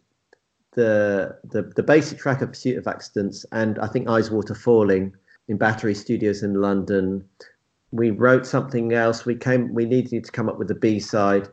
[0.73, 5.13] the the the basic track of Pursuit of Accidents and I think Eyes Waterfalling
[5.49, 7.25] in Battery Studios in London.
[7.93, 9.25] We wrote something else.
[9.25, 9.73] We came.
[9.73, 11.49] We needed to come up with a B side.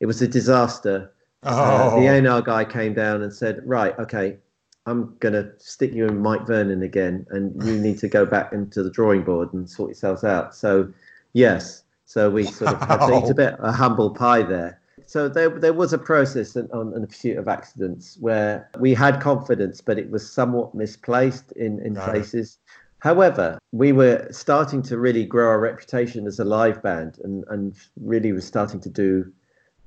[0.00, 1.12] It was a disaster.
[1.42, 4.36] Uh, oh, the A&R guy came down and said, "Right, okay,
[4.84, 8.82] I'm gonna stick you in Mike Vernon again, and you need to go back into
[8.82, 10.92] the drawing board and sort yourselves out." So,
[11.32, 14.80] yes, so we sort of had to eat a bit a humble pie there.
[15.06, 19.20] So there, there was a process on, on the pursuit of accidents where we had
[19.20, 22.58] confidence, but it was somewhat misplaced in in places.
[23.06, 27.76] However, we were starting to really grow our reputation as a live band, and and
[28.00, 29.32] really was starting to do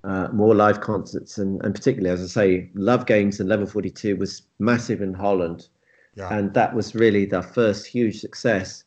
[0.06, 4.16] uh, more live concerts, and, and particularly, as I say, Love Games and Level 42
[4.16, 5.68] was massive in Holland,
[6.16, 6.34] yeah.
[6.34, 8.86] and that was really the first huge success.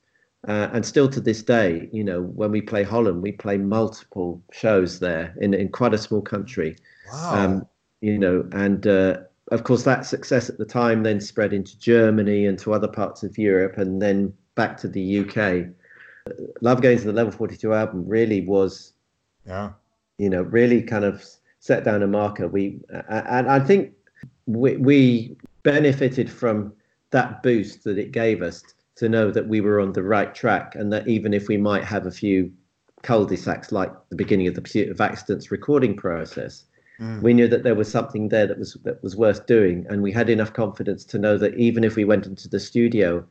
[0.49, 4.43] Uh, and still to this day, you know, when we play Holland, we play multiple
[4.51, 6.75] shows there in, in quite a small country.
[7.13, 7.35] wow.
[7.35, 7.67] Um,
[8.01, 9.19] you know, and uh,
[9.53, 13.23] of course, that success at the time then spread into Germany and to other parts
[13.23, 15.67] of Europe, and then back to the UK.
[16.63, 18.95] Love Games and the Level 42 album really was
[19.47, 19.73] yeah.
[20.17, 21.25] you know, really kind of
[21.61, 22.49] set down a marker.
[22.49, 23.93] We and I think
[24.47, 26.73] we, we benefited from
[27.11, 28.63] that boost that it gave us
[28.97, 31.85] to know that we were on the right track, and that even if we might
[31.85, 32.51] have a few
[33.03, 36.65] cul-de-sacs like the beginning of the Pursuit of Accidents recording process,
[37.03, 37.21] Mm.
[37.21, 40.13] we knew that there was something there that was that was worth doing, and we
[40.13, 43.25] had enough confidence to know that even if we went into the studio,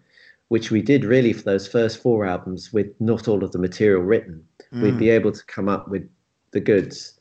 [0.50, 4.02] which we did really for those first four albums with not all of the material
[4.02, 4.44] written,
[4.74, 5.00] we'd Mm.
[5.00, 6.04] be able to come up with
[6.52, 7.18] the goods.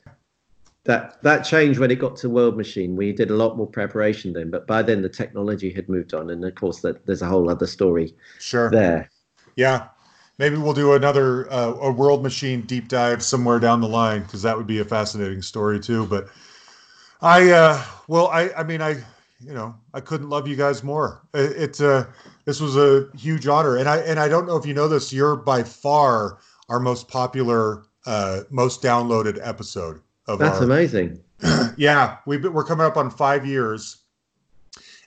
[0.83, 2.95] That that changed when it got to World Machine.
[2.97, 6.31] We did a lot more preparation then, but by then the technology had moved on,
[6.31, 8.69] and of course that there's a whole other story Sure.
[8.71, 9.09] there.
[9.55, 9.87] Yeah.
[10.41, 14.41] Maybe we'll do another uh, a World Machine deep dive somewhere down the line because
[14.41, 16.07] that would be a fascinating story too.
[16.07, 16.29] But
[17.21, 18.93] I, uh, well, I, I mean, I,
[19.39, 21.21] you know, I couldn't love you guys more.
[21.35, 22.07] It, it's uh,
[22.45, 25.13] this was a huge honor, and I and I don't know if you know this.
[25.13, 26.39] You're by far
[26.69, 31.21] our most popular, uh, most downloaded episode of That's our amazing.
[31.77, 33.97] yeah, we've been, we're coming up on five years,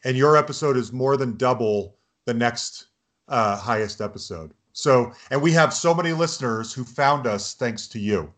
[0.04, 2.86] and your episode is more than double the next
[3.26, 4.52] uh, highest episode.
[4.74, 8.32] So, and we have so many listeners who found us thanks to you.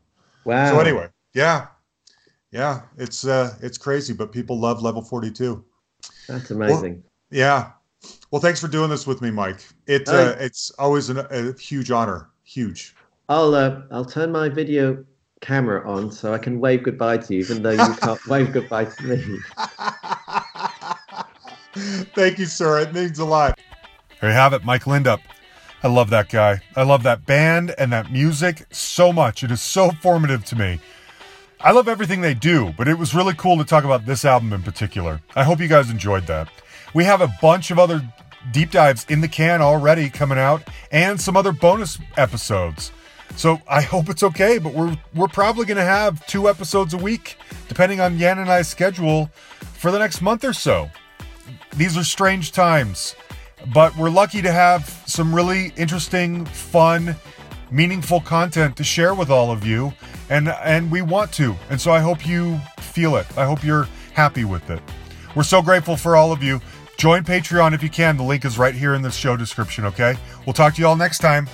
[0.45, 0.71] Wow.
[0.71, 1.69] So anyway, yeah,
[2.53, 5.65] yeah, it's uh, it's crazy, but people love Level Forty Two.
[6.29, 7.03] that's amazing.
[7.31, 7.71] Yeah.
[8.31, 9.67] Well, thanks for doing this with me, Mike.
[9.87, 12.29] It uh, it's always an, a huge honor.
[12.45, 12.95] Huge.
[13.31, 15.05] I'll uh, I'll turn my video
[15.41, 18.85] camera on so I can wave goodbye to you, even though you can't wave goodbye
[18.85, 19.39] to me.
[22.15, 22.81] Thank you, sir.
[22.81, 23.59] It means a lot.
[24.21, 25.21] There you have it, Mike Lindup.
[25.83, 26.61] I love that guy.
[26.75, 29.43] I love that band and that music so much.
[29.43, 30.81] It is so formative to me.
[31.61, 34.53] I love everything they do, but it was really cool to talk about this album
[34.53, 35.21] in particular.
[35.35, 36.49] I hope you guys enjoyed that.
[36.95, 38.03] We have a bunch of other
[38.53, 40.63] deep dives in the can already coming out
[40.93, 42.93] and some other bonus episodes.
[43.37, 46.99] So I hope it's okay, but we're we're probably going to have two episodes a
[46.99, 47.37] week
[47.69, 49.31] depending on Yan and I's schedule
[49.61, 50.91] for the next month or so.
[51.77, 53.15] These are strange times
[53.73, 57.17] but we're lucky to have some really interesting, fun,
[57.71, 59.93] meaningful content to share with all of you,
[60.31, 61.57] and and we want to.
[61.71, 63.27] And so I hope you feel it.
[63.37, 64.81] I hope you're happy with it.
[65.35, 66.61] We're so grateful for all of you.
[66.97, 68.17] Join Patreon if you can.
[68.17, 70.17] The link is right here in the show description, okay?
[70.47, 71.47] We'll talk to you all next time.